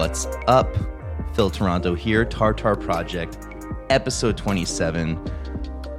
What's 0.00 0.24
up? 0.48 0.74
Phil 1.34 1.50
Toronto 1.50 1.94
here, 1.94 2.24
Tartar 2.24 2.74
Project, 2.74 3.36
episode 3.90 4.34
27. 4.34 5.22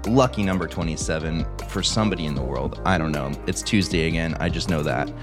Lucky 0.08 0.42
number 0.42 0.66
27 0.66 1.46
for 1.68 1.84
somebody 1.84 2.26
in 2.26 2.34
the 2.34 2.42
world. 2.42 2.82
I 2.84 2.98
don't 2.98 3.12
know. 3.12 3.32
It's 3.46 3.62
Tuesday 3.62 4.08
again. 4.08 4.36
I 4.40 4.50
just 4.50 4.70
know 4.70 4.82
that. 4.82 5.14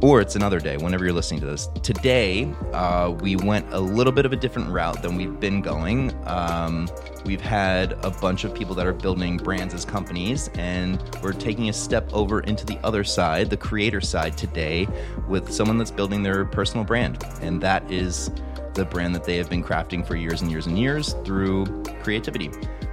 Or 0.00 0.20
it's 0.20 0.36
another 0.36 0.60
day, 0.60 0.76
whenever 0.76 1.04
you're 1.04 1.12
listening 1.12 1.40
to 1.40 1.46
this. 1.46 1.68
Today, 1.82 2.44
uh, 2.72 3.16
we 3.20 3.34
went 3.34 3.66
a 3.72 3.80
little 3.80 4.12
bit 4.12 4.24
of 4.24 4.32
a 4.32 4.36
different 4.36 4.70
route 4.70 5.02
than 5.02 5.16
we've 5.16 5.40
been 5.40 5.60
going. 5.60 6.16
Um, 6.24 6.88
we've 7.24 7.40
had 7.40 7.94
a 8.04 8.10
bunch 8.10 8.44
of 8.44 8.54
people 8.54 8.76
that 8.76 8.86
are 8.86 8.92
building 8.92 9.38
brands 9.38 9.74
as 9.74 9.84
companies, 9.84 10.50
and 10.54 11.02
we're 11.20 11.32
taking 11.32 11.68
a 11.68 11.72
step 11.72 12.08
over 12.12 12.42
into 12.42 12.64
the 12.64 12.78
other 12.84 13.02
side, 13.02 13.50
the 13.50 13.56
creator 13.56 14.00
side 14.00 14.38
today, 14.38 14.86
with 15.26 15.52
someone 15.52 15.78
that's 15.78 15.90
building 15.90 16.22
their 16.22 16.44
personal 16.44 16.84
brand. 16.84 17.24
And 17.40 17.60
that 17.62 17.90
is 17.90 18.30
the 18.74 18.84
brand 18.84 19.16
that 19.16 19.24
they 19.24 19.36
have 19.36 19.50
been 19.50 19.64
crafting 19.64 20.06
for 20.06 20.14
years 20.14 20.42
and 20.42 20.50
years 20.50 20.66
and 20.66 20.78
years 20.78 21.14
through 21.24 21.66
creativity. 22.04 22.52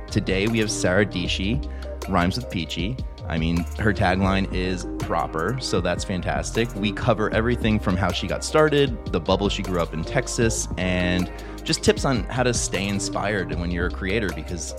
Today, 0.09 0.47
we 0.47 0.57
have 0.57 0.71
Sarah 0.71 1.05
Dietschy, 1.05 1.71
rhymes 2.09 2.35
with 2.35 2.49
Peachy. 2.49 2.97
I 3.27 3.37
mean, 3.37 3.65
her 3.79 3.93
tagline 3.93 4.51
is 4.53 4.85
proper, 4.99 5.57
so 5.59 5.81
that's 5.81 6.03
fantastic. 6.03 6.73
We 6.75 6.91
cover 6.91 7.33
everything 7.33 7.79
from 7.79 7.97
how 7.97 8.11
she 8.11 8.27
got 8.27 8.43
started, 8.43 9.11
the 9.11 9.19
bubble 9.19 9.49
she 9.49 9.63
grew 9.63 9.81
up 9.81 9.93
in 9.93 10.03
Texas, 10.03 10.67
and 10.77 11.31
just 11.63 11.83
tips 11.83 12.05
on 12.05 12.23
how 12.25 12.43
to 12.43 12.53
stay 12.53 12.87
inspired 12.87 13.53
when 13.59 13.71
you're 13.71 13.87
a 13.87 13.91
creator 13.91 14.29
because 14.35 14.75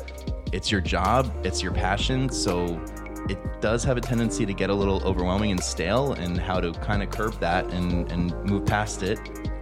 it's 0.52 0.70
your 0.70 0.80
job, 0.80 1.32
it's 1.44 1.62
your 1.62 1.72
passion, 1.72 2.30
so 2.30 2.80
it 3.28 3.38
does 3.60 3.82
have 3.82 3.96
a 3.96 4.00
tendency 4.00 4.46
to 4.46 4.54
get 4.54 4.70
a 4.70 4.74
little 4.74 5.02
overwhelming 5.04 5.50
and 5.50 5.62
stale, 5.62 6.12
and 6.12 6.38
how 6.38 6.60
to 6.60 6.72
kind 6.72 7.02
of 7.02 7.10
curb 7.10 7.38
that 7.40 7.66
and, 7.72 8.10
and 8.12 8.32
move 8.44 8.64
past 8.64 9.02
it. 9.02 9.18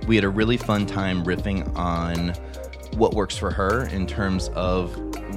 We 0.06 0.14
had 0.16 0.24
a 0.24 0.28
really 0.28 0.58
fun 0.58 0.84
time 0.84 1.24
riffing 1.24 1.74
on 1.74 2.34
what 2.98 3.14
works 3.14 3.36
for 3.36 3.50
her 3.50 3.86
in 3.86 4.06
terms 4.06 4.48
of 4.50 4.94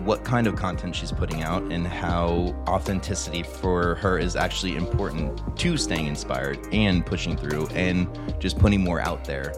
what 0.07 0.23
kind 0.23 0.47
of 0.47 0.55
content 0.55 0.95
she's 0.95 1.11
putting 1.11 1.43
out 1.43 1.61
and 1.63 1.85
how 1.85 2.55
authenticity 2.65 3.43
for 3.43 3.95
her 3.95 4.17
is 4.17 4.37
actually 4.37 4.77
important 4.77 5.37
to 5.57 5.75
staying 5.75 6.07
inspired 6.07 6.57
and 6.71 7.05
pushing 7.05 7.35
through 7.35 7.67
and 7.73 8.07
just 8.39 8.57
putting 8.57 8.81
more 8.81 9.01
out 9.01 9.25
there 9.25 9.53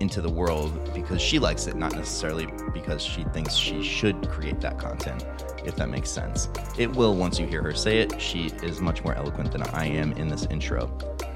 into 0.00 0.20
the 0.20 0.28
world 0.28 0.92
because 0.92 1.22
she 1.22 1.38
likes 1.38 1.68
it, 1.68 1.76
not 1.76 1.94
necessarily 1.94 2.48
because 2.72 3.04
she 3.04 3.22
thinks 3.32 3.54
she 3.54 3.84
should 3.84 4.28
create 4.28 4.60
that 4.60 4.80
content, 4.80 5.24
if 5.64 5.76
that 5.76 5.88
makes 5.88 6.10
sense. 6.10 6.48
It 6.76 6.90
will 6.96 7.14
once 7.14 7.38
you 7.38 7.46
hear 7.46 7.62
her 7.62 7.72
say 7.72 8.00
it. 8.00 8.20
She 8.20 8.46
is 8.64 8.80
much 8.80 9.04
more 9.04 9.14
eloquent 9.14 9.52
than 9.52 9.62
I 9.62 9.86
am 9.86 10.10
in 10.14 10.26
this 10.26 10.44
intro. 10.46 10.90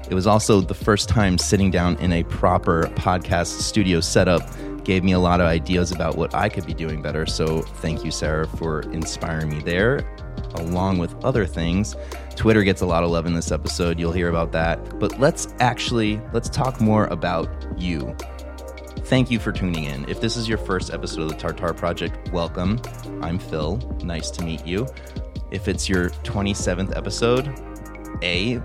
It 0.09 0.13
was 0.13 0.27
also 0.27 0.59
the 0.59 0.73
first 0.73 1.07
time 1.07 1.37
sitting 1.37 1.71
down 1.71 1.95
in 1.99 2.11
a 2.11 2.23
proper 2.23 2.83
podcast 2.95 3.61
studio 3.61 4.01
setup 4.01 4.41
gave 4.89 5.03
me 5.03 5.11
a 5.11 5.19
lot 5.19 5.39
of 5.39 5.45
ideas 5.45 5.91
about 5.91 6.17
what 6.17 6.33
I 6.33 6.49
could 6.49 6.65
be 6.65 6.73
doing 6.73 6.99
better. 6.99 7.27
So 7.27 7.61
thank 7.61 8.03
you, 8.03 8.09
Sarah, 8.09 8.47
for 8.47 8.81
inspiring 8.91 9.49
me 9.49 9.59
there, 9.59 10.17
along 10.55 10.97
with 10.97 11.13
other 11.23 11.45
things. 11.45 11.95
Twitter 12.35 12.63
gets 12.63 12.81
a 12.81 12.87
lot 12.87 13.03
of 13.03 13.11
love 13.11 13.27
in 13.27 13.35
this 13.35 13.51
episode. 13.51 13.99
You'll 13.99 14.11
hear 14.11 14.29
about 14.29 14.51
that. 14.53 14.97
But 14.97 15.19
let's 15.19 15.53
actually 15.59 16.19
let's 16.33 16.49
talk 16.49 16.81
more 16.81 17.05
about 17.05 17.47
you. 17.77 18.17
Thank 19.01 19.29
you 19.29 19.37
for 19.37 19.51
tuning 19.51 19.83
in. 19.83 20.09
If 20.09 20.21
this 20.21 20.35
is 20.35 20.49
your 20.49 20.57
first 20.57 20.91
episode 20.91 21.21
of 21.21 21.29
the 21.29 21.35
Tartar 21.35 21.75
Project, 21.75 22.31
welcome. 22.33 22.81
I'm 23.21 23.37
Phil. 23.37 23.77
Nice 24.03 24.31
to 24.31 24.43
meet 24.43 24.65
you. 24.65 24.87
If 25.51 25.67
it's 25.67 25.87
your 25.87 26.09
27th 26.23 26.97
episode, 26.97 27.53
A, 28.23 28.59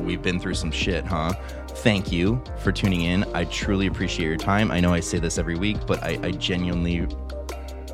we've 0.00 0.20
been 0.20 0.38
through 0.38 0.54
some 0.54 0.70
shit, 0.70 1.06
huh? 1.06 1.32
Thank 1.76 2.12
you 2.12 2.42
for 2.58 2.70
tuning 2.70 3.02
in. 3.02 3.24
I 3.34 3.44
truly 3.44 3.86
appreciate 3.86 4.26
your 4.26 4.36
time. 4.36 4.70
I 4.70 4.80
know 4.80 4.92
I 4.92 5.00
say 5.00 5.18
this 5.18 5.38
every 5.38 5.56
week, 5.56 5.78
but 5.86 6.02
I, 6.02 6.18
I 6.22 6.30
genuinely 6.30 7.08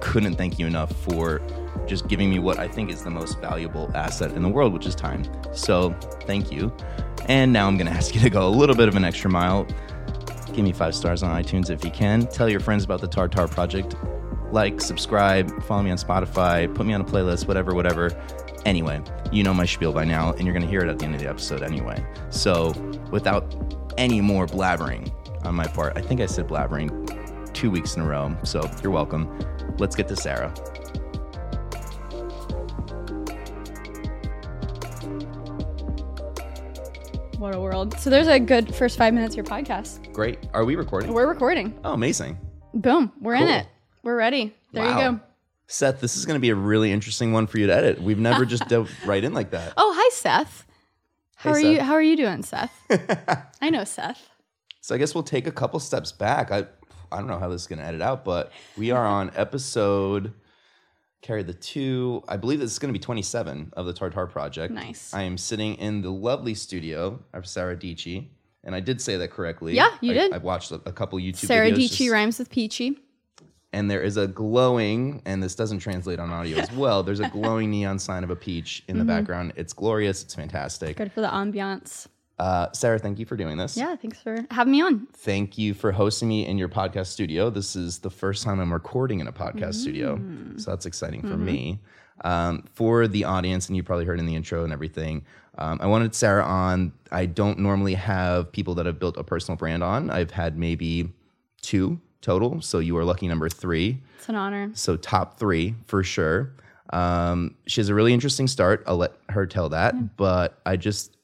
couldn't 0.00 0.34
thank 0.34 0.58
you 0.58 0.66
enough 0.66 0.92
for 0.92 1.40
just 1.86 2.06
giving 2.08 2.28
me 2.28 2.38
what 2.38 2.58
I 2.58 2.68
think 2.68 2.90
is 2.90 3.02
the 3.02 3.10
most 3.10 3.40
valuable 3.40 3.90
asset 3.94 4.32
in 4.32 4.42
the 4.42 4.48
world, 4.48 4.72
which 4.72 4.86
is 4.86 4.94
time. 4.94 5.24
So, 5.52 5.92
thank 6.22 6.52
you. 6.52 6.74
And 7.26 7.52
now 7.52 7.66
I'm 7.66 7.76
going 7.76 7.86
to 7.90 7.96
ask 7.96 8.14
you 8.14 8.20
to 8.20 8.30
go 8.30 8.46
a 8.46 8.50
little 8.50 8.76
bit 8.76 8.88
of 8.88 8.96
an 8.96 9.04
extra 9.04 9.30
mile. 9.30 9.66
Give 10.52 10.64
me 10.64 10.72
five 10.72 10.94
stars 10.94 11.22
on 11.22 11.42
iTunes 11.42 11.70
if 11.70 11.84
you 11.84 11.90
can. 11.90 12.26
Tell 12.26 12.48
your 12.48 12.60
friends 12.60 12.84
about 12.84 13.00
the 13.00 13.08
Tartar 13.08 13.48
Project. 13.48 13.94
Like, 14.50 14.80
subscribe, 14.80 15.62
follow 15.64 15.82
me 15.82 15.90
on 15.90 15.98
Spotify, 15.98 16.74
put 16.74 16.86
me 16.86 16.94
on 16.94 17.02
a 17.02 17.04
playlist, 17.04 17.46
whatever, 17.46 17.74
whatever. 17.74 18.10
Anyway, 18.64 19.00
you 19.32 19.42
know 19.42 19.54
my 19.54 19.64
spiel 19.64 19.92
by 19.92 20.04
now, 20.04 20.32
and 20.32 20.42
you're 20.42 20.52
going 20.52 20.62
to 20.64 20.68
hear 20.68 20.80
it 20.80 20.88
at 20.88 20.98
the 20.98 21.04
end 21.04 21.14
of 21.14 21.20
the 21.20 21.28
episode 21.28 21.62
anyway. 21.62 22.04
So, 22.30 22.72
without 23.10 23.54
any 23.96 24.20
more 24.20 24.46
blabbering 24.46 25.10
on 25.44 25.54
my 25.54 25.66
part, 25.66 25.96
I 25.96 26.00
think 26.02 26.20
I 26.20 26.26
said 26.26 26.48
blabbering 26.48 27.52
two 27.54 27.70
weeks 27.70 27.96
in 27.96 28.02
a 28.02 28.06
row. 28.06 28.36
So, 28.44 28.68
you're 28.82 28.92
welcome. 28.92 29.38
Let's 29.78 29.96
get 29.96 30.08
to 30.08 30.16
Sarah. 30.16 30.52
What 37.38 37.54
a 37.54 37.60
world. 37.60 37.98
So 38.00 38.10
there's 38.10 38.26
a 38.26 38.40
good 38.40 38.74
first 38.74 38.98
five 38.98 39.14
minutes 39.14 39.34
of 39.34 39.36
your 39.36 39.44
podcast. 39.44 40.12
Great. 40.12 40.38
Are 40.52 40.64
we 40.64 40.74
recording? 40.74 41.12
We're 41.12 41.28
recording. 41.28 41.78
Oh, 41.84 41.92
amazing. 41.92 42.36
Boom. 42.74 43.12
We're 43.20 43.34
in 43.34 43.42
Cool. 43.46 43.50
it. 43.56 43.66
We're 44.02 44.16
ready. 44.16 44.54
There 44.72 44.84
Wow. 44.84 44.98
you 44.98 45.10
go. 45.12 45.20
Seth, 45.68 46.00
this 46.00 46.16
is 46.16 46.24
going 46.26 46.34
to 46.36 46.40
be 46.40 46.48
a 46.50 46.54
really 46.54 46.90
interesting 46.90 47.32
one 47.32 47.46
for 47.46 47.58
you 47.58 47.66
to 47.66 47.74
edit. 47.74 48.00
We've 48.00 48.18
never 48.18 48.44
just 48.46 48.66
dove 48.68 48.90
right 49.06 49.22
in 49.22 49.34
like 49.34 49.50
that. 49.50 49.74
Oh, 49.76 49.92
hi, 49.96 50.08
Seth. 50.14 50.64
How 51.36 51.52
Hey, 51.52 51.56
are 51.56 51.72
you? 51.72 51.80
How 51.82 51.92
are 51.92 52.02
you 52.02 52.16
doing, 52.16 52.42
Seth? 52.42 52.72
I 53.62 53.70
know 53.70 53.84
Seth. 53.84 54.28
So 54.80 54.94
I 54.94 54.98
guess 54.98 55.14
we'll 55.14 55.22
take 55.24 55.46
a 55.46 55.52
couple 55.52 55.78
steps 55.78 56.10
back. 56.10 56.50
I 56.50 56.66
I 57.12 57.18
don't 57.18 57.26
know 57.28 57.38
how 57.38 57.48
this 57.48 57.62
is 57.62 57.66
going 57.68 57.78
to 57.78 57.84
edit 57.84 58.02
out, 58.02 58.24
but 58.24 58.50
we 58.76 58.90
are 58.90 59.06
on 59.06 59.30
episode 59.36 60.32
carry 61.20 61.42
the 61.42 61.52
two. 61.54 62.22
I 62.28 62.36
believe 62.36 62.60
this 62.60 62.70
is 62.72 62.78
going 62.78 62.92
to 62.92 62.98
be 62.98 63.02
27 63.02 63.72
of 63.76 63.86
the 63.86 63.92
Tartar 63.92 64.26
Project. 64.28 64.72
Nice. 64.72 65.12
I 65.12 65.22
am 65.22 65.36
sitting 65.36 65.74
in 65.74 66.00
the 66.00 66.10
lovely 66.10 66.54
studio 66.54 67.18
of 67.34 67.46
Sarah 67.46 67.76
Dietschy, 67.76 68.28
and 68.64 68.72
I 68.74 68.80
did 68.80 69.00
say 69.00 69.16
that 69.16 69.30
correctly. 69.32 69.74
Yeah, 69.74 69.88
you 70.00 70.12
I, 70.12 70.14
did. 70.14 70.32
I've 70.32 70.44
watched 70.44 70.70
a, 70.70 70.76
a 70.86 70.92
couple 70.92 71.18
YouTube 71.18 71.36
Sarah 71.46 71.70
videos. 71.70 71.76
Dietschy 71.76 71.98
just- 71.98 72.10
rhymes 72.10 72.38
with 72.38 72.50
Peachy. 72.50 72.98
And 73.72 73.90
there 73.90 74.02
is 74.02 74.16
a 74.16 74.26
glowing, 74.26 75.20
and 75.26 75.42
this 75.42 75.54
doesn't 75.54 75.78
translate 75.80 76.18
on 76.18 76.30
audio 76.30 76.58
as 76.58 76.70
well. 76.72 77.02
There's 77.02 77.20
a 77.20 77.28
glowing 77.38 77.70
neon 77.70 77.98
sign 77.98 78.24
of 78.24 78.30
a 78.30 78.36
peach 78.36 78.82
in 78.88 78.96
the 78.98 79.02
Mm-hmm. 79.04 79.08
background. 79.08 79.52
It's 79.56 79.72
glorious. 79.72 80.22
It's 80.22 80.34
fantastic. 80.34 80.96
Good 80.96 81.12
for 81.12 81.20
the 81.20 81.28
ambiance. 81.28 82.06
Uh, 82.38 82.70
Sarah, 82.72 82.98
thank 83.00 83.18
you 83.18 83.26
for 83.26 83.36
doing 83.36 83.56
this. 83.56 83.76
Yeah, 83.76 83.96
thanks 83.96 84.20
for 84.20 84.44
having 84.52 84.70
me 84.70 84.80
on. 84.80 85.08
Thank 85.12 85.58
you 85.58 85.74
for 85.74 85.90
hosting 85.90 86.28
me 86.28 86.46
in 86.46 86.56
your 86.56 86.68
podcast 86.68 87.06
studio. 87.08 87.50
This 87.50 87.74
is 87.74 87.98
the 87.98 88.10
first 88.10 88.44
time 88.44 88.60
I'm 88.60 88.72
recording 88.72 89.18
in 89.20 89.26
a 89.26 89.32
podcast 89.32 89.74
studio, 89.74 90.16
Mm. 90.16 90.60
so 90.60 90.70
that's 90.70 90.86
exciting 90.86 91.22
for 91.22 91.28
Mm-hmm. 91.34 91.44
me. 91.44 91.80
Um, 92.24 92.64
for 92.74 93.06
the 93.08 93.24
audience, 93.24 93.68
and 93.68 93.76
you 93.76 93.82
probably 93.82 94.04
heard 94.04 94.18
in 94.18 94.26
the 94.26 94.34
intro 94.34 94.64
and 94.64 94.72
everything, 94.72 95.24
um, 95.58 95.78
I 95.80 95.86
wanted 95.86 96.14
Sarah 96.14 96.44
on. 96.44 96.92
I 97.12 97.26
don't 97.26 97.58
normally 97.60 97.94
have 97.94 98.50
people 98.52 98.74
that 98.76 98.86
have 98.86 98.98
built 99.00 99.16
a 99.16 99.24
personal 99.24 99.56
brand 99.56 99.82
on. 99.84 100.08
I've 100.10 100.30
had 100.32 100.56
maybe 100.58 101.12
two 101.62 102.00
total, 102.20 102.60
so 102.60 102.78
you 102.78 102.96
are 102.96 103.04
lucky 103.04 103.28
number 103.28 103.48
three. 103.48 104.00
It's 104.18 104.28
an 104.28 104.34
honor. 104.34 104.70
So 104.74 104.96
top 104.96 105.38
three 105.38 105.74
for 105.86 106.02
sure. 106.02 106.52
Um, 106.92 107.54
she 107.66 107.80
has 107.80 107.88
a 107.88 107.94
really 107.94 108.14
interesting 108.14 108.46
start. 108.46 108.82
I'll 108.86 108.96
let 108.96 109.12
her 109.28 109.46
tell 109.46 109.68
that, 109.70 110.16
but 110.16 110.58
I 110.64 110.76
just 110.76 111.16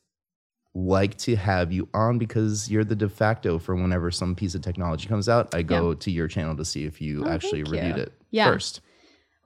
like 0.74 1.16
to 1.18 1.36
have 1.36 1.72
you 1.72 1.88
on 1.94 2.18
because 2.18 2.68
you're 2.70 2.84
the 2.84 2.96
de 2.96 3.08
facto 3.08 3.58
for 3.58 3.74
whenever 3.76 4.10
some 4.10 4.34
piece 4.34 4.54
of 4.54 4.60
technology 4.62 5.08
comes 5.08 5.28
out. 5.28 5.54
I 5.54 5.62
go 5.62 5.94
to 5.94 6.10
your 6.10 6.26
channel 6.28 6.56
to 6.56 6.64
see 6.64 6.84
if 6.84 7.00
you 7.00 7.24
Oh, 7.24 7.28
actually 7.30 7.62
reviewed 7.62 7.96
you. 7.96 8.02
it 8.02 8.12
Yeah. 8.30 8.50
first. 8.50 8.80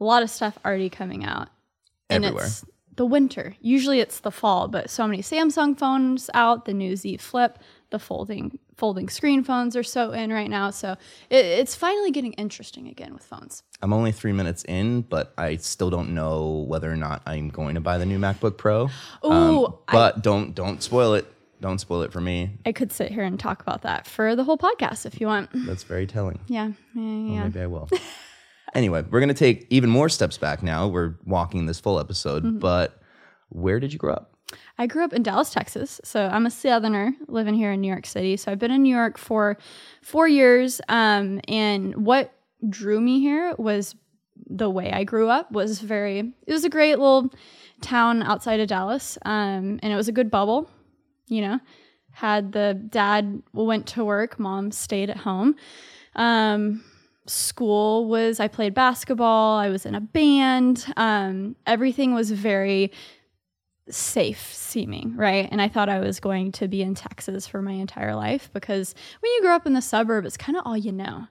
A 0.01 0.05
lot 0.05 0.23
of 0.23 0.31
stuff 0.31 0.59
already 0.65 0.89
coming 0.89 1.25
out. 1.25 1.49
And 2.09 2.25
Everywhere. 2.25 2.47
it's 2.47 2.65
the 2.97 3.05
winter. 3.05 3.55
Usually 3.61 4.01
it's 4.01 4.21
the 4.21 4.31
fall, 4.31 4.69
but 4.69 4.89
so 4.89 5.07
many 5.07 5.23
Samsung 5.23 5.79
phones 5.79 6.31
out, 6.33 6.65
the 6.65 6.73
new 6.73 6.97
Z 6.97 7.19
Flip, 7.19 7.59
the 7.91 7.99
folding 7.99 8.59
folding 8.79 9.09
screen 9.09 9.43
phones 9.45 9.77
are 9.77 9.83
so 9.83 10.13
in 10.13 10.33
right 10.33 10.49
now. 10.49 10.71
So 10.71 10.93
it, 11.29 11.45
it's 11.45 11.75
finally 11.75 12.11
getting 12.11 12.33
interesting 12.35 12.89
again 12.89 13.13
with 13.13 13.25
phones. 13.25 13.63
I'm 13.83 13.93
only 13.93 14.13
three 14.13 14.33
minutes 14.33 14.65
in, 14.65 15.03
but 15.03 15.35
I 15.37 15.57
still 15.57 15.91
don't 15.91 16.15
know 16.15 16.65
whether 16.69 16.91
or 16.91 16.97
not 16.97 17.23
I'm 17.27 17.49
going 17.51 17.75
to 17.75 17.81
buy 17.81 17.99
the 17.99 18.07
new 18.07 18.19
MacBook 18.19 18.57
Pro. 18.57 18.89
Um, 19.23 19.33
Ooh, 19.33 19.67
I- 19.89 19.93
but 19.93 20.23
don't 20.23 20.55
don't 20.55 20.83
spoil 20.83 21.15
it. 21.15 21.27
Don't 21.61 21.81
spoil 21.81 22.03
it 22.03 22.13
for 22.13 22.21
me. 22.21 22.51
I 22.65 22.71
could 22.71 22.93
sit 22.93 23.11
here 23.11 23.25
and 23.25 23.39
talk 23.39 23.61
about 23.61 23.83
that 23.83 24.07
for 24.07 24.37
the 24.37 24.45
whole 24.45 24.57
podcast 24.59 25.05
if 25.07 25.21
you 25.21 25.27
want. 25.27 25.51
That's 25.53 25.83
very 25.83 26.07
telling. 26.07 26.39
Yeah, 26.47 26.69
yeah, 26.95 27.03
Well, 27.03 27.45
maybe 27.45 27.61
I 27.61 27.67
will. 27.67 27.89
anyway, 28.75 29.03
we're 29.11 29.19
going 29.19 29.29
to 29.29 29.35
take 29.35 29.67
even 29.69 29.91
more 29.91 30.09
steps 30.09 30.39
back 30.39 30.63
now. 30.63 30.87
We're 30.87 31.17
walking 31.25 31.67
this 31.67 31.81
full 31.81 31.99
episode, 31.99 32.45
Mm-hmm. 32.45 32.59
but 32.61 33.01
where 33.49 33.81
did 33.81 33.93
you 33.93 33.99
grow 33.99 34.13
up? 34.15 34.35
I 34.79 34.87
grew 34.87 35.05
up 35.05 35.13
in 35.13 35.23
Dallas, 35.23 35.51
Texas. 35.51 36.01
So 36.05 36.27
I'm 36.27 36.47
a 36.47 36.51
Southerner 36.51 37.15
living 37.27 37.55
here 37.55 37.73
in 37.73 37.81
New 37.81 37.89
York 37.89 38.07
City. 38.07 38.37
So 38.37 38.51
I've 38.51 38.59
been 38.59 38.71
in 38.71 38.83
New 38.83 38.95
York 38.95 39.19
for 39.19 39.59
four 40.03 40.29
years. 40.29 40.81
Um, 40.89 41.41
and 41.49 42.07
what 42.07 42.33
drew 42.69 43.01
me 43.01 43.21
here 43.21 43.55
was 43.59 43.95
the 44.47 44.71
way 44.71 44.93
I 44.93 45.05
grew 45.05 45.29
up 45.29 45.53
was 45.53 45.81
very, 45.81 46.33
it 46.47 46.53
was 46.53 46.65
a 46.65 46.71
great 46.71 46.99
little 46.99 47.31
town 47.81 48.23
outside 48.23 48.61
of 48.61 48.69
Dallas. 48.69 49.19
Um, 49.25 49.81
and 49.83 49.93
it 49.93 49.97
was 49.97 50.09
a 50.09 50.13
good 50.13 50.31
bubble, 50.31 50.71
you 51.27 51.43
know, 51.43 51.61
had 52.13 52.53
the 52.53 52.75
dad 52.75 53.43
went 53.53 53.87
to 53.89 54.05
work, 54.05 54.39
mom 54.39 54.71
stayed 54.71 55.11
at 55.11 55.19
home. 55.19 55.55
Um, 56.17 56.83
school 57.27 58.07
was 58.07 58.41
I 58.41 58.49
played 58.49 58.75
basketball. 58.75 59.59
I 59.59 59.69
was 59.69 59.85
in 59.85 59.95
a 59.95 60.01
band. 60.01 60.87
Um, 60.97 61.57
everything 61.67 62.15
was 62.15 62.31
very 62.31 62.93
safe 63.91 64.53
seeming, 64.53 65.17
right? 65.17 65.49
And 65.51 65.61
I 65.63 65.69
thought 65.69 65.89
I 65.89 66.01
was 66.01 66.21
going 66.21 66.53
to 66.53 66.69
be 66.69 66.83
in 66.83 66.95
Texas 66.95 67.47
for 67.47 67.63
my 67.63 67.73
entire 67.73 68.15
life 68.15 68.51
because 68.53 68.95
when 69.21 69.33
you 69.33 69.43
grow 69.43 69.55
up 69.55 69.67
in 69.67 69.73
the 69.73 69.83
suburb, 69.83 70.25
it's 70.25 70.37
kind 70.37 70.57
of 70.57 70.63
all 70.67 70.77
you 70.77 70.93
know. 70.93 71.27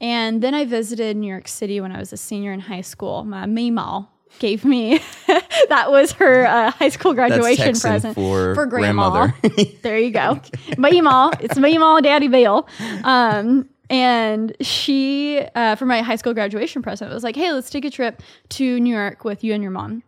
And 0.00 0.42
then 0.42 0.54
I 0.54 0.64
visited 0.64 1.16
New 1.16 1.26
York 1.26 1.48
City 1.48 1.80
when 1.80 1.92
I 1.92 1.98
was 1.98 2.12
a 2.12 2.16
senior 2.16 2.52
in 2.52 2.60
high 2.60 2.82
school. 2.82 3.24
My 3.24 3.46
Meemaw 3.46 4.06
gave 4.38 4.64
me 4.64 5.00
that 5.68 5.90
was 5.90 6.12
her 6.12 6.46
uh, 6.46 6.70
high 6.70 6.90
school 6.90 7.14
graduation 7.14 7.74
present 7.78 8.14
for 8.14 8.54
grandma. 8.66 9.32
grandmother. 9.32 9.74
there 9.82 9.98
you 9.98 10.10
go, 10.10 10.34
Meemaw. 10.76 11.40
It's 11.40 11.54
Meemaw, 11.54 12.02
Daddy 12.02 12.28
Bill. 12.28 12.68
Um, 13.04 13.68
and 13.90 14.54
she, 14.60 15.40
uh, 15.54 15.74
for 15.74 15.86
my 15.86 16.02
high 16.02 16.16
school 16.16 16.34
graduation 16.34 16.82
present, 16.82 17.12
was 17.12 17.24
like, 17.24 17.34
"Hey, 17.36 17.52
let's 17.52 17.70
take 17.70 17.86
a 17.86 17.90
trip 17.90 18.22
to 18.50 18.78
New 18.78 18.94
York 18.94 19.24
with 19.24 19.42
you 19.42 19.54
and 19.54 19.62
your 19.62 19.72
mom." 19.72 20.02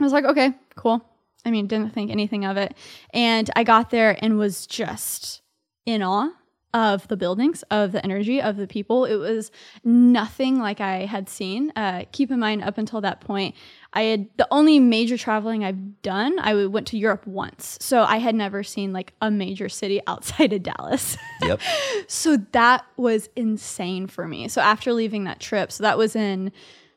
I 0.00 0.04
was 0.04 0.12
like, 0.12 0.24
"Okay, 0.24 0.52
cool." 0.76 1.04
I 1.44 1.50
mean, 1.50 1.66
didn't 1.66 1.94
think 1.94 2.10
anything 2.10 2.44
of 2.44 2.56
it, 2.56 2.74
and 3.12 3.50
I 3.56 3.64
got 3.64 3.90
there 3.90 4.18
and 4.22 4.38
was 4.38 4.66
just 4.66 5.42
in 5.86 6.02
awe 6.02 6.30
of 6.74 7.08
the 7.08 7.16
buildings, 7.16 7.62
of 7.70 7.92
the 7.92 8.04
energy, 8.04 8.42
of 8.42 8.56
the 8.56 8.66
people. 8.66 9.04
It 9.04 9.16
was 9.16 9.50
nothing 9.84 10.58
like 10.58 10.80
I 10.80 11.06
had 11.06 11.28
seen. 11.28 11.72
Uh, 11.74 12.04
keep 12.12 12.30
in 12.30 12.38
mind, 12.38 12.62
up 12.62 12.76
until 12.76 13.00
that 13.00 13.20
point, 13.20 13.54
I 13.94 14.02
had 14.02 14.28
the 14.36 14.46
only 14.50 14.78
major 14.78 15.16
traveling 15.16 15.64
I've 15.64 16.02
done. 16.02 16.38
I 16.38 16.66
went 16.66 16.86
to 16.88 16.98
Europe 16.98 17.26
once, 17.26 17.78
so 17.80 18.02
I 18.02 18.18
had 18.18 18.34
never 18.34 18.62
seen 18.62 18.92
like 18.92 19.14
a 19.22 19.30
major 19.30 19.68
city 19.68 20.00
outside 20.06 20.52
of 20.52 20.62
Dallas. 20.62 21.16
Yep. 21.42 21.60
so 22.06 22.36
that 22.52 22.84
was 22.96 23.28
insane 23.34 24.06
for 24.06 24.28
me. 24.28 24.48
So 24.48 24.60
after 24.60 24.92
leaving 24.92 25.24
that 25.24 25.40
trip, 25.40 25.72
so 25.72 25.82
that 25.84 25.96
was 25.96 26.14
in 26.14 26.52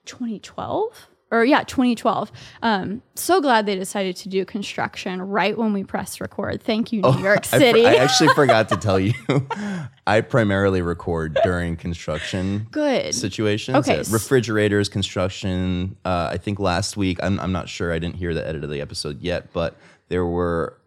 2012 0.06 1.08
or 1.32 1.44
yeah 1.46 1.64
2012 1.64 2.32
um 2.62 3.02
so 3.16 3.42
glad 3.42 3.66
they 3.66 3.76
decided 3.76 4.16
to 4.16 4.30
do 4.30 4.46
construction 4.46 5.22
right 5.22 5.58
when 5.58 5.74
we 5.74 5.84
pressed 5.84 6.20
record 6.22 6.62
thank 6.62 6.92
you 6.92 7.02
new 7.02 7.20
york 7.24 7.46
city 7.46 7.86
I, 7.86 7.96
actually 7.96 8.34
forgot 8.36 8.70
to 8.70 8.78
tell 8.78 9.00
you. 9.00 9.14
I 10.08 10.22
primarily 10.22 10.82
record 10.82 11.38
during 11.44 11.78
construction 11.78 12.68
good 12.72 13.14
situations. 13.16 13.78
Okay, 13.78 14.00
s- 14.00 14.12
refrigerators, 14.12 14.90
construction. 14.90 15.96
Uh, 16.04 16.30
I 16.32 16.38
think 16.38 16.60
last 16.60 16.98
week, 16.98 17.20
I'm, 17.24 17.40
I'm 17.40 17.52
not 17.52 17.70
sure. 17.70 17.94
I 17.94 18.00
didn't 18.00 18.16
hear 18.16 18.34
the 18.34 18.46
edit 18.46 18.64
of 18.64 18.70
the 18.70 18.82
episode 18.82 19.22
yet, 19.22 19.54
but 19.54 19.78
there 20.10 20.26
were. 20.26 20.78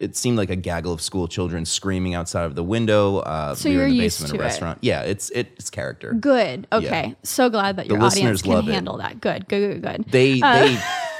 It 0.00 0.16
seemed 0.16 0.38
like 0.38 0.50
a 0.50 0.56
gaggle 0.56 0.92
of 0.92 1.00
school 1.00 1.26
children 1.28 1.64
screaming 1.64 2.14
outside 2.14 2.44
of 2.44 2.54
the 2.54 2.62
window. 2.62 3.18
Uh, 3.18 3.54
So 3.54 3.68
we 3.68 3.76
were 3.76 3.82
in 3.82 3.88
you're 3.94 3.96
the 3.98 4.04
used 4.04 4.18
basement 4.20 4.32
of 4.32 4.36
to 4.38 4.42
a 4.42 4.44
it. 4.44 4.48
restaurant. 4.48 4.78
Yeah, 4.82 5.02
it's 5.02 5.30
it's 5.30 5.70
character. 5.70 6.12
good 6.14 6.66
okay 6.72 7.16
so 7.24 7.50
glad 7.50 7.76
that 7.76 7.86
your 7.86 7.98
listeners 8.00 8.40
audience 8.40 8.42
can 8.42 8.52
love 8.52 8.68
it. 8.68 8.72
handle 8.72 8.96
that 8.98 9.20
good 9.20 9.48
good 9.48 9.82
good 9.82 9.82
good 9.82 10.04
They 10.12 10.40
Uh, 10.40 10.60
they 10.66 10.78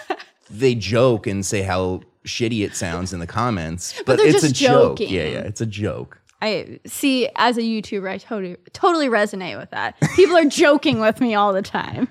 they 0.51 0.75
joke 0.75 1.27
and 1.27 1.45
say 1.45 1.63
how 1.63 2.03
shitty 2.25 2.65
it 2.65 2.75
sounds 2.77 3.13
in 3.13 3.21
the 3.21 3.27
comments, 3.27 3.95
but, 4.07 4.17
they're 4.19 4.27
it's 4.29 4.43
just 4.43 4.51
a 4.51 4.53
joke. 4.55 4.99
joking. 4.99 5.15
Yeah, 5.15 5.25
yeah, 5.25 5.39
it's 5.41 5.61
a 5.61 5.67
joke. 5.67 6.21
I 6.41 6.79
see 6.87 7.29
as 7.35 7.57
a 7.59 7.63
YouTuber, 7.63 8.09
I 8.09 8.19
totally 8.19 8.57
totally 8.73 9.09
resonate 9.09 9.59
with 9.59 9.71
that. 9.71 9.97
People 10.15 10.37
are 10.37 10.45
joking 10.45 11.01
with 11.01 11.21
me 11.21 11.35
all 11.35 11.53
the 11.53 11.63
time. 11.63 12.07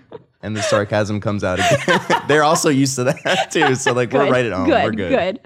And 0.48 0.56
the 0.56 0.62
sarcasm 0.62 1.20
comes 1.20 1.44
out 1.44 1.60
again. 1.60 2.24
They're 2.30 2.46
also 2.46 2.70
used 2.70 2.96
to 2.96 3.04
that 3.04 3.48
too. 3.52 3.76
So 3.76 3.92
like 3.92 4.14
we're 4.14 4.32
right 4.32 4.46
at 4.46 4.54
home. 4.54 4.70
Good, 4.70 4.84
we're 4.86 4.92
good. 4.92 5.10
good. 5.10 5.40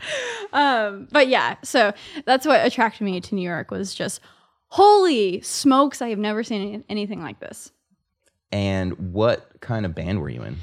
Um, 0.54 1.08
but 1.12 1.28
yeah, 1.28 1.56
so 1.64 1.92
that's 2.26 2.46
what 2.46 2.64
attracted 2.64 3.04
me 3.04 3.20
to 3.20 3.34
New 3.34 3.42
York 3.42 3.72
was 3.72 3.96
just 3.96 4.22
holy 4.68 5.42
smokes! 5.42 6.04
I 6.04 6.10
have 6.10 6.20
never 6.20 6.44
seen 6.44 6.62
any, 6.62 6.84
anything 6.88 7.20
like 7.20 7.40
this. 7.40 7.72
And 8.52 9.12
what 9.12 9.60
kind 9.60 9.88
of 9.88 9.96
band 9.96 10.22
were 10.22 10.30
you 10.30 10.44
in? 10.44 10.58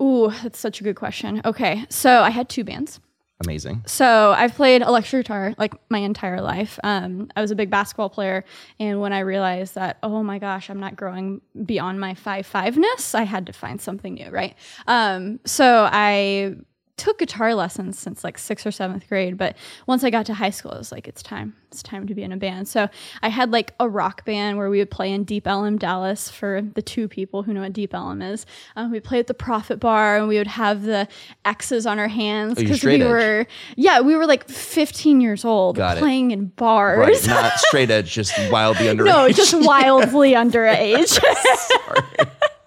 Ooh, 0.00 0.32
that's 0.42 0.58
such 0.58 0.80
a 0.80 0.84
good 0.84 0.96
question. 0.96 1.42
Okay, 1.44 1.84
so 1.90 2.22
I 2.22 2.30
had 2.30 2.48
two 2.48 2.64
bands. 2.64 2.98
Amazing. 3.44 3.82
So 3.86 4.34
I've 4.36 4.54
played 4.54 4.80
electric 4.80 5.26
guitar 5.26 5.54
like 5.58 5.74
my 5.90 5.98
entire 5.98 6.40
life. 6.40 6.78
Um, 6.82 7.30
I 7.36 7.42
was 7.42 7.50
a 7.50 7.54
big 7.54 7.68
basketball 7.68 8.08
player, 8.08 8.44
and 8.80 9.00
when 9.00 9.12
I 9.12 9.20
realized 9.20 9.74
that, 9.74 9.98
oh 10.02 10.22
my 10.22 10.38
gosh, 10.38 10.70
I'm 10.70 10.80
not 10.80 10.96
growing 10.96 11.42
beyond 11.64 12.00
my 12.00 12.14
five 12.14 12.46
fiveness, 12.46 13.14
I 13.14 13.24
had 13.24 13.46
to 13.46 13.52
find 13.52 13.78
something 13.80 14.14
new, 14.14 14.30
right? 14.30 14.54
Um, 14.86 15.40
so 15.44 15.86
I 15.90 16.56
took 16.96 17.18
guitar 17.18 17.54
lessons 17.54 17.98
since 17.98 18.24
like 18.24 18.38
sixth 18.38 18.66
or 18.66 18.70
seventh 18.70 19.06
grade, 19.08 19.36
but 19.36 19.54
once 19.86 20.02
I 20.02 20.08
got 20.10 20.24
to 20.26 20.34
high 20.34 20.48
school, 20.50 20.72
it 20.72 20.78
was 20.78 20.90
like, 20.90 21.06
it's 21.06 21.22
time, 21.22 21.54
it's 21.70 21.82
time 21.82 22.06
to 22.06 22.14
be 22.14 22.22
in 22.22 22.32
a 22.32 22.38
band. 22.38 22.68
So 22.68 22.88
I 23.22 23.28
had 23.28 23.50
like 23.52 23.74
a 23.78 23.86
rock 23.86 24.24
band 24.24 24.56
where 24.56 24.70
we 24.70 24.78
would 24.78 24.90
play 24.90 25.12
in 25.12 25.24
Deep 25.24 25.46
Ellum, 25.46 25.76
Dallas, 25.76 26.30
for 26.30 26.62
the 26.62 26.80
two 26.80 27.06
people 27.06 27.42
who 27.42 27.52
know 27.52 27.60
what 27.60 27.74
Deep 27.74 27.92
Ellum 27.92 28.22
is. 28.22 28.46
Um, 28.76 28.90
we 28.90 29.00
played 29.00 29.20
at 29.20 29.26
the 29.26 29.34
Prophet 29.34 29.78
Bar, 29.78 30.16
and 30.16 30.26
we 30.26 30.38
would 30.38 30.46
have 30.46 30.84
the 30.84 31.06
X's 31.44 31.84
on 31.86 31.98
our 31.98 32.08
hands 32.08 32.54
Oh, 32.56 32.62
because 32.62 32.78
straight 32.78 33.00
we 33.00 33.04
edge. 33.04 33.10
were 33.10 33.46
yeah, 33.76 34.00
we 34.00 34.16
were 34.16 34.26
like 34.26 34.48
15 34.48 35.20
years 35.20 35.44
old 35.44 35.76
Got 35.76 35.98
it. 35.98 36.00
playing 36.00 36.30
in 36.30 36.46
bars. 36.46 36.98
Right. 36.98 37.26
Not 37.26 37.52
straight 37.58 37.90
edge, 37.90 38.10
just 38.10 38.32
wildly 38.50 38.86
underage. 38.86 39.04
no, 39.04 39.28
just 39.28 39.52
wildly 39.54 40.32
underage. 40.34 41.20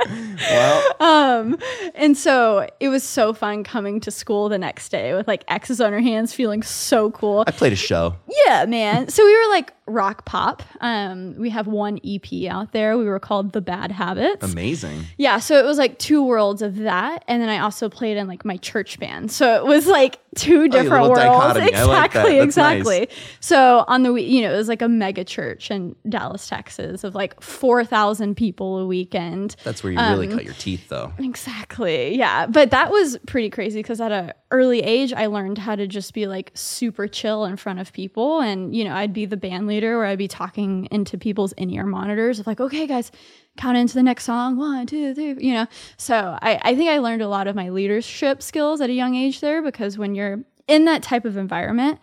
Well, 0.07 0.93
um, 0.99 1.57
and 1.95 2.17
so 2.17 2.67
it 2.79 2.89
was 2.89 3.03
so 3.03 3.33
fun 3.33 3.63
coming 3.63 3.99
to 4.01 4.11
school 4.11 4.49
the 4.49 4.57
next 4.57 4.89
day 4.89 5.13
with 5.13 5.27
like 5.27 5.43
X's 5.47 5.81
on 5.81 5.91
her 5.91 5.99
hands, 5.99 6.33
feeling 6.33 6.63
so 6.63 7.11
cool. 7.11 7.43
I 7.47 7.51
played 7.51 7.73
a 7.73 7.77
show. 7.77 8.15
Yeah, 8.45 8.65
man. 8.65 9.09
So 9.09 9.25
we 9.25 9.35
were 9.35 9.49
like 9.49 9.73
rock 9.89 10.25
pop. 10.25 10.63
Um, 10.81 11.35
we 11.37 11.49
have 11.49 11.67
one 11.67 11.99
EP 12.05 12.49
out 12.49 12.71
there. 12.71 12.97
We 12.97 13.05
were 13.05 13.19
called 13.19 13.51
The 13.53 13.61
Bad 13.61 13.91
Habits. 13.91 14.43
Amazing. 14.51 15.05
Yeah, 15.17 15.39
so 15.39 15.57
it 15.57 15.65
was 15.65 15.77
like 15.77 15.97
two 15.99 16.23
worlds 16.23 16.61
of 16.61 16.77
that, 16.77 17.23
and 17.27 17.41
then 17.41 17.49
I 17.49 17.59
also 17.59 17.89
played 17.89 18.17
in 18.17 18.27
like 18.27 18.45
my 18.45 18.57
church 18.57 18.99
band. 18.99 19.31
So 19.31 19.55
it 19.55 19.65
was 19.65 19.87
like 19.87 20.19
two 20.35 20.67
different 20.67 21.05
Oh, 21.05 21.09
worlds. 21.09 21.19
dichotomy. 21.21 21.73
I 21.73 21.83
like. 21.83 22.05
Exactly, 22.05 22.33
nice. 22.37 22.43
exactly. 22.43 23.09
So 23.39 23.83
on 23.87 24.03
the 24.03 24.13
we- 24.13 24.23
you 24.23 24.41
know 24.41 24.53
it 24.53 24.57
was 24.57 24.67
like 24.67 24.81
a 24.81 24.89
mega 24.89 25.23
church 25.23 25.71
in 25.71 25.95
Dallas, 26.07 26.47
Texas, 26.47 27.03
of 27.03 27.15
like 27.15 27.41
four 27.41 27.83
thousand 27.83 28.35
people 28.35 28.77
a 28.79 28.85
weekend. 28.85 29.55
That's 29.63 29.83
where 29.83 29.93
you 29.93 29.99
really 29.99 30.27
Um, 30.27 30.33
cut 30.33 30.43
your 30.45 30.53
teeth, 30.55 30.87
though. 30.89 31.13
Exactly. 31.17 32.17
Yeah. 32.17 32.45
But 32.47 32.71
that 32.71 32.91
was 32.91 33.17
pretty 33.25 33.49
crazy 33.49 33.79
because 33.79 34.01
at 34.01 34.11
an 34.11 34.33
early 34.51 34.81
age, 34.81 35.13
I 35.13 35.27
learned 35.27 35.57
how 35.57 35.75
to 35.75 35.87
just 35.87 36.13
be 36.13 36.27
like 36.27 36.51
super 36.53 37.07
chill 37.07 37.45
in 37.45 37.55
front 37.55 37.79
of 37.79 37.93
people. 37.93 38.41
And, 38.41 38.75
you 38.75 38.83
know, 38.83 38.93
I'd 38.93 39.13
be 39.13 39.25
the 39.25 39.37
band 39.37 39.67
leader 39.67 39.78
where 39.83 40.05
I'd 40.05 40.17
be 40.17 40.27
talking 40.27 40.87
into 40.91 41.17
people's 41.17 41.51
in 41.53 41.69
ear 41.69 41.85
monitors 41.85 42.39
of 42.39 42.47
like, 42.47 42.59
okay, 42.59 42.87
guys, 42.87 43.11
count 43.57 43.77
into 43.77 43.93
the 43.93 44.03
next 44.03 44.25
song. 44.25 44.57
One, 44.57 44.85
two, 44.85 45.13
three, 45.13 45.35
you 45.39 45.53
know. 45.53 45.67
So 45.97 46.37
I, 46.41 46.59
I 46.61 46.75
think 46.75 46.89
I 46.89 46.99
learned 46.99 47.21
a 47.21 47.27
lot 47.27 47.47
of 47.47 47.55
my 47.55 47.69
leadership 47.69 48.41
skills 48.41 48.81
at 48.81 48.89
a 48.89 48.93
young 48.93 49.15
age 49.15 49.41
there 49.41 49.61
because 49.61 49.97
when 49.97 50.15
you're 50.15 50.39
in 50.67 50.85
that 50.85 51.03
type 51.03 51.25
of 51.25 51.37
environment, 51.37 51.99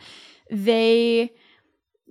they 0.51 1.33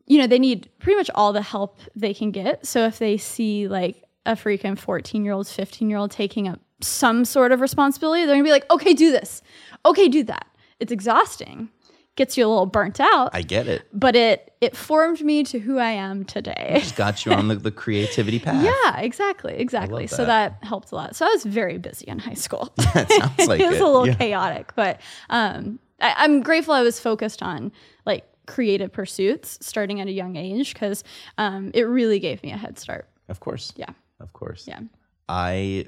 you 0.08 0.20
know, 0.20 0.28
they 0.28 0.40
need 0.40 0.70
pretty 0.80 0.98
much 0.98 1.10
all 1.16 1.34
the 1.34 1.42
help 1.42 1.80
they 1.96 2.14
can 2.14 2.32
get. 2.32 2.66
So 2.66 2.86
if 2.86 3.00
they 3.00 3.18
see 3.18 3.68
like 3.68 4.04
a 4.26 4.34
freaking 4.34 4.78
14 4.78 5.24
year 5.24 5.34
old, 5.34 5.48
15 5.48 5.90
year 5.90 5.98
old 5.98 6.12
taking 6.12 6.48
up 6.48 6.60
some 6.82 7.26
sort 7.26 7.52
of 7.52 7.62
responsibility, 7.62 8.26
they're 8.26 8.36
gonna 8.36 8.44
be 8.44 8.52
like, 8.52 8.70
okay, 8.72 8.94
do 8.94 9.12
this. 9.12 9.42
Okay, 9.86 10.08
do 10.08 10.24
that. 10.24 10.48
It's 10.80 10.92
exhausting, 10.92 11.70
gets 12.16 12.38
you 12.38 12.46
a 12.46 12.50
little 12.50 12.66
burnt 12.66 13.00
out, 13.00 13.30
I 13.34 13.42
get 13.42 13.68
it. 13.68 13.84
but 13.94 14.16
it 14.16 14.54
it 14.62 14.76
formed 14.76 15.22
me 15.22 15.44
to 15.46 15.60
who 15.60 15.78
I 15.80 15.92
am 15.92 16.24
today. 16.26 16.78
Just 16.80 16.96
got 16.96 17.26
you 17.26 17.34
on 17.34 17.48
the, 17.50 17.56
the 17.56 17.72
creativity 17.72 18.40
path. 18.40 18.64
yeah, 18.86 19.00
exactly, 19.00 19.54
exactly. 19.56 20.08
So 20.08 20.26
that. 20.26 20.60
that 20.62 20.68
helped 20.68 20.92
a 20.92 20.96
lot. 20.96 21.16
So 21.16 21.26
I 21.26 21.30
was 21.30 21.44
very 21.44 21.78
busy 21.78 22.06
in 22.08 22.20
high 22.20 22.34
school. 22.36 22.74
That 22.94 23.12
sounds 23.12 23.48
like 23.48 23.60
it 23.60 23.68
was 23.68 23.76
it. 23.78 23.82
a 23.82 23.86
little 23.86 24.08
Yeah. 24.08 24.16
chaotic, 24.16 24.74
but 24.76 25.02
um, 25.30 25.80
I, 26.00 26.14
I'm 26.18 26.42
grateful 26.42 26.74
I 26.74 26.82
was 26.82 27.00
focused 27.00 27.44
on 27.44 27.72
like 28.06 28.24
creative 28.48 28.92
pursuits 28.94 29.58
starting 29.62 30.00
at 30.02 30.08
a 30.08 30.12
young 30.12 30.36
age 30.36 30.74
because 30.74 31.04
um, 31.38 31.72
it 31.74 31.84
really 31.84 32.20
gave 32.20 32.42
me 32.44 32.52
a 32.52 32.58
head 32.58 32.80
start. 32.80 33.08
Of 33.28 33.40
course. 33.40 33.74
Yeah, 33.76 33.90
Of 34.20 34.32
course. 34.34 34.68
yeah. 34.68 34.80
I 35.28 35.88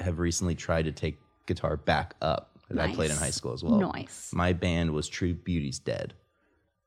have 0.00 0.18
recently 0.18 0.54
tried 0.54 0.84
to 0.86 0.92
take 0.92 1.18
guitar 1.46 1.76
back 1.76 2.14
up 2.22 2.55
because 2.68 2.82
I 2.90 2.94
played 2.94 3.10
in 3.10 3.16
high 3.16 3.30
school 3.30 3.52
as 3.52 3.62
well. 3.62 3.78
Nice. 3.78 4.30
My 4.32 4.52
band 4.52 4.92
was 4.92 5.08
True 5.08 5.34
Beauty's 5.34 5.78
Dead, 5.78 6.14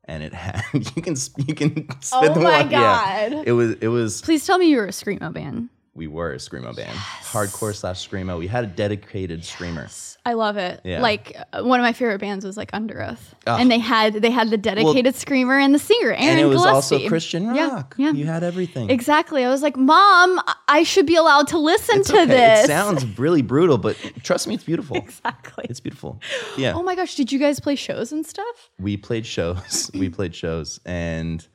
and 0.06 0.24
it 0.24 0.34
had 0.46 0.64
you 0.74 1.02
can 1.02 1.16
you 1.48 1.54
can 1.56 1.88
spin 2.02 2.30
Oh 2.32 2.34
the 2.34 2.40
my 2.42 2.62
one- 2.62 2.72
yeah. 2.72 3.30
God. 3.30 3.44
It 3.48 3.52
was 3.54 3.76
it 3.82 3.88
was 3.88 4.22
Please 4.22 4.46
tell 4.46 4.58
me 4.58 4.70
you 4.70 4.78
were 4.78 4.86
a 4.86 4.90
screamo 4.92 5.32
band. 5.34 5.70
We 6.00 6.08
were 6.08 6.32
a 6.32 6.38
screamo 6.38 6.74
band, 6.74 6.98
hardcore 6.98 7.76
slash 7.76 8.08
screamo. 8.08 8.40
We 8.40 8.48
had 8.48 8.64
a 8.64 8.68
dedicated 8.68 9.44
screamer. 9.44 9.90
I 10.26 10.32
love 10.34 10.56
it. 10.56 10.80
Yeah. 10.86 11.02
Like 11.02 11.36
uh, 11.52 11.62
one 11.64 11.78
of 11.80 11.84
my 11.84 11.92
favorite 11.92 12.20
bands 12.20 12.46
was 12.46 12.56
like 12.56 12.72
Underoath, 12.72 13.20
Oh. 13.46 13.58
and 13.58 13.70
they 13.70 13.80
had 13.80 14.14
they 14.14 14.30
had 14.30 14.50
the 14.50 14.58
dedicated 14.58 15.14
screamer 15.16 15.58
and 15.60 15.76
the 15.76 15.80
singer 15.80 16.12
Aaron 16.14 16.24
and 16.24 16.40
it 16.40 16.46
was 16.46 16.62
Gillespie. 16.64 16.96
also 16.96 17.08
Christian 17.10 17.54
Yeah, 17.54 17.68
rock. 17.70 17.96
yeah. 17.98 18.12
You 18.12 18.26
had 18.28 18.44
everything. 18.44 18.90
Exactly. 18.90 19.44
I 19.44 19.50
was 19.50 19.62
like, 19.62 19.76
Mom, 19.76 20.40
I- 20.48 20.56
I 20.70 20.84
should 20.84 21.06
be 21.06 21.16
allowed 21.18 21.48
to 21.50 21.58
listen 21.58 22.00
It's 22.00 22.10
to 22.12 22.16
okay. 22.22 22.26
this. 22.28 22.64
It 22.64 22.68
sounds 22.68 23.04
really 23.20 23.42
brutal, 23.42 23.78
but 23.78 23.98
trust 24.24 24.48
me, 24.48 24.56
it's 24.56 24.64
beautiful. 24.64 24.96
exactly. 25.06 25.66
It's 25.70 25.82
beautiful. 25.82 26.22
Yeah. 26.58 26.76
oh 26.76 26.84
my 26.84 26.96
gosh, 26.96 27.16
did 27.16 27.30
you 27.34 27.40
guys 27.40 27.60
play 27.60 27.76
shows 27.76 28.14
and 28.14 28.26
stuff? 28.26 28.70
we 28.80 28.96
played 28.96 29.26
shows. 29.26 29.92
we 29.94 30.08
played 30.10 30.34
shows, 30.34 30.80
and 30.86 31.46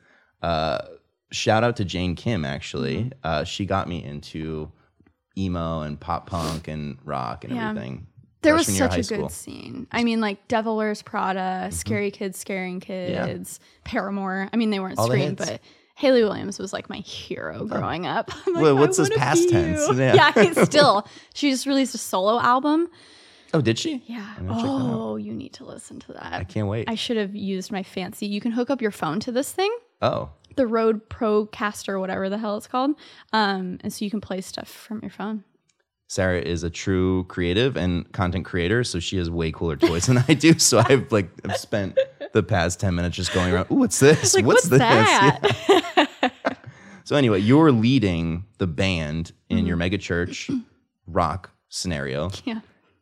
uh, 0.43 0.79
shout 1.31 1.63
out 1.63 1.75
to 1.77 1.85
Jane 1.85 2.15
Kim. 2.15 2.45
Actually, 2.45 2.95
Mm-hmm. 2.97 3.09
uh, 3.23 3.43
she 3.43 3.65
got 3.65 3.87
me 3.87 4.03
into 4.03 4.71
emo 5.37 5.81
and 5.81 5.99
pop 5.99 6.27
punk 6.29 6.67
and 6.67 6.97
rock 7.03 7.43
and 7.43 7.55
Yeah. 7.55 7.69
everything. 7.71 8.07
There 8.41 8.53
was 8.53 8.67
freshman 8.67 8.75
year 8.77 8.85
of 8.85 8.91
such 8.91 8.97
a 8.99 9.01
good 9.21 9.31
school. 9.31 9.53
Mm-hmm. 9.53 9.63
scene. 9.73 9.87
I 9.91 10.03
mean, 10.03 10.21
like 10.21 10.47
Devil 10.47 10.77
Wears 10.77 11.01
Prada, 11.01 11.69
Scary 11.71 12.11
Kids 12.11 12.37
Scaring 12.37 12.79
Kids, 12.79 13.59
Paramore. 13.83 14.49
I 14.53 14.55
mean, 14.57 14.69
they 14.69 14.79
weren't 14.79 14.99
All 14.99 15.07
but 15.09 15.61
Hayley 15.95 16.23
Williams 16.23 16.59
was 16.59 16.71
like 16.73 16.89
my 16.89 16.97
hero 16.97 17.65
growing 17.65 18.05
up. 18.05 18.29
Like, 18.47 18.61
Well, 18.61 18.75
what's 18.77 18.99
I 18.99 19.03
this 19.05 19.17
past 19.17 19.49
tense? 19.49 19.87
you. 19.87 19.95
Yeah. 19.99 20.31
Yeah, 20.35 20.51
still. 20.63 21.07
She 21.33 21.49
just 21.49 21.65
released 21.65 21.95
a 21.95 21.97
solo 21.97 22.39
album. 22.39 22.87
Oh, 23.53 23.61
did 23.61 23.79
she? 23.79 24.03
Yeah. 24.05 24.35
I'm 24.37 24.45
gonna 24.47 24.59
check 24.59 24.65
that 24.69 24.71
out. 24.71 24.91
Oh, 24.93 25.15
you 25.15 25.33
need 25.33 25.53
to 25.53 25.65
listen 25.65 25.99
to 26.01 26.13
that. 26.13 26.33
I 26.33 26.43
can't 26.43 26.67
wait. 26.67 26.87
I 26.89 26.95
should 26.95 27.17
have 27.17 27.33
used 27.35 27.71
my 27.71 27.81
fancy. 27.83 28.27
You 28.27 28.41
can 28.41 28.51
hook 28.51 28.69
up 28.69 28.81
your 28.81 28.91
phone 28.91 29.19
to 29.21 29.31
this 29.31 29.51
thing, 29.51 29.73
oh, 30.01 30.29
the 30.55 30.67
Rode 30.67 31.09
Procaster, 31.09 31.99
whatever 31.99 32.29
the 32.29 32.37
hell 32.37 32.57
it's 32.57 32.67
called, 32.67 32.91
um, 33.33 33.77
and 33.81 33.91
so 33.93 34.05
you 34.05 34.11
can 34.11 34.21
play 34.21 34.41
stuff 34.41 34.67
from 34.69 34.99
your 35.01 35.11
phone. 35.11 35.43
Sarah 36.07 36.39
is 36.39 36.63
a 36.63 36.69
true 36.69 37.23
creative 37.25 37.75
and 37.75 38.11
content 38.11 38.45
creator, 38.45 38.83
so 38.83 38.99
she 38.99 39.17
has 39.17 39.29
way 39.29 39.51
cooler 39.51 39.75
toys 39.75 40.05
than 40.05 40.23
I 40.27 40.33
do. 40.35 40.57
So 40.59 40.79
I've 40.85 41.11
like 41.11 41.29
I've 41.43 41.57
spent 41.57 41.97
the 42.33 42.43
past 42.43 42.79
ten 42.79 42.93
minutes 42.95 43.15
just 43.15 43.33
going 43.33 43.51
around. 43.51 43.67
Ooh, 43.71 43.75
what's 43.75 43.99
this? 43.99 44.35
Like, 44.35 44.45
what's, 44.45 44.67
this? 44.67 44.79
that? 44.79 46.07
Yeah. 46.21 46.31
So 47.03 47.15
anyway, 47.15 47.39
you're 47.39 47.71
leading 47.71 48.45
the 48.57 48.67
band 48.67 49.31
in 49.49 49.57
Mm-hmm. 49.57 49.67
your 49.67 49.77
mega 49.77 49.97
church 49.97 50.49
rock 51.07 51.51
scenario, 51.69 52.31
yeah. 52.45 52.59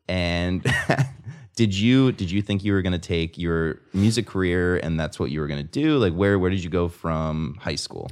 and 0.08 0.62
did 1.56 1.74
you 1.74 2.12
did 2.12 2.30
you 2.30 2.42
think 2.42 2.64
you 2.64 2.72
were 2.72 2.82
going 2.82 2.92
to 2.92 2.98
take 2.98 3.38
your 3.38 3.80
music 3.92 4.26
career 4.26 4.76
and 4.78 4.98
that's 4.98 5.18
what 5.18 5.30
you 5.30 5.40
were 5.40 5.46
going 5.46 5.62
to 5.62 5.70
do? 5.70 5.98
Like, 5.98 6.12
where 6.12 6.38
where 6.38 6.50
did 6.50 6.62
you 6.64 6.70
go 6.70 6.88
from 6.88 7.56
high 7.60 7.76
school? 7.76 8.10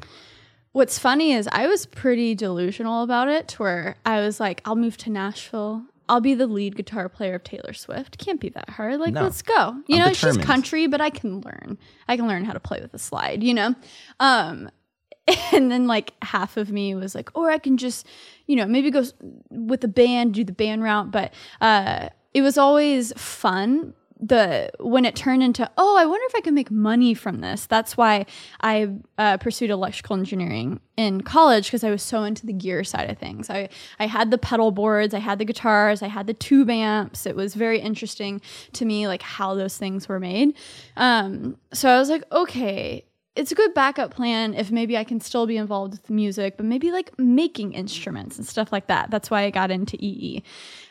What's 0.73 0.99
funny 0.99 1.33
is 1.33 1.49
I 1.53 1.67
was 1.67 1.85
pretty 1.87 2.35
delusional 2.35 3.03
about 3.03 3.29
it, 3.29 3.53
where 3.59 3.97
I 4.07 4.21
was 4.21 4.41
like, 4.41 4.63
I'll 4.65 4.77
move 4.77 4.97
to 4.99 5.11
Nashville. 5.11 5.85
I'll 6.09 6.21
be 6.21 6.35
the 6.35 6.47
lead 6.47 6.77
guitar 6.77 7.09
player 7.09 7.35
of 7.35 7.45
Taylor 7.45 7.73
Swift. 7.73 8.19
Can't 8.19 8.41
be 8.41 8.49
that 8.51 8.71
hard. 8.71 8.99
Like, 8.99 9.15
No. 9.15 9.23
let's 9.23 9.43
go. 9.43 9.77
You 9.87 9.97
I'm 9.97 10.01
know, 10.01 10.09
she's 10.09 10.21
determined. 10.21 10.45
country, 10.45 10.87
but 10.87 11.01
I 11.01 11.11
can 11.11 11.41
learn. 11.41 11.79
I 12.09 12.17
can 12.17 12.27
learn 12.27 12.45
how 12.45 12.53
to 12.55 12.61
play 12.61 12.81
with 12.81 12.93
a 12.95 12.99
slide, 12.99 13.43
you 13.43 13.55
know? 13.55 13.75
Um, 14.19 14.71
and 15.53 15.71
then 15.71 15.87
like 15.87 16.13
half 16.23 16.57
of 16.57 16.71
me 16.71 16.95
was 16.95 17.15
like, 17.15 17.31
or 17.37 17.51
I 17.51 17.59
can 17.59 17.77
just, 17.77 18.07
you 18.47 18.57
know, 18.57 18.67
maybe 18.67 18.91
go 18.91 19.05
with 19.51 19.81
the 19.83 19.89
band, 19.89 20.35
do 20.35 20.43
the 20.45 20.53
band 20.53 20.83
route. 20.83 21.11
But 21.11 21.33
uh, 21.61 22.09
it 22.35 22.43
was 22.43 22.59
always 22.59 23.13
fun. 23.17 23.95
The 24.25 24.71
when 24.79 25.05
it 25.05 25.17
turned 25.17 25.43
into, 25.43 25.69
oh, 25.77 25.97
I 25.99 26.07
wonder 26.07 26.25
if 26.29 26.37
I 26.37 26.41
can 26.43 26.55
make 26.55 26.71
money 26.71 27.13
from 27.13 27.41
this. 27.41 27.67
That's 27.67 27.97
why 27.97 28.27
I 28.61 28.89
uh, 29.19 29.39
pursued 29.39 29.71
electrical 29.71 30.17
engineering 30.17 30.79
in 30.97 31.23
college 31.23 31.67
because 31.67 31.83
I 31.83 31.91
was 31.91 32.05
so 32.05 32.23
into 32.23 32.47
the 32.47 32.53
gear 32.53 32.85
side 32.85 33.11
of 33.11 33.19
things. 33.19 33.51
I 33.51 33.69
I 33.99 34.07
had 34.07 34.31
the 34.31 34.39
pedal 34.39 34.71
boards, 34.71 35.13
I 35.13 35.19
had 35.19 35.41
the 35.41 35.45
guitars, 35.45 36.03
I 36.03 36.07
had 36.07 36.29
the 36.29 36.35
tube 36.35 36.71
amps. 36.71 37.27
It 37.27 37.35
was 37.35 37.57
very 37.57 37.81
interesting 37.81 38.41
to 38.75 38.85
me, 38.85 39.09
like 39.09 39.23
how 39.23 39.57
those 39.57 39.77
things 39.77 40.09
were 40.09 40.21
made. 40.21 40.55
Um, 40.97 41.57
so 41.73 41.89
I 41.91 41.99
was 41.99 42.09
like, 42.09 42.23
okay, 42.31 43.05
it's 43.35 43.51
a 43.51 43.55
good 43.55 43.73
backup 43.73 44.15
plan 44.15 44.55
if 44.55 44.71
maybe 44.71 44.97
I 44.97 45.05
can 45.05 45.21
still 45.21 45.47
be 45.47 45.57
involved 45.57 45.93
with 45.93 46.11
music, 46.11 46.57
but 46.57 46.67
maybe 46.67 46.91
like 46.91 47.19
making 47.19 47.73
instruments 47.73 48.37
and 48.37 48.47
stuff 48.47 48.73
like 48.73 48.89
that. 48.89 49.11
That's 49.11 49.31
why 49.31 49.43
I 49.43 49.51
got 49.51 49.71
into 49.71 49.97
EE. 50.05 50.43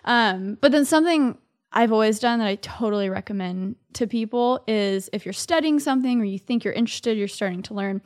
Um, 0.05 0.57
but 0.59 0.71
then 0.71 0.85
something 0.85 1.37
I've 1.71 1.91
always 1.91 2.19
done 2.19 2.39
that 2.39 2.47
I 2.47 2.55
totally 2.55 3.09
recommend 3.09 3.75
to 3.93 4.07
people 4.07 4.63
is 4.67 5.09
if 5.13 5.25
you're 5.25 5.33
studying 5.33 5.79
something 5.79 6.19
or 6.19 6.25
you 6.25 6.39
think 6.39 6.63
you're 6.63 6.73
interested, 6.73 7.17
you're 7.17 7.27
starting 7.27 7.61
to 7.63 7.73
learn, 7.73 8.01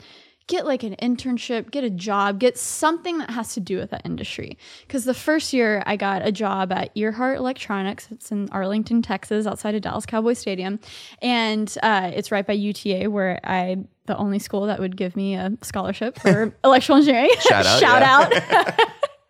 get 0.48 0.66
like 0.66 0.84
an 0.84 0.96
internship, 1.02 1.72
get 1.72 1.84
a 1.84 1.90
job, 1.90 2.40
get 2.40 2.58
something 2.58 3.18
that 3.18 3.32
has 3.32 3.54
to 3.56 3.60
do 3.60 3.78
with 3.78 3.90
that 3.90 4.04
industry. 4.06 4.58
Because 4.88 5.06
the 5.06 5.14
first 5.14 5.54
year 5.54 5.82
I 5.86 5.96
got 5.96 6.26
a 6.26 6.32
job 6.32 6.72
at 6.72 6.92
Earhart 6.96 7.38
Electronics, 7.38 8.08
it's 8.12 8.32
in 8.32 8.50
Arlington, 8.50 9.02
Texas, 9.02 9.48
outside 9.48 9.76
of 9.76 9.82
Dallas 9.82 10.06
Cowboy 10.06 10.34
Stadium, 10.34 10.80
and 11.22 11.76
uh, 11.82 12.12
it's 12.14 12.32
right 12.32 12.46
by 12.46 12.54
UTA, 12.54 13.10
where 13.10 13.40
I 13.44 13.78
the 14.06 14.18
only 14.18 14.38
school 14.38 14.68
that 14.68 14.80
would 14.80 14.96
give 14.96 15.16
me 15.16 15.36
a 15.36 15.52
scholarship 15.64 16.20
for 16.20 16.54
electrical 16.64 16.98
engineering. 16.98 17.32
Shout 17.40 17.66
out, 17.66 17.80
Shout 17.80 18.02
out. 18.04 18.32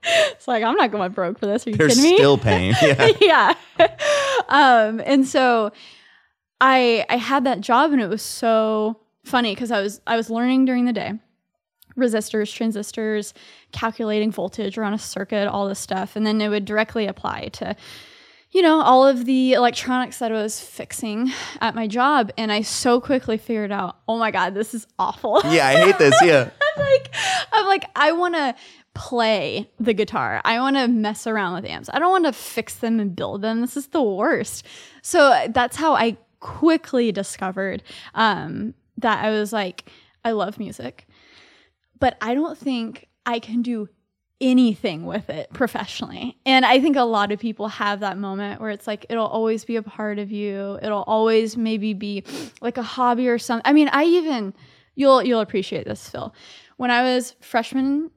it's 0.03 0.48
like 0.48 0.63
I'm 0.63 0.75
not 0.75 0.91
going 0.91 1.12
broke 1.12 1.39
for 1.39 1.45
this. 1.45 1.65
Are 1.65 1.69
you 1.69 1.77
They're 1.77 1.88
kidding 1.88 2.03
me? 2.03 2.17
still 2.17 2.38
paying. 2.38 2.74
Yeah. 2.81 3.53
yeah. 3.79 3.88
Um, 4.50 5.01
and 5.05 5.25
so 5.27 5.72
I 6.60 7.05
I 7.10 7.17
had 7.17 7.45
that 7.45 7.62
job 7.62 7.91
and 7.93 8.01
it 8.01 8.07
was 8.07 8.22
so 8.22 9.00
funny 9.25 9.53
because 9.53 9.72
I 9.72 9.82
was 9.82 10.01
I 10.08 10.15
was 10.15 10.29
learning 10.29 10.65
during 10.65 10.86
the 10.86 10.94
day. 10.94 11.13
Resistors, 11.98 12.53
transistors, 12.53 13.34
calculating 13.72 14.29
voltage 14.32 14.77
around 14.77 14.94
a 14.94 14.98
circuit, 15.00 15.48
all 15.48 15.67
this 15.70 15.79
stuff. 15.79 16.17
And 16.17 16.25
then 16.27 16.41
it 16.41 16.50
would 16.50 16.65
directly 16.65 17.08
apply 17.08 17.48
to, 17.53 17.74
you 18.51 18.62
know, 18.62 18.82
all 18.82 19.08
of 19.08 19.24
the 19.24 19.53
electronics 19.53 20.20
that 20.20 20.29
I 20.29 20.36
was 20.36 20.60
fixing 20.60 21.32
at 21.62 21.74
my 21.74 21.88
job. 21.88 22.34
And 22.38 22.51
I 22.51 22.63
so 22.63 23.00
quickly 23.00 23.38
figured 23.38 23.72
out, 23.72 23.98
oh 24.10 24.17
my 24.17 24.29
God, 24.32 24.53
this 24.55 24.74
is 24.74 24.86
awful. 25.00 25.41
yeah, 25.46 25.67
I 25.67 25.75
hate 25.75 25.98
this. 25.98 26.15
Yeah. 26.22 26.50
I'm 26.77 26.84
like, 26.84 27.15
I'm 27.53 27.65
like, 27.65 27.86
I 27.96 28.12
want 28.12 28.36
to 28.36 28.55
play 28.94 29.70
the 29.79 29.94
guitar. 29.94 30.41
I 30.44 30.60
want 30.60 30.75
to 30.75 30.89
mess 30.89 31.25
around 31.27 31.53
with 31.53 31.63
amps. 31.65 31.89
I 31.94 32.00
don't 32.00 32.12
want 32.12 32.25
to 32.25 32.34
fix 32.34 32.75
them 32.75 33.00
and 33.00 33.15
build 33.15 33.41
them. 33.41 33.62
This 33.62 33.77
is 33.77 33.88
the 33.88 34.01
worst. 34.01 34.65
So 35.01 35.48
that's 35.50 35.77
how 35.77 35.94
I 35.94 36.17
quickly 36.41 37.13
discovered 37.13 37.84
um, 38.15 38.74
that 39.05 39.24
I 39.24 39.29
was 39.29 39.53
like, 39.53 39.91
I 40.24 40.31
love 40.31 40.57
music, 40.57 41.07
but 42.00 42.17
I 42.21 42.33
don't 42.33 42.57
think 42.57 43.07
I 43.24 43.38
can 43.38 43.62
do 43.62 43.88
anything 44.41 45.05
with 45.05 45.29
it 45.29 45.53
professionally. 45.53 46.39
And 46.43 46.65
I 46.65 46.81
think 46.81 46.95
a 46.95 47.03
lot 47.03 47.31
of 47.31 47.39
people 47.39 47.67
have 47.67 48.00
that 48.00 48.17
moment 48.17 48.59
where 48.59 48.71
it's 48.71 48.88
like 48.88 49.05
it'll 49.07 49.27
always 49.27 49.63
be 49.63 49.75
a 49.75 49.83
part 49.83 50.17
of 50.17 50.31
you. 50.31 50.79
It'll 50.81 51.03
always 51.03 51.55
maybe 51.55 51.93
be 51.93 52.24
like 52.62 52.77
a 52.79 52.83
hobby 52.83 53.29
or 53.29 53.38
something. 53.38 53.62
I 53.63 53.74
mean, 53.74 53.89
I 53.89 54.05
even 54.05 54.55
you'll 54.95 55.21
you'll 55.21 55.39
appreciate 55.39 55.85
this, 55.85 56.09
Phil. 56.09 56.33
When 56.77 56.89
I 56.89 57.03
was 57.03 57.35
freshman 57.41 58.09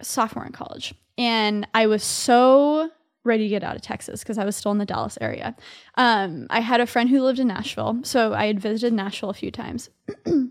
sophomore 0.00 0.46
in 0.46 0.52
college 0.52 0.94
and 1.18 1.66
I 1.74 1.88
was 1.88 2.04
so 2.04 2.90
ready 3.26 3.44
to 3.44 3.48
get 3.48 3.62
out 3.62 3.76
of 3.76 3.82
Texas 3.82 4.20
because 4.20 4.38
I 4.38 4.44
was 4.44 4.56
still 4.56 4.72
in 4.72 4.78
the 4.78 4.86
Dallas 4.86 5.18
area. 5.20 5.56
Um, 5.96 6.46
I 6.50 6.60
had 6.60 6.80
a 6.80 6.86
friend 6.86 7.10
who 7.10 7.22
lived 7.22 7.38
in 7.38 7.48
Nashville, 7.48 8.00
so 8.02 8.32
I 8.32 8.46
had 8.46 8.60
visited 8.60 8.92
Nashville 8.92 9.30
a 9.30 9.34
few 9.34 9.50
times. 9.50 9.90
and 10.26 10.50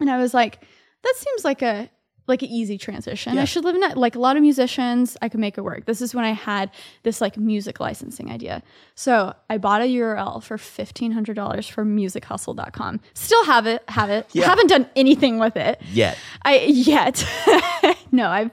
I 0.00 0.18
was 0.18 0.34
like, 0.34 0.60
that 1.02 1.14
seems 1.16 1.44
like 1.44 1.62
a 1.62 1.90
like 2.30 2.42
an 2.42 2.48
easy 2.48 2.78
transition. 2.78 3.34
Yeah. 3.34 3.42
I 3.42 3.44
should 3.44 3.64
live 3.64 3.74
in 3.74 3.80
that. 3.82 3.98
Like 3.98 4.14
a 4.14 4.18
lot 4.18 4.36
of 4.36 4.42
musicians, 4.42 5.16
I 5.20 5.28
could 5.28 5.40
make 5.40 5.58
it 5.58 5.62
work. 5.62 5.84
This 5.84 6.00
is 6.00 6.14
when 6.14 6.24
I 6.24 6.30
had 6.30 6.70
this 7.02 7.20
like 7.20 7.36
music 7.36 7.80
licensing 7.80 8.30
idea. 8.30 8.62
So 8.94 9.34
I 9.50 9.58
bought 9.58 9.82
a 9.82 9.84
URL 9.84 10.42
for 10.42 10.56
fifteen 10.56 11.12
hundred 11.12 11.34
dollars 11.34 11.68
for 11.68 11.84
musichustle.com. 11.84 13.00
Still 13.14 13.44
have 13.44 13.66
it, 13.66 13.82
have 13.88 14.08
it. 14.08 14.28
Yeah. 14.32 14.46
Haven't 14.46 14.68
done 14.68 14.88
anything 14.96 15.38
with 15.38 15.56
it. 15.56 15.82
Yet. 15.90 16.16
I 16.42 16.60
yet. 16.60 17.26
no, 18.12 18.28
I've 18.28 18.50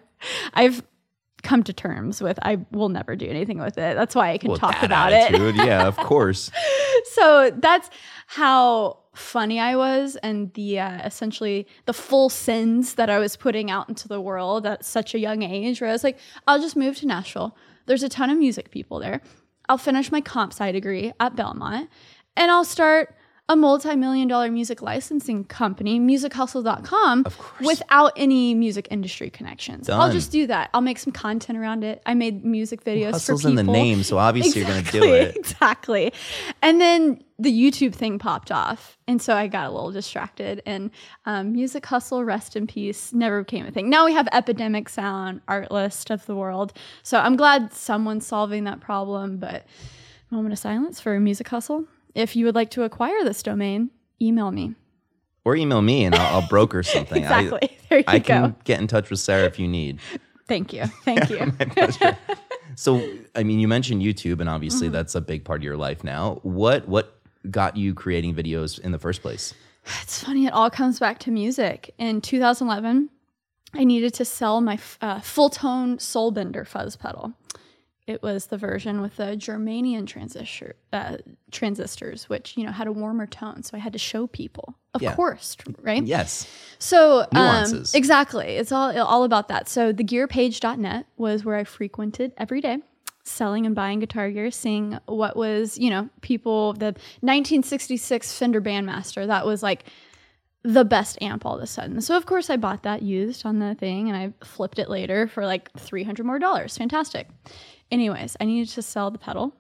I've 0.53 0.83
come 1.47 1.63
to 1.63 1.73
terms 1.73 2.21
with 2.21 2.37
I 2.43 2.57
will 2.71 2.89
never 2.89 3.15
do 3.15 3.25
anything 3.27 3.59
with 3.59 3.77
it. 3.77 3.95
That's 3.95 4.13
why 4.15 4.31
I 4.31 4.37
can 4.37 4.49
Well, 4.49 4.59
talk 4.59 4.83
about 4.83 5.13
it. 5.13 5.29
attitude, 5.33 5.55
yeah, 5.55 5.87
of 5.87 5.95
course. 6.11 6.51
so 7.13 7.51
that's 7.57 7.89
how 8.27 8.99
funny 9.15 9.59
I 9.59 9.75
was 9.75 10.15
and 10.17 10.53
the 10.53 10.79
uh, 10.79 10.97
essentially 11.05 11.65
the 11.85 11.93
full 11.93 12.29
sins 12.29 12.95
that 12.95 13.09
I 13.09 13.17
was 13.17 13.35
putting 13.35 13.71
out 13.71 13.89
into 13.89 14.07
the 14.07 14.21
world 14.21 14.65
at 14.67 14.85
such 14.85 15.15
a 15.15 15.19
young 15.19 15.41
age 15.41 15.81
where 15.81 15.89
I 15.89 15.93
was 15.93 16.03
like, 16.03 16.19
I'll 16.47 16.61
just 16.61 16.75
move 16.75 16.97
to 16.97 17.07
Nashville. 17.07 17.55
There's 17.87 18.03
a 18.03 18.09
ton 18.09 18.29
of 18.29 18.37
music 18.37 18.69
people 18.69 18.99
there. 18.99 19.21
I'll 19.69 19.77
finish 19.79 20.11
my 20.11 20.21
comp 20.21 20.53
sci 20.53 20.71
degree 20.71 21.13
at 21.19 21.35
Belmont 21.35 21.89
and 22.35 22.51
I'll 22.51 22.65
start 22.65 23.15
a 23.49 23.55
multi-million 23.55 24.27
dollar 24.27 24.51
music 24.51 24.81
licensing 24.81 25.45
company, 25.45 25.99
musichustle.com, 25.99 27.25
without 27.61 28.11
any 28.17 28.53
music 28.53 28.89
industry 28.91 29.29
connections. 29.29 29.89
I'll 29.89 30.11
just 30.11 30.31
do 30.31 30.47
that. 30.47 30.69
I'll 30.73 30.81
make 30.81 30.99
some 30.99 31.13
content 31.13 31.57
around 31.57 31.85
it. 31.85 32.01
I 32.05 32.13
made 32.13 32.43
music 32.43 32.83
videos 32.83 33.11
Hustle's 33.11 33.43
for 33.43 33.49
in 33.49 33.55
the 33.55 33.63
name, 33.63 34.03
so 34.03 34.17
obviously 34.17 34.61
you're 34.61 34.69
going 34.69 34.83
to 34.83 34.91
do 34.91 35.03
it. 35.13 35.35
Exactly. 35.47 36.11
And 36.61 36.81
then 36.81 37.23
the 37.39 37.51
YouTube 37.51 37.93
thing 37.93 38.19
popped 38.19 38.51
off. 38.51 38.97
And 39.07 39.21
so 39.21 39.35
I 39.35 39.47
got 39.47 39.67
a 39.67 39.71
little 39.71 39.91
distracted. 39.91 40.61
And 40.65 40.91
um, 41.25 41.53
Music 41.53 41.85
Hustle, 41.85 42.23
rest 42.23 42.55
in 42.55 42.67
peace, 42.67 43.13
never 43.13 43.43
became 43.43 43.65
a 43.65 43.71
thing. 43.71 43.89
Now 43.89 44.05
we 44.05 44.13
have 44.13 44.27
Epidemic 44.33 44.89
Sound, 44.89 45.41
Artlist 45.47 46.11
of 46.11 46.25
the 46.25 46.35
world. 46.35 46.73
So 47.03 47.19
I'm 47.19 47.35
glad 47.35 47.73
someone's 47.73 48.27
solving 48.27 48.65
that 48.65 48.81
problem. 48.81 49.37
But 49.37 49.65
moment 50.29 50.53
of 50.53 50.59
silence 50.59 50.99
for 50.99 51.17
Music 51.19 51.47
Hustle. 51.47 51.85
If 52.15 52.35
you 52.35 52.45
would 52.45 52.55
like 52.55 52.71
to 52.71 52.83
acquire 52.83 53.23
this 53.23 53.43
domain, 53.43 53.91
email 54.21 54.51
me. 54.51 54.75
Or 55.45 55.55
email 55.55 55.81
me 55.81 56.03
and 56.05 56.13
I'll, 56.15 56.41
I'll 56.41 56.47
broker 56.47 56.83
something. 56.83 57.25
I- 57.27 57.41
Exactly. 57.43 57.77
there 57.89 57.97
you 57.99 58.03
I, 58.07 58.19
go. 58.19 58.25
can 58.25 58.55
get 58.65 58.79
in 58.81 58.87
touch 58.87 59.09
with 59.09 59.19
Sarah 59.19 59.45
if 59.45 59.57
you 59.59 59.67
need. 59.67 59.99
Thank 60.47 60.73
you. 60.73 60.85
Thank 61.05 61.29
you. 61.29 61.51
So, 62.75 63.01
I 63.35 63.41
mean, 63.41 63.59
you 63.59 63.67
mentioned 63.67 64.03
YouTube, 64.03 64.39
and 64.39 64.47
obviously 64.47 64.85
Mm-hmm. 64.87 64.93
that's 64.93 65.15
a 65.15 65.21
big 65.21 65.43
part 65.45 65.61
of 65.61 65.63
your 65.63 65.77
life 65.77 66.03
now. 66.03 66.39
What 66.43 66.87
what 66.87 67.17
got 67.49 67.75
you 67.75 67.95
creating 67.95 68.35
videos 68.35 68.77
in 68.79 68.91
the 68.91 68.99
first 68.99 69.23
place? 69.23 69.55
It's 70.03 70.23
funny, 70.23 70.45
it 70.45 70.53
all 70.53 70.69
comes 70.69 70.99
back 70.99 71.17
to 71.19 71.31
music. 71.31 71.95
In 71.97 72.21
2011, 72.21 73.09
I 73.73 73.83
needed 73.83 74.13
to 74.15 74.25
sell 74.25 74.61
my 74.61 74.75
uh, 75.01 75.19
Fulltone 75.21 75.97
Soulbender 75.97 76.67
fuzz 76.67 76.95
pedal. 76.97 77.33
It 78.07 78.23
was 78.23 78.45
the 78.45 78.57
version 78.57 79.01
with 79.01 79.17
the 79.17 79.35
Germanium 79.35 80.07
transistor 80.07 80.75
uh, 80.93 81.17
transistors, 81.51 82.29
which 82.29 82.55
you 82.57 82.63
know 82.65 82.71
had 82.71 82.87
a 82.87 82.91
warmer 82.91 83.27
tone. 83.27 83.63
So 83.63 83.75
I 83.75 83.79
had 83.81 83.91
to 83.93 83.99
show 83.99 84.27
people, 84.27 84.75
of 84.93 85.01
Yeah. 85.01 85.13
course, 85.13 85.57
right? 85.81 86.01
Yes. 86.03 86.47
So 86.79 87.21
um, 87.23 87.27
Nuances. 87.33 87.93
exactly, 87.93 88.55
it's 88.55 88.71
all 88.71 88.97
all 89.01 89.23
about 89.25 89.49
that. 89.49 89.67
So 89.67 89.91
the 89.91 90.05
gearpage.net 90.05 91.05
was 91.17 91.43
where 91.43 91.57
I 91.57 91.65
frequented 91.65 92.31
every 92.37 92.61
day, 92.61 92.77
selling 93.23 93.65
and 93.65 93.75
buying 93.75 93.99
guitar 93.99 94.31
gear, 94.31 94.51
seeing 94.51 94.97
what 95.05 95.35
was 95.35 95.77
you 95.77 95.89
know 95.89 96.09
people 96.21 96.73
the 96.73 96.95
1966 97.19 98.37
Fender 98.39 98.61
Bandmaster 98.61 99.27
that 99.27 99.45
was 99.45 99.61
like 99.61 99.83
the 100.63 100.83
best 100.83 101.17
amp 101.21 101.45
all 101.45 101.55
of 101.57 101.61
a 101.61 101.67
sudden. 101.67 102.01
So 102.01 102.17
of 102.17 102.25
course 102.25 102.49
I 102.49 102.57
bought 102.57 102.83
that 102.83 103.01
used 103.01 103.45
on 103.45 103.59
the 103.59 103.75
thing 103.75 104.09
and 104.09 104.17
I 104.17 104.33
flipped 104.45 104.79
it 104.79 104.89
later 104.89 105.27
for 105.27 105.45
like 105.45 105.71
300 105.77 106.25
more 106.25 106.39
dollars. 106.39 106.77
Fantastic. 106.77 107.27
Anyways, 107.91 108.35
I 108.39 108.45
needed 108.45 108.69
to 108.73 108.81
sell 108.81 109.11
the 109.11 109.17
pedal 109.17 109.53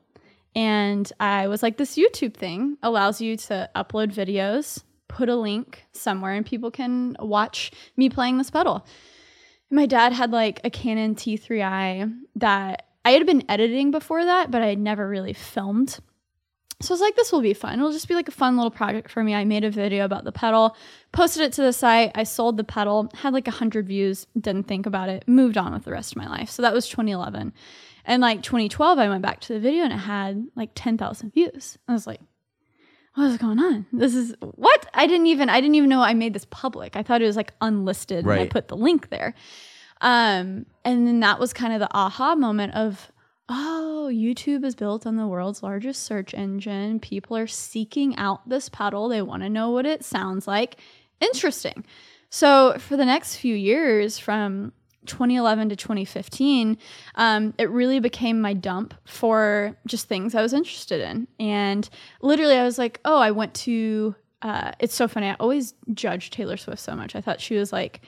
and 0.55 1.11
I 1.19 1.47
was 1.47 1.61
like 1.61 1.77
this 1.77 1.97
YouTube 1.97 2.33
thing 2.33 2.77
allows 2.81 3.21
you 3.21 3.37
to 3.37 3.69
upload 3.75 4.13
videos, 4.13 4.83
put 5.07 5.29
a 5.29 5.35
link 5.35 5.85
somewhere 5.93 6.33
and 6.33 6.45
people 6.45 6.71
can 6.71 7.15
watch 7.19 7.71
me 7.95 8.09
playing 8.09 8.37
this 8.37 8.49
pedal. 8.49 8.85
My 9.69 9.85
dad 9.85 10.13
had 10.13 10.31
like 10.31 10.61
a 10.63 10.69
Canon 10.69 11.15
T3i 11.15 12.11
that 12.37 12.87
I 13.05 13.11
had 13.11 13.25
been 13.25 13.43
editing 13.49 13.91
before 13.91 14.25
that, 14.25 14.51
but 14.51 14.61
I 14.61 14.67
had 14.67 14.79
never 14.79 15.07
really 15.07 15.33
filmed. 15.33 15.99
So 16.79 16.91
I 16.91 16.93
was 16.93 17.01
like, 17.01 17.15
this 17.15 17.31
will 17.31 17.41
be 17.41 17.53
fun. 17.53 17.79
It'll 17.79 17.91
just 17.91 18.07
be 18.07 18.13
like 18.13 18.27
a 18.27 18.31
fun 18.31 18.55
little 18.55 18.69
project 18.69 19.09
for 19.09 19.23
me. 19.23 19.33
I 19.33 19.45
made 19.45 19.63
a 19.63 19.71
video 19.71 20.05
about 20.05 20.25
the 20.25 20.31
pedal, 20.31 20.75
posted 21.11 21.41
it 21.41 21.53
to 21.53 21.63
the 21.63 21.73
site. 21.73 22.11
I 22.13 22.23
sold 22.23 22.57
the 22.57 22.63
pedal, 22.63 23.09
had 23.15 23.33
like 23.33 23.47
100 23.47 23.87
views, 23.87 24.27
didn't 24.39 24.67
think 24.67 24.85
about 24.85 25.09
it, 25.09 25.27
moved 25.27 25.57
on 25.57 25.73
with 25.73 25.85
the 25.85 25.91
rest 25.91 26.11
of 26.11 26.17
my 26.17 26.27
life. 26.27 26.49
So 26.49 26.61
that 26.61 26.73
was 26.73 26.87
2011. 26.87 27.51
And 28.07 28.21
like 28.21 28.41
2012, 28.41 28.97
I 28.97 29.09
went 29.09 29.21
back 29.21 29.41
to 29.41 29.53
the 29.53 29.59
video 29.59 29.83
and 29.83 29.93
it 29.93 29.97
had 29.97 30.47
like 30.55 30.71
10,000 30.73 31.33
views. 31.33 31.77
I 31.87 31.93
was 31.93 32.07
like, 32.07 32.21
what 33.15 33.25
is 33.25 33.37
going 33.37 33.59
on? 33.59 33.85
This 33.91 34.15
is 34.15 34.33
what? 34.39 34.85
I 34.93 35.07
didn't 35.07 35.27
even 35.27 35.49
I 35.49 35.59
didn't 35.59 35.75
even 35.75 35.89
know 35.89 36.01
I 36.01 36.13
made 36.13 36.33
this 36.33 36.45
public. 36.49 36.95
I 36.95 37.03
thought 37.03 37.21
it 37.21 37.25
was 37.25 37.35
like 37.35 37.53
unlisted 37.61 38.25
and 38.25 38.31
I 38.33 38.47
put 38.47 38.69
the 38.69 38.77
link 38.77 39.09
there. 39.09 39.33
Um, 40.01 40.67
and 40.85 41.07
then 41.07 41.19
that 41.21 41.39
was 41.39 41.51
kind 41.51 41.73
of 41.73 41.79
the 41.79 41.89
aha 41.91 42.35
moment 42.35 42.75
of, 42.75 43.11
oh, 43.49 44.09
YouTube 44.13 44.63
is 44.63 44.75
built 44.75 45.07
on 45.07 45.15
the 45.15 45.27
world's 45.27 45.63
largest 45.63 46.03
search 46.03 46.33
engine. 46.33 46.99
People 46.99 47.35
are 47.35 47.47
seeking 47.47 48.15
out 48.17 48.47
this 48.47 48.69
pedal. 48.69 49.09
They 49.09 49.23
want 49.23 49.43
to 49.43 49.49
know 49.49 49.71
what 49.71 49.85
it 49.85 50.05
sounds 50.05 50.47
like. 50.47 50.77
Interesting. 51.19 51.83
So 52.29 52.77
for 52.77 52.97
the 52.97 53.05
next 53.05 53.37
few 53.37 53.55
years, 53.55 54.19
from 54.19 54.73
2011 55.07 55.69
to 55.69 55.75
2015, 55.75 56.77
um, 57.15 57.53
it 57.57 57.69
really 57.69 57.99
became 57.99 58.39
my 58.41 58.53
dump 58.53 58.93
for 59.05 59.75
just 59.85 60.07
things 60.07 60.35
I 60.35 60.41
was 60.41 60.53
interested 60.53 61.01
in. 61.01 61.27
And 61.39 61.89
literally, 62.21 62.55
I 62.57 62.63
was 62.63 62.77
like, 62.77 62.99
oh, 63.05 63.19
I 63.19 63.31
went 63.31 63.53
to. 63.55 64.15
Uh, 64.43 64.71
it's 64.79 64.93
so 64.93 65.07
funny. 65.07 65.27
I 65.27 65.33
always 65.39 65.73
judged 65.93 66.31
Taylor 66.33 66.57
Swift 66.57 66.79
so 66.81 66.95
much. 66.95 67.15
I 67.15 67.21
thought 67.21 67.41
she 67.41 67.55
was 67.55 67.73
like, 67.73 68.01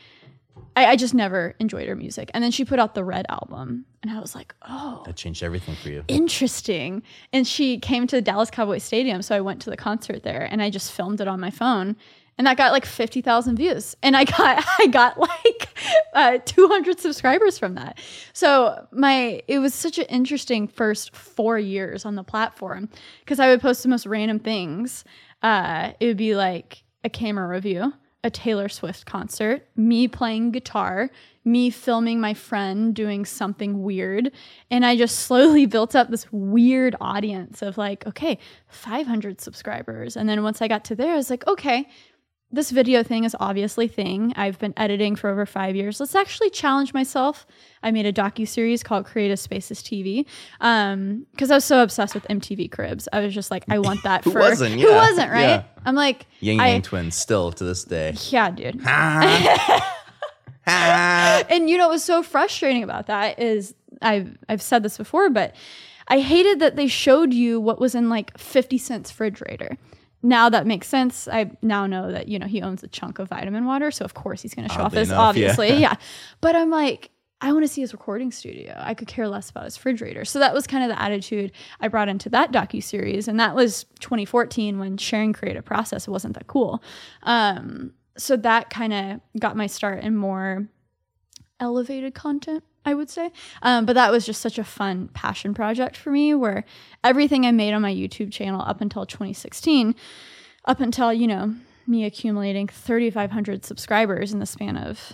I, 0.76 0.86
I 0.86 0.96
just 0.96 1.16
never 1.16 1.56
enjoyed 1.60 1.88
her 1.88 1.96
music. 1.96 2.30
And 2.36 2.44
then 2.44 2.52
she 2.52 2.64
put 2.66 2.78
out 2.78 2.94
the 2.94 3.04
Red 3.04 3.26
album, 3.30 3.86
and 4.04 4.12
I 4.12 4.20
was 4.20 4.36
like, 4.36 4.54
oh, 4.68 5.02
That 5.08 5.16
changed 5.16 5.42
everything 5.42 5.76
for 5.76 5.90
you. 5.90 6.04
interesting. 6.08 7.02
And 7.34 7.48
she 7.48 7.80
came 7.80 8.06
to 8.08 8.16
the 8.18 8.22
Dallas 8.22 8.52
Cowboy 8.52 8.78
Stadium, 8.78 9.22
so 9.24 9.36
I 9.36 9.42
went 9.42 9.62
to 9.64 9.72
the 9.72 9.78
concert 9.78 10.22
there, 10.24 10.48
and 10.52 10.62
I 10.62 10.70
just 10.70 10.92
filmed 10.92 11.20
it 11.20 11.28
on 11.28 11.40
my 11.40 11.50
phone, 11.50 11.96
and 12.40 12.48
that 12.48 12.58
got 12.58 12.72
like 12.72 12.86
fifty 12.86 13.22
thousand 13.22 13.58
views, 13.58 13.96
and 14.02 14.18
I 14.18 14.24
got 14.24 14.66
I 14.80 14.88
got 14.88 15.20
like 15.20 15.70
uh, 16.14 16.40
two 16.46 16.68
hundred 16.68 17.00
subscribers 17.00 17.60
from 17.60 17.76
that. 17.76 18.00
So 18.34 18.88
my 18.92 19.44
it 19.48 19.60
was 19.60 19.76
such 19.76 20.00
an 20.00 20.06
interesting 20.06 20.68
first 20.68 21.16
four 21.16 21.60
years 21.60 22.06
on 22.06 22.16
the 22.16 22.24
platform 22.24 22.90
because 23.20 23.40
I 23.40 23.50
would 23.50 23.62
post 23.62 23.84
the 23.84 23.90
most 23.90 24.08
random 24.08 24.40
things. 24.40 25.04
Uh, 25.44 25.92
it 26.00 26.08
would 26.08 26.18
be 26.18 26.36
like 26.36 26.84
a 27.04 27.10
camera 27.10 27.48
review 27.48 27.94
a 28.24 28.30
Taylor 28.30 28.68
Swift 28.68 29.06
concert, 29.06 29.66
me 29.78 30.08
playing 30.08 30.52
guitar, 30.52 31.10
me 31.46 31.70
filming 31.70 32.20
my 32.20 32.34
friend 32.34 32.94
doing 32.94 33.24
something 33.24 33.82
weird. 33.82 34.32
And 34.70 34.86
I 34.86 34.98
just 34.98 35.20
slowly 35.28 35.66
built 35.66 35.96
up 35.96 36.10
this 36.10 36.32
weird 36.32 36.96
audience 37.00 37.62
of 37.62 37.78
like, 37.78 38.06
okay, 38.06 38.38
500 38.68 39.40
subscribers. 39.40 40.18
And 40.18 40.28
then 40.28 40.44
once 40.44 40.62
I 40.62 40.68
got 40.68 40.84
to 40.86 40.96
there, 40.96 41.14
I 41.14 41.16
was 41.16 41.30
like, 41.30 41.48
okay, 41.48 41.88
this 42.52 42.72
video 42.72 43.04
thing 43.04 43.26
is 43.26 43.36
obviously 43.40 43.88
thing. 43.88 44.34
I've 44.36 44.58
been 44.58 44.74
editing 44.76 45.16
for 45.16 45.30
over 45.30 45.46
five 45.46 45.76
years. 45.76 46.00
Let's 46.00 46.16
actually 46.16 46.50
challenge 46.50 46.94
myself. 46.94 47.46
I 47.84 47.92
made 47.92 48.06
a 48.08 48.14
docu 48.14 48.48
series 48.48 48.82
called 48.82 49.06
Creative 49.06 49.40
Spaces 49.40 49.82
TV 49.84 50.26
because 50.58 50.92
um, 50.94 51.26
I 51.40 51.54
was 51.54 51.66
so 51.66 51.84
obsessed 51.84 52.16
with 52.16 52.28
MTV 52.28 52.72
Cribs. 52.72 53.08
I 53.14 53.20
was 53.20 53.36
just 53.36 53.52
like, 53.52 53.66
I 53.70 53.78
want 53.78 54.02
that 54.04 54.24
Who 54.26 54.32
for 54.32 54.40
wasn't? 54.40 54.82
who 54.82 54.92
wasn't 54.92 55.32
right. 55.32 55.42
Yeah. 55.42 55.64
I'm 55.86 55.96
like, 55.96 56.26
Yang 56.40 56.58
Yang 56.58 56.82
twins 56.84 57.16
still 57.16 57.52
to 57.52 57.64
this 57.64 57.84
day. 57.84 58.16
yeah, 58.30 58.50
dude. 58.50 58.82
And 60.72 61.70
you 61.70 61.78
know 61.78 61.88
what 61.88 61.94
was 61.94 62.04
so 62.04 62.22
frustrating 62.22 62.84
about 62.84 63.08
that 63.08 63.40
is 63.40 63.74
I've 64.04 64.38
I've 64.48 64.62
said 64.62 64.84
this 64.84 64.98
before, 64.98 65.30
but 65.30 65.56
I 66.08 66.20
hated 66.20 66.60
that 66.60 66.76
they 66.76 66.88
showed 66.88 67.34
you 67.34 67.60
what 67.60 67.80
was 67.80 67.96
in 67.96 68.10
like 68.10 68.38
50 68.38 68.78
cents 68.78 69.12
refrigerator. 69.12 69.78
Now 70.22 70.50
that 70.50 70.68
makes 70.68 70.88
sense. 70.88 71.28
I 71.28 71.52
now 71.62 71.88
know 71.88 72.12
that, 72.12 72.28
you 72.28 72.40
know, 72.40 72.48
he 72.48 72.62
owns 72.62 72.84
a 72.84 72.88
chunk 72.88 73.20
of 73.20 73.30
vitamin 73.30 73.66
water. 73.66 73.90
So 73.92 74.04
of 74.06 74.14
course 74.14 74.42
he's 74.42 74.54
gonna 74.54 74.70
show 74.70 74.82
off 74.82 74.88
Oddly 74.88 75.00
this, 75.00 75.10
enough, 75.10 75.18
yeah. 75.20 75.28
obviously. 75.52 75.70
Yeah. 75.80 75.96
But 76.42 76.56
I'm 76.56 76.70
like, 76.70 77.12
I 77.42 77.54
want 77.54 77.64
to 77.64 77.70
see 77.70 77.80
his 77.82 77.94
recording 77.94 78.32
studio. 78.32 78.76
I 78.78 78.94
could 78.94 79.08
care 79.08 79.28
less 79.30 79.50
about 79.50 79.64
his 79.64 79.78
refrigerator. 79.78 80.26
So 80.26 80.40
that 80.40 80.54
was 80.54 80.68
kind 80.68 80.84
of 80.84 80.90
the 80.90 81.02
attitude 81.02 81.54
I 81.80 81.88
brought 81.88 82.10
into 82.10 82.30
that 82.32 82.52
docu 82.52 82.84
series, 82.84 83.30
and 83.30 83.40
that 83.40 83.56
was 83.56 83.86
2014 84.02 84.78
when 84.78 84.98
sharing 84.98 85.32
creative 85.32 85.64
process 85.64 86.06
wasn't 86.08 86.34
that 86.34 86.48
cool. 86.48 86.84
Um, 87.24 87.94
so 88.18 88.36
that 88.36 88.70
kind 88.70 88.92
of 88.92 89.22
got 89.40 89.56
my 89.56 89.68
start 89.68 90.04
in 90.04 90.18
more 90.18 90.68
elevated 91.62 92.14
content, 92.14 92.64
I 92.90 92.96
would 92.96 93.10
say. 93.10 93.32
Um, 93.62 93.86
but 93.86 93.94
that 93.94 94.12
was 94.12 94.26
just 94.26 94.42
such 94.42 94.58
a 94.58 94.64
fun 94.64 95.10
passion 95.10 95.54
project 95.54 95.96
for 95.96 96.10
me 96.12 96.34
where 96.34 96.66
everything 97.04 97.46
I 97.46 97.52
made 97.52 97.74
on 97.74 97.84
my 97.84 97.94
YouTube 97.94 98.32
channel 98.32 98.62
up 98.62 98.82
until 98.82 99.06
2016, 99.06 99.96
up 100.66 100.80
until, 100.80 101.14
you 101.14 101.28
know, 101.28 101.54
me 101.86 102.04
accumulating 102.04 102.68
3,500 102.68 103.64
subscribers 103.64 104.34
in 104.34 104.40
the 104.40 104.46
span 104.46 104.76
of, 104.76 105.14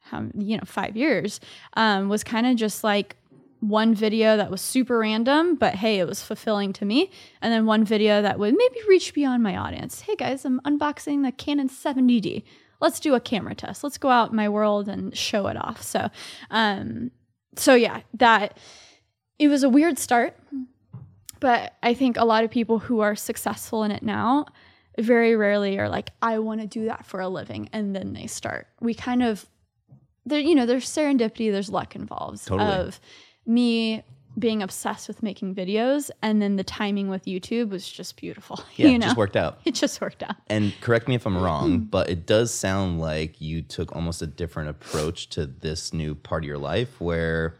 how, 0.00 0.26
you 0.34 0.56
know, 0.56 0.64
five 0.66 0.96
years, 0.96 1.40
um, 1.74 2.08
was 2.08 2.22
kind 2.22 2.46
of 2.46 2.56
just 2.56 2.84
like 2.84 3.16
one 3.60 3.94
video 3.94 4.36
that 4.36 4.50
was 4.50 4.60
super 4.60 4.98
random, 4.98 5.56
but 5.56 5.74
hey, 5.74 5.98
it 5.98 6.06
was 6.06 6.22
fulfilling 6.22 6.72
to 6.74 6.84
me. 6.84 7.10
And 7.40 7.52
then 7.52 7.66
one 7.66 7.84
video 7.84 8.22
that 8.22 8.38
would 8.38 8.54
maybe 8.56 8.78
reach 8.86 9.14
beyond 9.14 9.42
my 9.42 9.56
audience. 9.56 10.02
Hey 10.02 10.14
guys, 10.14 10.44
I'm 10.44 10.60
unboxing 10.60 11.24
the 11.24 11.32
Canon 11.32 11.68
70D. 11.68 12.44
Let's 12.80 13.00
do 13.00 13.14
a 13.14 13.20
camera 13.20 13.54
test. 13.54 13.82
Let's 13.82 13.98
go 13.98 14.08
out 14.08 14.30
in 14.30 14.36
my 14.36 14.48
world 14.48 14.88
and 14.88 15.16
show 15.16 15.46
it 15.48 15.56
off. 15.56 15.82
So, 15.82 16.08
um, 16.50 17.10
so 17.56 17.74
yeah, 17.74 18.02
that 18.14 18.56
it 19.38 19.48
was 19.48 19.62
a 19.62 19.68
weird 19.68 19.98
start, 19.98 20.36
but 21.40 21.74
I 21.82 21.94
think 21.94 22.16
a 22.16 22.24
lot 22.24 22.44
of 22.44 22.50
people 22.50 22.78
who 22.78 23.00
are 23.00 23.16
successful 23.16 23.82
in 23.84 23.90
it 23.90 24.02
now 24.02 24.46
very 24.98 25.36
rarely 25.36 25.78
are 25.78 25.88
like, 25.88 26.10
I 26.20 26.38
want 26.38 26.60
to 26.60 26.66
do 26.66 26.86
that 26.86 27.06
for 27.06 27.20
a 27.20 27.28
living, 27.28 27.68
and 27.72 27.94
then 27.94 28.12
they 28.12 28.26
start. 28.26 28.66
We 28.80 28.94
kind 28.94 29.22
of 29.22 29.48
there, 30.26 30.40
you 30.40 30.54
know, 30.54 30.66
there's 30.66 30.88
serendipity, 30.88 31.50
there's 31.50 31.70
luck 31.70 31.96
involved 31.96 32.46
Totally. 32.46 32.70
of 32.70 33.00
me 33.46 34.02
being 34.38 34.62
obsessed 34.62 35.08
with 35.08 35.22
making 35.22 35.54
videos, 35.54 36.10
and 36.22 36.40
then 36.40 36.56
the 36.56 36.64
timing 36.64 37.08
with 37.08 37.24
YouTube 37.24 37.70
was 37.70 37.90
just 37.90 38.16
beautiful. 38.16 38.60
Yeah, 38.76 38.88
you 38.90 38.96
it 38.96 39.02
just 39.02 39.16
worked 39.16 39.36
out. 39.36 39.58
it 39.64 39.74
just 39.74 40.00
worked 40.00 40.22
out. 40.22 40.36
And 40.48 40.72
correct 40.80 41.08
me 41.08 41.14
if 41.16 41.26
I'm 41.26 41.34
Mm-hmm. 41.34 41.44
wrong, 41.44 41.78
but 41.80 42.08
it 42.10 42.26
does 42.26 42.52
sound 42.54 43.00
like 43.00 43.40
you 43.40 43.62
took 43.62 43.94
almost 43.96 44.22
a 44.22 44.26
different 44.26 44.68
approach 44.70 45.28
to 45.30 45.46
this 45.46 45.92
new 45.92 46.14
part 46.14 46.44
of 46.44 46.46
your 46.48 46.58
life 46.58 47.00
where 47.00 47.56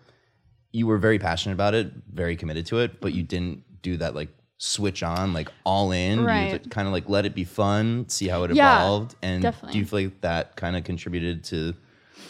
you 0.72 0.86
were 0.86 0.98
very 0.98 1.18
passionate 1.18 1.54
about 1.54 1.74
it, 1.74 1.90
very 2.12 2.36
committed 2.36 2.66
to 2.66 2.78
it, 2.78 3.00
but 3.00 3.12
you 3.14 3.22
didn't 3.22 3.64
do 3.82 3.96
that 3.96 4.14
like 4.14 4.28
switch 4.58 5.02
on, 5.02 5.32
like 5.32 5.48
all 5.64 5.92
in. 5.92 6.24
Right. 6.24 6.52
You 6.52 6.58
kind 6.70 6.86
of 6.86 6.92
like 6.92 7.08
let 7.08 7.24
it 7.26 7.34
be 7.34 7.44
fun, 7.44 8.08
see 8.08 8.28
how 8.28 8.42
it 8.44 8.54
Yeah, 8.54 8.76
evolved. 8.80 9.16
And 9.22 9.42
definitely. 9.42 9.72
do 9.72 9.78
you 9.78 9.84
feel 9.86 10.00
like 10.00 10.20
that 10.20 10.56
kind 10.56 10.76
of 10.76 10.84
contributed 10.84 11.42
to 11.44 11.74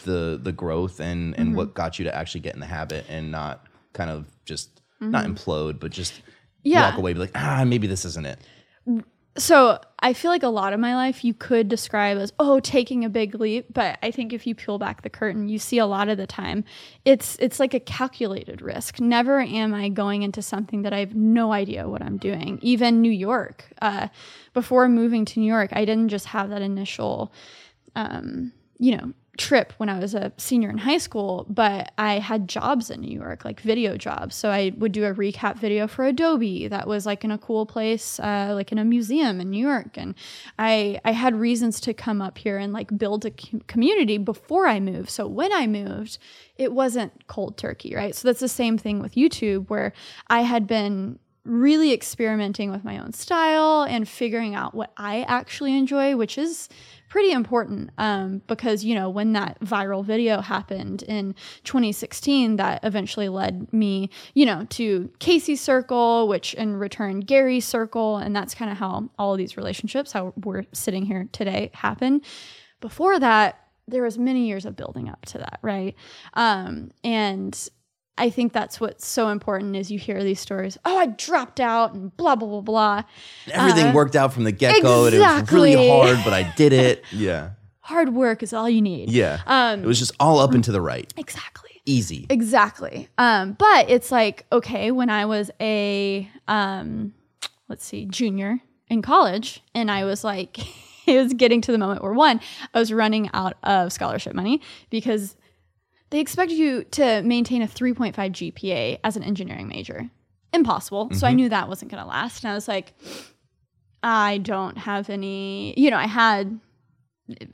the 0.05 0.39
the 0.41 0.51
growth 0.51 0.99
and 0.99 1.35
and 1.37 1.49
Mm-hmm. 1.49 1.55
what 1.57 1.73
got 1.73 1.99
you 1.99 2.05
to 2.05 2.15
actually 2.15 2.41
get 2.41 2.53
in 2.53 2.59
the 2.61 2.65
habit 2.65 3.05
and 3.09 3.31
not 3.31 3.65
kind 3.93 4.09
of 4.09 4.25
just 4.45 4.81
not 4.99 5.25
implode, 5.25 5.79
but 5.79 5.91
just 5.91 6.13
Mm-hmm. 6.13 6.71
Yeah. 6.71 6.89
walk 6.89 6.97
away, 6.97 7.13
be 7.13 7.19
like, 7.19 7.31
ah, 7.35 7.63
maybe 7.65 7.87
this 7.87 8.03
isn't 8.03 8.25
it. 8.25 8.37
So 9.37 9.79
I 9.99 10.11
feel 10.11 10.29
like 10.29 10.43
a 10.43 10.49
lot 10.49 10.73
of 10.73 10.79
my 10.81 10.93
life 10.95 11.23
you 11.23 11.33
could 11.33 11.69
describe 11.69 12.17
as 12.17 12.33
oh 12.39 12.59
taking 12.59 13.05
a 13.05 13.09
big 13.09 13.35
leap, 13.35 13.67
but 13.73 13.97
I 14.03 14.11
think 14.11 14.33
if 14.33 14.45
you 14.45 14.55
peel 14.55 14.77
back 14.77 15.01
the 15.01 15.09
curtain, 15.09 15.47
you 15.47 15.57
see 15.59 15.77
a 15.77 15.85
lot 15.85 16.09
of 16.09 16.17
the 16.17 16.27
time 16.27 16.65
it's 17.05 17.37
it's 17.39 17.61
like 17.61 17.73
a 17.73 17.79
calculated 17.79 18.61
risk. 18.61 18.99
Never 18.99 19.39
am 19.39 19.73
I 19.73 19.87
going 19.87 20.23
into 20.23 20.41
something 20.41 20.81
that 20.81 20.91
I 20.91 20.99
have 20.99 21.15
no 21.15 21.53
idea 21.53 21.87
what 21.87 22.01
I'm 22.01 22.17
doing. 22.17 22.59
Even 22.61 23.01
New 23.01 23.11
York, 23.11 23.63
uh, 23.81 24.09
before 24.53 24.89
moving 24.89 25.23
to 25.25 25.39
New 25.39 25.47
York, 25.47 25.69
I 25.71 25.85
didn't 25.85 26.09
just 26.09 26.25
have 26.25 26.49
that 26.49 26.61
initial, 26.61 27.31
um, 27.95 28.51
you 28.79 28.97
know, 28.97 29.13
trip 29.39 29.73
when 29.77 29.87
I 29.89 29.97
was 29.99 30.13
a 30.13 30.31
senior 30.37 30.69
in 30.69 30.77
high 30.77 30.97
school, 30.97 31.45
but 31.49 31.93
I 31.97 32.19
had 32.19 32.47
jobs 32.47 32.91
in 32.91 32.99
New 32.99 33.17
York, 33.17 33.45
like 33.45 33.61
video 33.61 33.95
jobs. 33.97 34.35
So 34.35 34.49
I 34.49 34.73
would 34.77 34.91
do 34.91 35.05
a 35.05 35.13
recap 35.13 35.57
video 35.57 35.87
for 35.87 36.05
Adobe 36.05 36.67
that 36.67 36.87
was 36.87 37.05
like 37.05 37.23
in 37.23 37.31
a 37.31 37.37
cool 37.37 37.65
place, 37.65 38.19
uh, 38.19 38.51
like 38.53 38.71
in 38.71 38.77
a 38.77 38.85
museum 38.85 39.39
in 39.39 39.49
New 39.49 39.65
York. 39.65 39.97
And 39.97 40.13
I, 40.59 40.99
I 41.05 41.13
had 41.13 41.35
reasons 41.35 41.79
to 41.81 41.93
come 41.93 42.21
up 42.21 42.37
here 42.37 42.57
and 42.57 42.73
like 42.73 42.95
build 42.97 43.25
a 43.25 43.31
com- 43.31 43.61
community 43.61 44.17
before 44.17 44.67
I 44.67 44.79
moved. 44.81 45.09
So 45.09 45.25
when 45.25 45.53
I 45.53 45.65
moved, 45.67 46.17
it 46.57 46.73
wasn't 46.73 47.27
cold 47.27 47.57
turkey, 47.57 47.95
right? 47.95 48.13
So 48.13 48.27
that's 48.27 48.41
the 48.41 48.49
same 48.49 48.77
thing 48.77 48.99
with 48.99 49.15
YouTube, 49.15 49.69
where 49.69 49.93
I 50.27 50.41
had 50.41 50.67
been 50.67 51.17
really 51.45 51.93
experimenting 51.93 52.69
with 52.69 52.83
my 52.83 52.99
own 52.99 53.13
style 53.13 53.83
and 53.83 54.07
figuring 54.07 54.53
out 54.53 54.75
what 54.75 54.91
I 54.97 55.21
actually 55.23 55.75
enjoy, 55.75 56.15
which 56.15 56.37
is 56.37 56.69
pretty 57.09 57.31
important 57.31 57.89
um, 57.97 58.41
because 58.47 58.85
you 58.85 58.95
know 58.95 59.09
when 59.09 59.33
that 59.33 59.59
viral 59.61 60.05
video 60.05 60.41
happened 60.41 61.03
in 61.03 61.35
2016 61.63 62.55
that 62.57 62.79
eventually 62.83 63.27
led 63.27 63.71
me 63.73 64.09
you 64.35 64.45
know 64.45 64.65
to 64.69 65.11
casey's 65.19 65.59
circle 65.59 66.27
which 66.27 66.53
in 66.53 66.75
return 66.75 67.19
gary's 67.19 67.65
circle 67.65 68.17
and 68.17 68.35
that's 68.35 68.53
kind 68.53 68.71
of 68.71 68.77
how 68.77 69.09
all 69.17 69.33
of 69.33 69.37
these 69.37 69.57
relationships 69.57 70.11
how 70.11 70.33
we're 70.37 70.63
sitting 70.73 71.05
here 71.05 71.27
today 71.31 71.71
happen. 71.73 72.21
Before 72.81 73.19
that 73.19 73.65
there 73.87 74.03
was 74.03 74.19
many 74.19 74.47
years 74.47 74.65
of 74.65 74.75
building 74.75 75.09
up 75.09 75.25
to 75.25 75.39
that 75.39 75.59
right? 75.61 75.95
Um, 76.35 76.91
and 77.03 77.69
I 78.19 78.29
think 78.29 78.53
that's 78.53 78.79
what's 78.79 79.07
so 79.07 79.29
important 79.29 79.75
is 79.75 79.89
you 79.89 79.97
hear 79.97 80.23
these 80.23 80.39
stories. 80.39 80.77
Oh, 80.85 80.97
I 80.97 81.07
dropped 81.07 81.59
out 81.59 81.93
and 81.93 82.15
blah 82.17 82.35
blah 82.35 82.47
blah 82.47 82.61
blah. 82.61 83.03
Everything 83.51 83.87
Uh, 83.87 83.93
worked 83.93 84.15
out 84.15 84.33
from 84.33 84.43
the 84.43 84.51
get 84.51 84.81
go, 84.83 85.05
and 85.05 85.15
it 85.15 85.19
was 85.19 85.51
really 85.51 85.87
hard, 85.89 86.19
but 86.23 86.33
I 86.33 86.53
did 86.55 86.73
it. 86.73 87.03
Yeah, 87.11 87.51
Hard 87.81 88.13
work 88.13 88.43
is 88.43 88.53
all 88.53 88.69
you 88.69 88.81
need. 88.81 89.09
yeah. 89.09 89.39
Um, 89.47 89.83
it 89.83 89.87
was 89.87 89.97
just 89.97 90.11
all 90.19 90.39
up 90.39 90.53
and 90.53 90.63
to 90.65 90.71
the 90.71 90.81
right, 90.81 91.11
exactly. 91.17 91.81
easy. 91.85 92.27
Exactly. 92.29 93.07
Um, 93.17 93.53
but 93.53 93.89
it's 93.89 94.11
like, 94.11 94.45
okay, 94.51 94.91
when 94.91 95.09
I 95.09 95.25
was 95.25 95.49
a, 95.59 96.29
um, 96.47 97.13
let's 97.67 97.83
see, 97.85 98.05
junior 98.05 98.59
in 98.89 99.01
college, 99.01 99.63
and 99.73 99.89
I 99.89 100.03
was 100.05 100.23
like, 100.23 100.59
it 101.07 101.17
was 101.23 101.33
getting 101.33 101.61
to 101.61 101.71
the 101.71 101.77
moment 101.79 102.03
where 102.03 102.13
one, 102.13 102.39
I 102.75 102.79
was 102.79 102.93
running 102.93 103.29
out 103.33 103.53
of 103.63 103.91
scholarship 103.91 104.35
money 104.35 104.61
because 104.91 105.35
they 106.09 106.19
expected 106.19 106.57
you 106.57 106.83
to 106.85 107.21
maintain 107.23 107.61
a 107.61 107.67
3.5 107.67 108.13
GPA 108.15 108.99
as 109.03 109.15
an 109.15 109.23
engineering 109.23 109.67
major. 109.67 110.09
Impossible. 110.53 111.09
So 111.13 111.27
I 111.27 111.29
mm-hmm. 111.29 111.35
knew 111.37 111.49
that 111.49 111.67
wasn't 111.67 111.91
going 111.91 112.01
to 112.01 112.09
last. 112.09 112.43
And 112.43 112.51
I 112.51 112.55
was 112.55 112.67
like, 112.67 112.93
I 114.01 114.39
don't 114.39 114.77
have 114.77 115.09
any, 115.09 115.73
you 115.77 115.91
know, 115.91 115.97
I 115.97 116.07
had, 116.07 116.59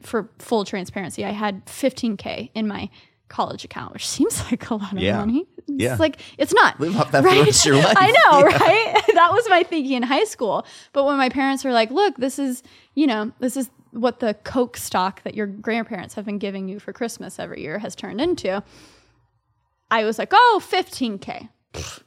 for 0.02 0.30
full 0.40 0.64
transparency, 0.64 1.26
I 1.26 1.32
had 1.32 1.66
15K 1.66 2.52
in 2.54 2.68
my 2.68 2.90
college 3.28 3.66
account, 3.66 3.92
which 3.94 4.08
seems 4.08 4.42
like 4.52 4.70
a 4.70 4.76
lot 4.76 4.94
of 4.94 5.00
Yeah. 5.00 5.18
money. 5.18 5.46
It's 5.58 5.68
Yeah. 5.68 5.96
like, 6.00 6.22
it's 6.38 6.54
not. 6.54 6.80
Live 6.80 6.96
off 6.96 7.12
that 7.12 7.24
for 7.24 7.30
rest 7.30 7.66
your 7.66 7.76
life. 7.78 7.94
I 7.98 8.12
know, 8.12 8.40
Yeah. 8.50 8.58
right? 8.58 9.04
that 9.16 9.34
was 9.34 9.50
my 9.50 9.64
thinking 9.64 9.94
in 9.94 10.04
high 10.04 10.24
school. 10.26 10.66
But 10.94 11.06
when 11.06 11.18
my 11.18 11.28
parents 11.30 11.66
were 11.66 11.74
like, 11.74 11.92
look, 11.92 12.16
this 12.18 12.40
is, 12.40 12.64
you 12.94 13.08
know, 13.08 13.32
this 13.40 13.58
is 13.58 13.70
what 13.96 14.20
the 14.20 14.34
Coke 14.34 14.78
stock 14.78 15.24
that 15.24 15.36
your 15.36 15.48
grandparents 15.48 16.16
have 16.16 16.26
been 16.26 16.38
giving 16.38 16.68
you 16.68 16.80
for 16.80 16.94
Christmas 16.94 17.40
every 17.40 17.62
year 17.62 17.80
has 17.80 17.96
turned 17.96 18.20
into. 18.20 18.64
I 19.90 20.04
was 20.04 20.20
like, 20.20 20.30
oh, 20.34 20.62
15K. 20.64 21.50
Pfft, 21.74 22.04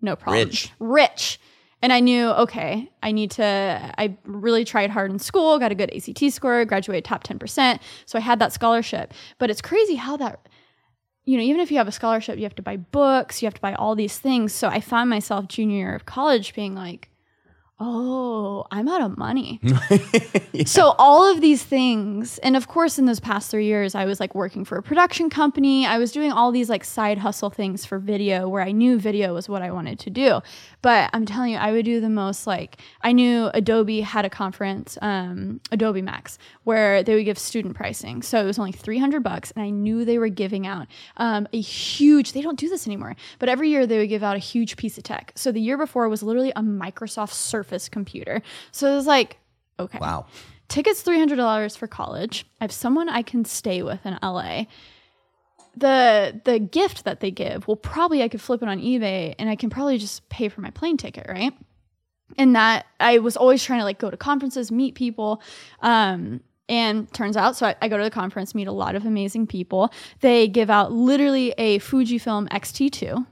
No 0.00 0.16
problem. 0.16 0.48
Rich. 0.48 0.72
Rich. 0.78 1.40
And 1.80 1.92
I 1.92 2.00
knew, 2.00 2.30
okay, 2.30 2.90
I 3.02 3.12
need 3.12 3.30
to, 3.32 3.92
I 3.96 4.16
really 4.24 4.64
tried 4.64 4.90
hard 4.90 5.12
in 5.12 5.20
school, 5.20 5.58
got 5.60 5.70
a 5.70 5.76
good 5.76 5.94
ACT 5.94 6.32
score, 6.32 6.64
graduated 6.64 7.04
top 7.04 7.22
10%. 7.22 7.78
So 8.04 8.18
I 8.18 8.20
had 8.20 8.40
that 8.40 8.52
scholarship. 8.52 9.14
But 9.38 9.48
it's 9.48 9.62
crazy 9.62 9.94
how 9.94 10.16
that, 10.16 10.48
you 11.24 11.36
know, 11.36 11.44
even 11.44 11.60
if 11.60 11.70
you 11.70 11.78
have 11.78 11.86
a 11.86 11.92
scholarship, 11.92 12.36
you 12.36 12.42
have 12.42 12.56
to 12.56 12.62
buy 12.62 12.78
books, 12.78 13.40
you 13.40 13.46
have 13.46 13.54
to 13.54 13.60
buy 13.60 13.74
all 13.74 13.94
these 13.94 14.18
things. 14.18 14.52
So 14.52 14.66
I 14.66 14.80
found 14.80 15.08
myself 15.08 15.46
junior 15.46 15.76
year 15.76 15.94
of 15.94 16.04
college 16.04 16.52
being 16.52 16.74
like, 16.74 17.10
oh, 17.80 18.66
I'm 18.70 18.88
out 18.88 19.02
of 19.02 19.16
money. 19.16 19.60
So 20.66 20.94
all 20.98 21.30
of 21.30 21.40
these 21.40 21.62
things, 21.62 22.38
and 22.38 22.56
of 22.56 22.66
course, 22.66 22.98
in 22.98 23.04
those 23.04 23.20
past 23.20 23.48
three 23.50 23.66
years, 23.66 23.94
I 23.94 24.06
was 24.06 24.18
like 24.18 24.34
working 24.34 24.64
for 24.64 24.76
a 24.76 24.82
production 24.82 25.30
company. 25.30 25.86
I 25.86 25.98
was 25.98 26.10
doing 26.10 26.32
all 26.32 26.50
these 26.50 26.68
like 26.68 26.82
side 26.82 27.18
hustle 27.18 27.48
things 27.48 27.84
for 27.84 27.98
video, 28.00 28.48
where 28.48 28.62
I 28.62 28.72
knew 28.72 28.98
video 28.98 29.34
was 29.34 29.48
what 29.48 29.62
I 29.62 29.70
wanted 29.70 30.00
to 30.00 30.10
do. 30.10 30.40
But 30.82 31.10
I'm 31.12 31.26
telling 31.26 31.52
you, 31.52 31.58
I 31.58 31.70
would 31.70 31.84
do 31.84 32.00
the 32.00 32.08
most 32.08 32.46
like 32.46 32.78
I 33.02 33.12
knew 33.12 33.50
Adobe 33.54 34.00
had 34.00 34.24
a 34.24 34.30
conference, 34.30 34.98
um, 35.00 35.60
Adobe 35.70 36.02
Max, 36.02 36.38
where 36.64 37.04
they 37.04 37.14
would 37.14 37.24
give 37.24 37.38
student 37.38 37.76
pricing. 37.76 38.22
So 38.22 38.40
it 38.40 38.44
was 38.44 38.58
only 38.58 38.72
300 38.72 39.22
bucks, 39.22 39.52
and 39.52 39.62
I 39.62 39.70
knew 39.70 40.04
they 40.04 40.18
were 40.18 40.28
giving 40.28 40.66
out 40.66 40.88
um, 41.18 41.46
a 41.52 41.60
huge. 41.60 42.32
They 42.32 42.42
don't 42.42 42.58
do 42.58 42.68
this 42.68 42.86
anymore, 42.86 43.14
but 43.38 43.48
every 43.48 43.68
year 43.70 43.86
they 43.86 43.98
would 43.98 44.08
give 44.08 44.24
out 44.24 44.34
a 44.34 44.40
huge 44.40 44.76
piece 44.76 44.98
of 44.98 45.04
tech. 45.04 45.32
So 45.36 45.52
the 45.52 45.60
year 45.60 45.78
before 45.78 46.08
was 46.08 46.24
literally 46.24 46.50
a 46.56 46.62
Microsoft 46.62 47.32
Surface 47.32 47.67
computer. 47.90 48.42
So 48.72 48.90
it 48.90 48.94
was 48.94 49.06
like. 49.06 49.38
Okay 49.80 49.98
Wow. 50.00 50.26
tickets 50.68 51.02
$300 51.04 51.76
for 51.78 51.86
college 51.86 52.44
i 52.60 52.64
have 52.64 52.72
someone 52.72 53.08
i 53.08 53.22
can 53.22 53.44
stay 53.44 53.82
with 53.82 54.04
in 54.04 54.18
la 54.22 54.64
the 55.76 56.40
the 56.44 56.58
gift 56.58 57.04
that 57.04 57.20
they 57.20 57.30
give 57.30 57.66
well 57.68 57.76
probably 57.76 58.22
i 58.22 58.28
could 58.28 58.40
flip 58.40 58.62
it 58.62 58.68
on 58.68 58.78
ebay 58.80 59.34
and 59.38 59.48
i 59.48 59.54
can 59.54 59.70
probably 59.70 59.96
just 59.98 60.28
pay 60.28 60.48
for 60.48 60.60
my 60.60 60.70
plane 60.70 60.96
ticket 60.96 61.26
right 61.28 61.52
and 62.36 62.56
that 62.56 62.86
i 62.98 63.18
was 63.18 63.36
always 63.36 63.62
trying 63.62 63.78
to 63.78 63.84
like 63.84 63.98
go 63.98 64.10
to 64.10 64.16
conferences 64.16 64.72
meet 64.72 64.94
people 64.96 65.40
um 65.80 66.40
and 66.68 67.10
turns 67.14 67.36
out 67.36 67.54
so 67.56 67.66
I, 67.66 67.76
I 67.80 67.88
go 67.88 67.96
to 67.96 68.02
the 68.04 68.10
conference 68.10 68.54
meet 68.54 68.66
a 68.66 68.72
lot 68.72 68.96
of 68.96 69.06
amazing 69.06 69.46
people 69.46 69.92
they 70.20 70.48
give 70.48 70.68
out 70.70 70.90
literally 70.92 71.54
a 71.56 71.78
fujifilm 71.78 72.48
xt2 72.48 73.24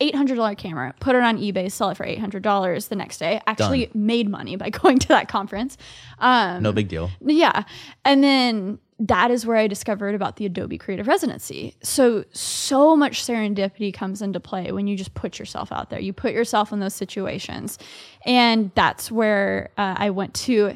$800 0.00 0.56
camera, 0.58 0.94
put 1.00 1.14
it 1.14 1.22
on 1.22 1.38
eBay, 1.38 1.70
sell 1.70 1.90
it 1.90 1.96
for 1.96 2.04
$800 2.04 2.88
the 2.88 2.96
next 2.96 3.18
day. 3.18 3.40
Actually 3.46 3.90
made 3.94 4.28
money 4.28 4.56
by 4.56 4.70
going 4.70 4.98
to 4.98 5.08
that 5.08 5.28
conference. 5.28 5.76
Um, 6.18 6.62
No 6.62 6.72
big 6.72 6.88
deal. 6.88 7.10
yeah. 7.24 7.62
And 8.04 8.22
then 8.24 8.78
that 8.98 9.30
is 9.30 9.44
where 9.46 9.56
I 9.56 9.66
discovered 9.66 10.14
about 10.14 10.36
the 10.36 10.46
Adobe 10.46 10.78
Creative 10.78 11.06
Residency. 11.06 11.74
So, 11.82 12.24
so 12.32 12.96
much 12.96 13.24
serendipity 13.24 13.92
comes 13.92 14.22
into 14.22 14.40
play 14.40 14.70
when 14.72 14.86
you 14.86 14.96
just 14.96 15.14
put 15.14 15.38
yourself 15.38 15.72
out 15.72 15.90
there. 15.90 16.00
You 16.00 16.12
put 16.12 16.32
yourself 16.32 16.72
in 16.72 16.80
those 16.80 16.94
situations. 16.94 17.78
And 18.24 18.70
that's 18.74 19.10
where 19.10 19.70
uh, 19.76 19.94
I 19.96 20.10
went 20.10 20.34
to, 20.34 20.66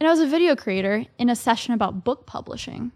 and 0.00 0.06
I 0.08 0.10
was 0.10 0.20
a 0.20 0.26
video 0.26 0.54
creator 0.56 1.04
in 1.18 1.28
a 1.28 1.36
session 1.36 1.72
about 1.74 2.04
book 2.04 2.26
publishing. 2.26 2.92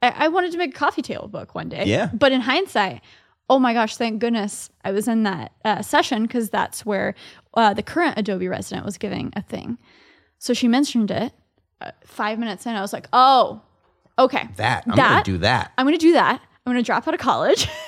I, 0.00 0.10
I 0.10 0.28
wanted 0.28 0.52
to 0.52 0.58
make 0.58 0.70
a 0.76 0.78
coffee 0.78 1.02
table 1.02 1.26
book 1.28 1.54
one 1.56 1.68
day. 1.68 1.84
Yeah. 1.86 2.10
But 2.12 2.30
in 2.32 2.40
hindsight, 2.40 3.00
oh 3.50 3.58
my 3.58 3.72
gosh, 3.72 3.96
thank 3.96 4.20
goodness 4.20 4.70
I 4.84 4.92
was 4.92 5.08
in 5.08 5.22
that 5.22 5.52
uh, 5.64 5.82
session 5.82 6.22
because 6.22 6.50
that's 6.50 6.84
where 6.84 7.14
uh, 7.54 7.74
the 7.74 7.82
current 7.82 8.18
Adobe 8.18 8.48
resident 8.48 8.84
was 8.84 8.98
giving 8.98 9.32
a 9.34 9.42
thing. 9.42 9.78
So 10.38 10.54
she 10.54 10.68
mentioned 10.68 11.10
it. 11.10 11.32
Uh, 11.80 11.92
five 12.04 12.38
minutes 12.38 12.66
in, 12.66 12.74
I 12.74 12.80
was 12.80 12.92
like, 12.92 13.08
oh, 13.12 13.62
okay. 14.18 14.48
That 14.56 14.84
I'm 14.86 14.96
gonna 14.96 15.24
do 15.24 15.38
that. 15.38 15.72
I'm 15.78 15.86
going 15.86 15.96
to 15.96 16.06
do 16.06 16.12
that. 16.14 16.40
I'm 16.66 16.72
going 16.72 16.82
to 16.82 16.86
drop 16.86 17.06
out 17.08 17.14
of 17.14 17.20
college. 17.20 17.68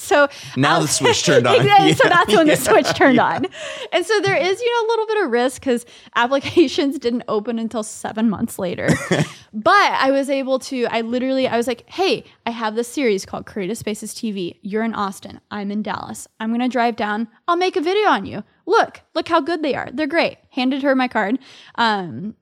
so 0.00 0.28
Now 0.56 0.74
I'll- 0.74 0.82
the 0.82 0.88
switch 0.88 1.24
turned 1.24 1.46
on. 1.48 1.56
Exactly. 1.56 1.92
So 1.94 2.08
that's 2.08 2.34
when 2.34 2.46
Yeah. 2.46 2.54
the 2.54 2.60
switch 2.60 2.86
turned 2.94 3.18
on. 3.18 3.46
And 3.92 4.06
so 4.06 4.20
there 4.20 4.36
is, 4.36 4.60
you 4.60 4.70
know, 4.72 4.86
a 4.86 4.88
little 4.88 5.06
bit 5.06 5.24
of 5.24 5.30
risk 5.32 5.60
because 5.60 5.84
applications 6.14 6.98
didn't 6.98 7.24
open 7.28 7.58
until 7.58 7.82
seven 7.82 8.30
months 8.30 8.58
later. 8.58 8.88
but 9.52 9.72
I 9.74 10.10
was 10.10 10.30
able 10.30 10.58
to, 10.60 10.86
I 10.86 11.00
literally, 11.00 11.48
I 11.48 11.56
was 11.56 11.66
like, 11.66 11.88
hey, 11.90 12.24
I 12.46 12.50
have 12.50 12.74
this 12.76 12.86
series 12.88 13.26
called 13.26 13.46
Creative 13.46 13.76
Spaces 13.76 14.14
TV. 14.14 14.58
You're 14.62 14.84
in 14.84 14.94
Austin. 14.94 15.40
I'm 15.50 15.70
in 15.70 15.82
Dallas. 15.82 16.28
I'm 16.38 16.50
going 16.50 16.60
to 16.60 16.68
drive 16.68 16.96
down. 16.96 17.28
I'll 17.48 17.56
make 17.56 17.76
a 17.76 17.80
video 17.80 18.08
on 18.08 18.24
you. 18.24 18.44
Look, 18.66 19.00
look 19.14 19.28
how 19.28 19.40
good 19.40 19.62
they 19.62 19.74
are. 19.74 19.88
They're 19.92 20.06
great. 20.06 20.38
Handed 20.50 20.82
her 20.82 20.94
my 20.94 21.08
card. 21.08 21.38
Um, 21.74 22.34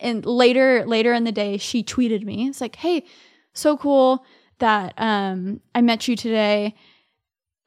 and 0.00 0.24
later 0.26 0.84
later 0.86 1.12
in 1.12 1.22
the 1.22 1.30
day 1.32 1.56
she 1.56 1.84
tweeted 1.84 2.24
me 2.24 2.48
it's 2.48 2.60
like 2.60 2.74
hey 2.74 3.04
so 3.52 3.76
cool 3.76 4.24
that 4.58 4.92
um, 4.98 5.60
i 5.72 5.80
met 5.80 6.08
you 6.08 6.16
today 6.16 6.74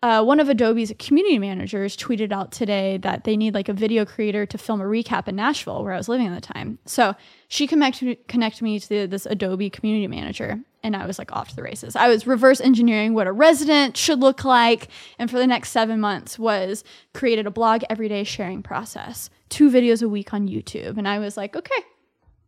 uh, 0.03 0.23
one 0.23 0.39
of 0.39 0.47
adobe's 0.47 0.93
community 0.99 1.39
managers 1.39 1.97
tweeted 1.97 2.31
out 2.31 2.51
today 2.51 2.97
that 2.97 3.23
they 3.23 3.35
need 3.35 3.53
like 3.53 3.67
a 3.67 3.73
video 3.73 4.05
creator 4.05 4.45
to 4.45 4.57
film 4.57 4.79
a 4.79 4.83
recap 4.83 5.27
in 5.27 5.35
nashville 5.35 5.83
where 5.83 5.93
i 5.93 5.97
was 5.97 6.07
living 6.07 6.27
at 6.27 6.35
the 6.35 6.53
time. 6.53 6.77
So 6.85 7.15
she 7.47 7.65
connected 7.65 8.27
connected 8.27 8.63
me 8.63 8.79
to 8.79 8.89
the, 8.89 9.05
this 9.07 9.25
adobe 9.25 9.69
community 9.69 10.07
manager 10.07 10.59
and 10.83 10.95
i 10.95 11.05
was 11.05 11.17
like 11.17 11.31
off 11.31 11.49
to 11.49 11.55
the 11.55 11.63
races. 11.63 11.95
I 11.95 12.09
was 12.09 12.27
reverse 12.27 12.61
engineering 12.61 13.13
what 13.13 13.27
a 13.27 13.31
resident 13.31 13.97
should 13.97 14.19
look 14.19 14.43
like 14.43 14.89
and 15.17 15.31
for 15.31 15.39
the 15.39 15.47
next 15.47 15.71
seven 15.71 15.99
months 15.99 16.37
was 16.37 16.83
created 17.13 17.47
a 17.47 17.51
blog 17.51 17.83
every 17.89 18.07
day 18.07 18.23
sharing 18.23 18.61
process 18.61 19.29
two 19.49 19.71
videos 19.71 20.03
a 20.03 20.09
week 20.09 20.33
on 20.33 20.47
youtube. 20.47 20.97
And 20.97 21.07
i 21.07 21.17
was 21.17 21.37
like 21.37 21.55
okay 21.55 21.83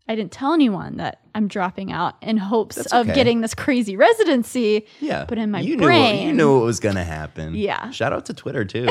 I 0.10 0.15
didn't 0.15 0.32
tell 0.32 0.54
anyone 0.54 0.98
that 0.98 1.22
I'm 1.36 1.48
dropping 1.48 1.91
out 1.91 2.15
in 2.24 2.38
hopes 2.38 2.78
That's 2.78 2.91
of 2.91 3.06
okay. 3.06 3.13
getting 3.13 3.41
this 3.41 3.54
crazy 3.54 3.95
residency. 3.95 4.88
Yeah. 5.00 5.26
But 5.30 5.38
in 5.38 5.52
my 5.52 5.60
you 5.60 5.78
brain, 5.78 6.02
knew 6.02 6.17
what, 6.17 6.26
you 6.26 6.34
knew 6.34 6.56
what 6.56 6.65
was 6.65 6.80
gonna 6.80 7.04
happen. 7.04 7.54
Yeah. 7.54 7.91
Shout 7.91 8.12
out 8.12 8.26
to 8.26 8.34
Twitter 8.34 8.65
too. 8.65 8.88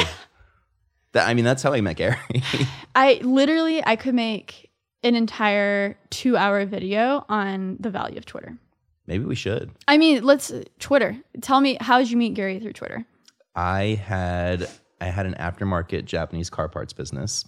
that 1.13 1.29
I 1.29 1.35
mean, 1.35 1.45
that's 1.45 1.61
how 1.61 1.73
I 1.73 1.81
met 1.81 1.97
Gary. 1.97 2.17
I 2.95 3.19
literally 3.23 3.85
I 3.85 3.97
could 3.97 4.15
make 4.15 4.71
an 5.03 5.17
entire 5.17 5.99
two 6.11 6.37
hour 6.37 6.65
video 6.67 7.25
on 7.29 7.79
the 7.81 7.91
value 7.91 8.17
of 8.17 8.25
Twitter. 8.25 8.57
Maybe 9.09 9.25
we 9.25 9.35
should. 9.35 9.73
I 9.89 9.99
mean, 9.99 10.23
let's 10.23 10.53
Twitter. 10.79 11.17
Tell 11.41 11.61
me 11.61 11.79
how 11.81 11.99
did 11.99 12.13
you 12.13 12.17
meet 12.17 12.35
Gary 12.35 12.61
through 12.61 12.75
Twitter? 12.75 13.05
I 13.57 14.01
had 14.01 14.69
I 15.01 15.07
had 15.07 15.27
an 15.27 15.35
aftermarket 15.35 16.05
Japanese 16.05 16.49
car 16.49 16.69
parts 16.69 16.93
business. 16.93 17.45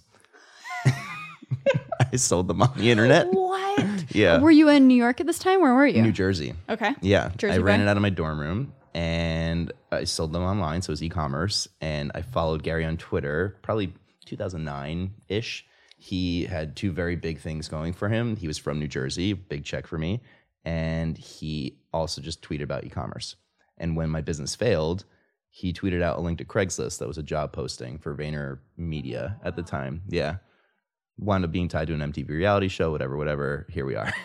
I 2.13 2.15
sold 2.15 2.47
them 2.47 2.61
on 2.61 2.71
the 2.77 2.91
internet. 2.91 3.27
What? 3.31 3.59
Yeah. 4.13 4.39
Were 4.39 4.51
you 4.51 4.67
in 4.67 4.87
New 4.87 4.95
York 4.95 5.21
at 5.21 5.27
this 5.27 5.39
time? 5.39 5.61
Where 5.61 5.73
were 5.73 5.87
you? 5.87 6.01
New 6.01 6.11
Jersey. 6.11 6.53
okay. 6.67 6.93
Yeah. 7.01 7.31
Jersey 7.37 7.55
I 7.55 7.57
ran 7.59 7.79
boy. 7.79 7.83
it 7.83 7.87
out 7.87 7.95
of 7.95 8.01
my 8.01 8.09
dorm 8.09 8.39
room 8.39 8.73
and 8.93 9.71
I 9.91 10.03
sold 10.03 10.33
them 10.33 10.43
online. 10.43 10.81
So 10.81 10.89
it 10.89 10.93
was 10.93 11.03
e 11.03 11.07
commerce. 11.09 11.67
And 11.79 12.11
I 12.13 12.21
followed 12.21 12.61
Gary 12.63 12.83
on 12.83 12.97
Twitter 12.97 13.57
probably 13.61 13.93
2009 14.25 15.13
ish. 15.29 15.65
He 15.97 16.43
had 16.45 16.75
two 16.75 16.91
very 16.91 17.15
big 17.15 17.39
things 17.39 17.69
going 17.69 17.93
for 17.93 18.09
him. 18.09 18.35
He 18.35 18.47
was 18.47 18.57
from 18.57 18.79
New 18.79 18.87
Jersey, 18.87 19.31
big 19.33 19.63
check 19.63 19.87
for 19.87 19.97
me. 19.97 20.21
And 20.65 21.17
he 21.17 21.77
also 21.93 22.21
just 22.21 22.41
tweeted 22.41 22.63
about 22.63 22.83
e 22.83 22.89
commerce. 22.89 23.35
And 23.77 23.95
when 23.95 24.09
my 24.09 24.21
business 24.21 24.55
failed, 24.55 25.05
he 25.49 25.71
tweeted 25.73 26.01
out 26.01 26.17
a 26.17 26.21
link 26.21 26.37
to 26.39 26.45
Craigslist 26.45 26.99
that 26.99 27.07
was 27.07 27.17
a 27.17 27.23
job 27.23 27.53
posting 27.53 27.97
for 27.97 28.15
Vayner 28.15 28.59
Media 28.77 29.39
at 29.43 29.55
the 29.55 29.63
time. 29.63 30.01
Yeah. 30.09 30.37
Wound 31.17 31.45
up 31.45 31.51
being 31.51 31.67
tied 31.67 31.87
to 31.89 31.93
an 31.93 31.99
MTV 31.99 32.29
reality 32.29 32.67
show, 32.67 32.91
whatever, 32.91 33.17
whatever. 33.17 33.67
Here 33.69 33.85
we 33.85 33.95
are. 33.95 34.13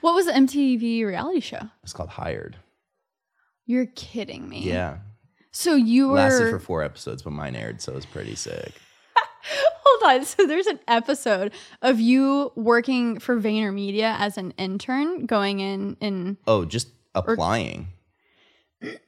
What 0.00 0.14
was 0.14 0.26
the 0.26 0.32
MTV 0.32 1.04
reality 1.04 1.40
show? 1.40 1.58
It's 1.82 1.92
called 1.92 2.10
Hired. 2.10 2.56
You're 3.64 3.86
kidding 3.86 4.48
me. 4.48 4.60
Yeah. 4.62 4.98
So 5.50 5.74
you 5.74 6.08
were 6.08 6.14
Lasted 6.18 6.50
for 6.50 6.60
four 6.60 6.84
episodes, 6.84 7.22
but 7.22 7.32
mine 7.32 7.56
aired, 7.56 7.80
so 7.80 7.90
it 7.90 7.96
was 7.96 8.06
pretty 8.06 8.36
sick. 8.36 8.72
Hold 9.84 10.12
on. 10.20 10.24
So 10.24 10.46
there's 10.46 10.66
an 10.68 10.78
episode 10.86 11.52
of 11.82 11.98
you 11.98 12.52
working 12.54 13.18
for 13.18 13.40
VaynerMedia 13.40 14.16
as 14.20 14.38
an 14.38 14.52
intern, 14.52 15.26
going 15.26 15.58
in 15.58 15.96
and 16.00 16.36
Oh, 16.46 16.64
just 16.64 16.88
applying. 17.16 17.88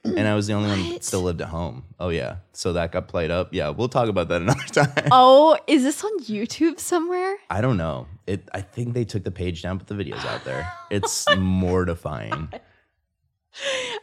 And 0.03 0.27
I 0.27 0.35
was 0.35 0.47
the 0.47 0.53
only 0.53 0.69
one 0.69 0.89
that 0.89 1.03
still 1.03 1.21
lived 1.21 1.41
at 1.41 1.49
home. 1.49 1.83
Oh 1.99 2.09
yeah. 2.09 2.37
So 2.53 2.73
that 2.73 2.91
got 2.91 3.07
played 3.07 3.31
up. 3.31 3.53
Yeah, 3.53 3.69
we'll 3.69 3.87
talk 3.89 4.09
about 4.09 4.27
that 4.29 4.41
another 4.41 4.63
time. 4.71 5.07
oh, 5.11 5.57
is 5.67 5.83
this 5.83 6.03
on 6.03 6.19
YouTube 6.21 6.79
somewhere? 6.79 7.37
I 7.49 7.61
don't 7.61 7.77
know. 7.77 8.07
It 8.27 8.47
I 8.53 8.61
think 8.61 8.93
they 8.93 9.05
took 9.05 9.23
the 9.23 9.31
page 9.31 9.61
down, 9.61 9.77
but 9.77 9.87
the 9.87 9.95
video's 9.95 10.25
out 10.25 10.43
there. 10.43 10.71
It's 10.89 11.25
mortifying. 11.37 12.49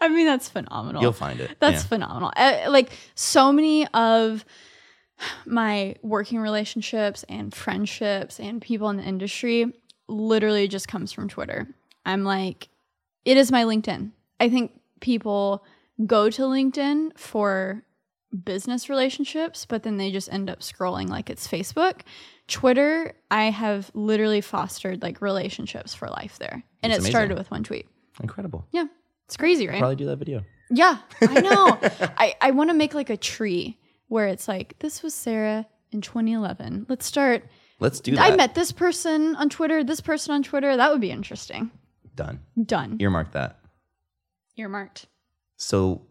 I 0.01 0.09
mean, 0.09 0.27
that's 0.27 0.49
phenomenal. 0.49 1.03
You'll 1.03 1.13
find 1.13 1.41
it. 1.41 1.57
That's 1.61 1.83
Yeah. 1.83 1.89
phenomenal. 1.89 2.33
Uh, 2.37 2.67
like 2.69 2.91
so 3.15 3.53
many 3.53 3.87
of 3.89 4.45
my 5.47 5.95
working 6.03 6.41
relationships 6.41 7.25
and 7.29 7.55
friendships 7.55 8.39
and 8.39 8.61
people 8.61 8.91
in 8.91 8.97
the 8.99 9.03
industry 9.05 9.73
literally 10.09 10.69
just 10.69 10.89
comes 10.89 11.13
from 11.13 11.29
Twitter. 11.29 11.67
I'm 12.05 12.23
like, 12.25 12.69
it 13.25 13.37
is 13.37 13.51
my 13.51 13.65
LinkedIn. 13.65 14.11
I 14.39 14.49
think 14.51 14.73
people 15.01 15.65
go 16.05 16.31
to 16.31 16.43
LinkedIn 16.43 17.19
for 17.19 17.83
business 18.45 18.89
relationships, 18.89 19.67
but 19.67 19.83
then 19.83 19.97
they 19.97 20.11
just 20.11 20.33
end 20.33 20.51
up 20.51 20.61
scrolling 20.61 21.09
like 21.09 21.31
it's 21.31 21.47
Facebook. 21.49 22.01
Twitter, 22.49 23.15
I 23.31 23.45
have 23.45 23.91
literally 23.95 24.41
fostered 24.41 25.03
like 25.03 25.21
relationships 25.21 25.95
for 25.95 26.09
life 26.09 26.39
there. 26.39 26.63
And 26.83 26.93
That's 26.93 27.05
it 27.07 27.11
started 27.11 27.39
with 27.39 27.51
one 27.51 27.65
tweet. 27.65 27.89
Incredible. 28.23 28.67
Yeah. 28.73 28.87
It's 29.27 29.37
crazy, 29.37 29.67
right? 29.67 29.79
Probably 29.79 29.97
do 29.97 30.07
that 30.07 30.17
video. 30.17 30.45
Yeah, 30.71 30.99
I 31.21 31.41
know. 31.41 31.79
I, 32.17 32.35
I 32.41 32.51
want 32.53 32.71
to 32.71 32.75
make 32.75 32.95
like 32.95 33.11
a 33.11 33.17
tree 33.17 33.79
where 34.09 34.29
it's 34.29 34.47
like, 34.47 34.79
this 34.79 35.03
was 35.03 35.15
Sarah 35.15 35.67
in 35.91 36.01
2011. 36.01 36.87
Let's 36.89 37.07
start. 37.07 37.45
Let's 37.81 38.01
do 38.01 38.15
that. 38.15 38.33
I 38.33 38.37
met 38.37 38.55
this 38.55 38.73
person 38.73 39.35
on 39.37 39.49
Twitter, 39.49 39.83
this 39.83 40.01
person 40.01 40.33
on 40.35 40.43
Twitter. 40.43 40.77
That 40.77 40.93
would 40.93 41.01
be 41.01 41.11
interesting. 41.11 41.71
Done. 42.15 42.41
Done. 42.65 42.97
Earmark 43.01 43.33
that. 43.33 43.59
Earmarked. 44.57 45.07
So 45.57 46.03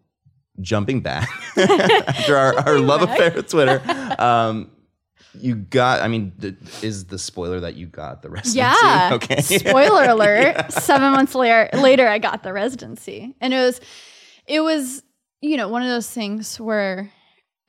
jumping 0.62 1.02
back 1.02 1.28
after 1.58 2.38
our, 2.38 2.56
our 2.60 2.80
love 2.80 3.02
back. 3.02 3.18
affair 3.20 3.32
with 3.36 3.50
Twitter, 3.50 3.82
um, 4.20 4.72
you 5.34 5.56
got. 5.56 6.02
I 6.02 6.08
mean, 6.08 6.32
th- 6.40 6.56
is 6.82 7.06
the 7.06 7.20
spoiler 7.20 7.60
that 7.60 7.76
you 7.76 7.88
got 7.88 8.22
the 8.22 8.30
residency? 8.30 8.58
Yeah. 8.60 9.10
Okay. 9.16 9.42
Spoiler 9.42 10.04
alert. 10.10 10.72
Seven 10.72 11.12
months 11.12 11.36
later, 11.36 11.70
later, 11.74 12.08
I 12.08 12.20
got 12.20 12.44
the 12.44 12.54
residency, 12.54 13.36
and 13.42 13.54
it 13.54 13.58
was, 13.60 13.82
it 14.48 14.62
was, 14.62 15.04
you 15.42 15.58
know, 15.58 15.68
one 15.68 15.82
of 15.82 15.90
those 15.90 16.10
things 16.10 16.60
where, 16.60 17.12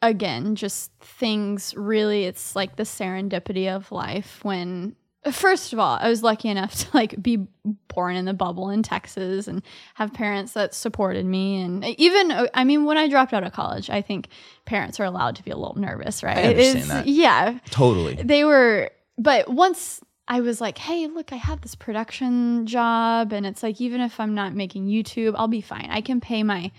again, 0.02 0.54
just 0.54 0.92
things 1.00 1.74
really. 1.76 2.24
It's 2.24 2.54
like 2.54 2.76
the 2.76 2.84
serendipity 2.84 3.68
of 3.74 3.90
life. 3.90 4.40
When 4.44 4.94
first 5.30 5.72
of 5.72 5.78
all, 5.78 5.98
I 6.00 6.08
was 6.08 6.22
lucky 6.22 6.48
enough 6.48 6.74
to 6.74 6.88
like 6.94 7.20
be 7.20 7.46
born 7.88 8.16
in 8.16 8.24
the 8.24 8.34
bubble 8.34 8.70
in 8.70 8.82
Texas 8.82 9.48
and 9.48 9.62
have 9.94 10.12
parents 10.12 10.52
that 10.52 10.74
supported 10.74 11.24
me, 11.24 11.60
and 11.60 11.84
even 11.84 12.48
I 12.54 12.64
mean, 12.64 12.84
when 12.84 12.96
I 12.96 13.08
dropped 13.08 13.32
out 13.32 13.44
of 13.44 13.52
college, 13.52 13.90
I 13.90 14.02
think 14.02 14.28
parents 14.64 15.00
are 15.00 15.04
allowed 15.04 15.36
to 15.36 15.42
be 15.42 15.50
a 15.50 15.56
little 15.56 15.78
nervous, 15.78 16.22
right? 16.22 16.36
I 16.36 16.42
understand 16.50 16.76
It's- 16.78 16.88
that. 16.88 17.06
Yeah, 17.06 17.58
totally. 17.70 18.14
they 18.16 18.44
were 18.44 18.90
but 19.18 19.48
once 19.48 20.00
i 20.28 20.40
was 20.40 20.60
like 20.60 20.76
hey 20.76 21.06
look 21.06 21.32
i 21.32 21.36
have 21.36 21.60
this 21.62 21.74
production 21.74 22.66
job 22.66 23.32
and 23.32 23.46
it's 23.46 23.62
like 23.62 23.80
even 23.80 24.00
if 24.00 24.18
i'm 24.20 24.34
not 24.34 24.52
making 24.52 24.86
youtube 24.86 25.34
i'll 25.38 25.48
be 25.48 25.60
fine 25.62 25.86
i 25.90 26.00
can 26.00 26.20
pay 26.20 26.42
my 26.42 26.70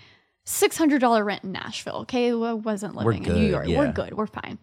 $600 0.46 1.24
rent 1.24 1.44
in 1.44 1.52
nashville 1.52 1.96
okay 2.02 2.30
i 2.30 2.52
wasn't 2.52 2.94
living 2.94 3.24
in 3.24 3.34
new 3.34 3.46
york 3.48 3.66
yeah. 3.66 3.78
we're 3.78 3.92
good 3.92 4.14
we're 4.14 4.26
fine 4.26 4.58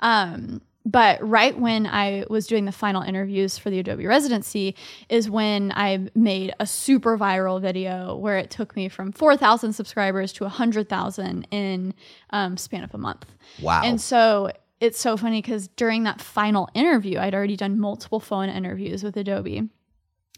um, 0.00 0.60
but 0.86 1.20
right 1.28 1.58
when 1.58 1.84
i 1.86 2.24
was 2.30 2.46
doing 2.46 2.64
the 2.64 2.72
final 2.72 3.02
interviews 3.02 3.58
for 3.58 3.68
the 3.70 3.78
adobe 3.80 4.06
residency 4.06 4.74
is 5.08 5.28
when 5.28 5.72
i 5.74 6.08
made 6.14 6.54
a 6.60 6.66
super 6.66 7.18
viral 7.18 7.60
video 7.60 8.16
where 8.16 8.38
it 8.38 8.48
took 8.50 8.74
me 8.76 8.88
from 8.88 9.10
4000 9.12 9.72
subscribers 9.72 10.32
to 10.32 10.44
100000 10.44 11.46
in 11.50 11.92
um, 12.30 12.56
span 12.56 12.84
of 12.84 12.94
a 12.94 12.98
month 12.98 13.26
Wow. 13.60 13.82
and 13.84 14.00
so 14.00 14.50
it's 14.80 15.00
so 15.00 15.16
funny 15.16 15.40
because 15.40 15.68
during 15.68 16.02
that 16.04 16.20
final 16.20 16.68
interview, 16.74 17.18
I'd 17.18 17.34
already 17.34 17.56
done 17.56 17.80
multiple 17.80 18.20
phone 18.20 18.50
interviews 18.50 19.02
with 19.02 19.16
Adobe. 19.16 19.70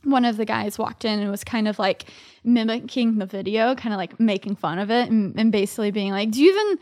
One 0.04 0.24
of 0.24 0.36
the 0.36 0.44
guys 0.44 0.78
walked 0.78 1.04
in 1.04 1.18
and 1.18 1.28
was 1.28 1.42
kind 1.42 1.66
of 1.66 1.80
like 1.80 2.04
mimicking 2.44 3.18
the 3.18 3.26
video, 3.26 3.74
kind 3.74 3.92
of 3.92 3.98
like 3.98 4.20
making 4.20 4.54
fun 4.54 4.78
of 4.78 4.92
it 4.92 5.10
and, 5.10 5.34
and 5.36 5.50
basically 5.50 5.90
being 5.90 6.12
like, 6.12 6.30
Do 6.30 6.40
you 6.40 6.52
even 6.52 6.78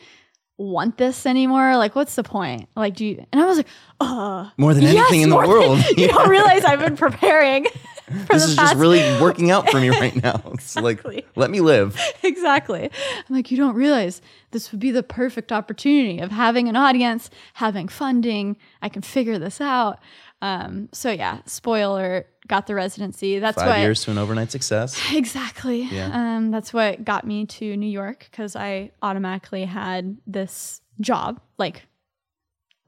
want 0.59 0.97
this 0.97 1.27
anymore? 1.27 1.77
Like, 1.77 1.95
what's 1.95 2.15
the 2.15 2.23
point? 2.23 2.69
Like, 2.77 2.95
do 2.95 3.05
you? 3.05 3.27
And 3.33 3.43
I 3.43 3.47
was 3.47 3.59
like, 3.59 3.67
Uh, 4.01 4.51
More 4.57 4.73
than 4.75 4.85
yes, 4.85 4.95
anything 4.97 5.23
in 5.23 5.31
the 5.31 5.37
more 5.37 5.47
than- 5.47 5.51
world. 5.51 5.85
you 5.97 6.09
don't 6.09 6.29
realize 6.29 6.65
I've 6.65 6.81
been 6.81 6.97
preparing 6.97 7.65
for 8.27 8.35
this 8.35 8.45
is 8.45 8.55
past 8.57 8.73
just 8.73 8.81
really 8.81 9.01
working 9.21 9.51
out 9.51 9.69
for 9.71 9.81
me 9.81 9.91
right 9.91 10.15
now. 10.23 10.41
It's 10.55 10.77
Exactly. 10.77 11.17
like, 11.17 11.27
let 11.37 11.51
me 11.51 11.61
live. 11.61 11.99
exactly. 12.23 12.85
I'm 13.29 13.35
like, 13.35 13.51
you 13.51 13.57
don't 13.57 13.75
realize 13.75 14.23
this 14.53 14.71
would 14.73 14.81
be 14.81 14.91
the 14.91 15.03
perfect 15.03 15.53
opportunity 15.53 16.21
of 16.21 16.31
having 16.31 16.69
an 16.69 16.77
audience, 16.77 17.29
having 17.55 17.89
funding. 17.89 18.57
I 18.81 18.89
can 18.89 19.03
figure 19.03 19.39
this 19.39 19.61
out. 19.61 19.99
Um, 20.43 20.89
so 20.93 21.11
yeah, 21.11 21.41
spoiler, 21.47 22.27
got 22.47 22.67
the 22.67 22.75
residency. 22.75 23.39
That's 23.39 23.57
Five 23.57 23.69
what 23.69 23.81
years 23.81 24.05
to 24.05 24.11
an 24.11 24.19
overnight 24.19 24.51
success. 24.53 25.01
exactly. 25.13 25.83
Yeah. 25.83 26.11
Um, 26.13 26.51
that's 26.51 26.73
what 26.73 27.05
got 27.05 27.27
me 27.27 27.47
to 27.47 27.77
New 27.77 27.89
York 27.89 28.27
because 28.31 28.55
I 28.55 28.91
automatically 29.03 29.65
had 29.65 30.17
this 30.27 30.81
job, 31.01 31.41
like 31.59 31.83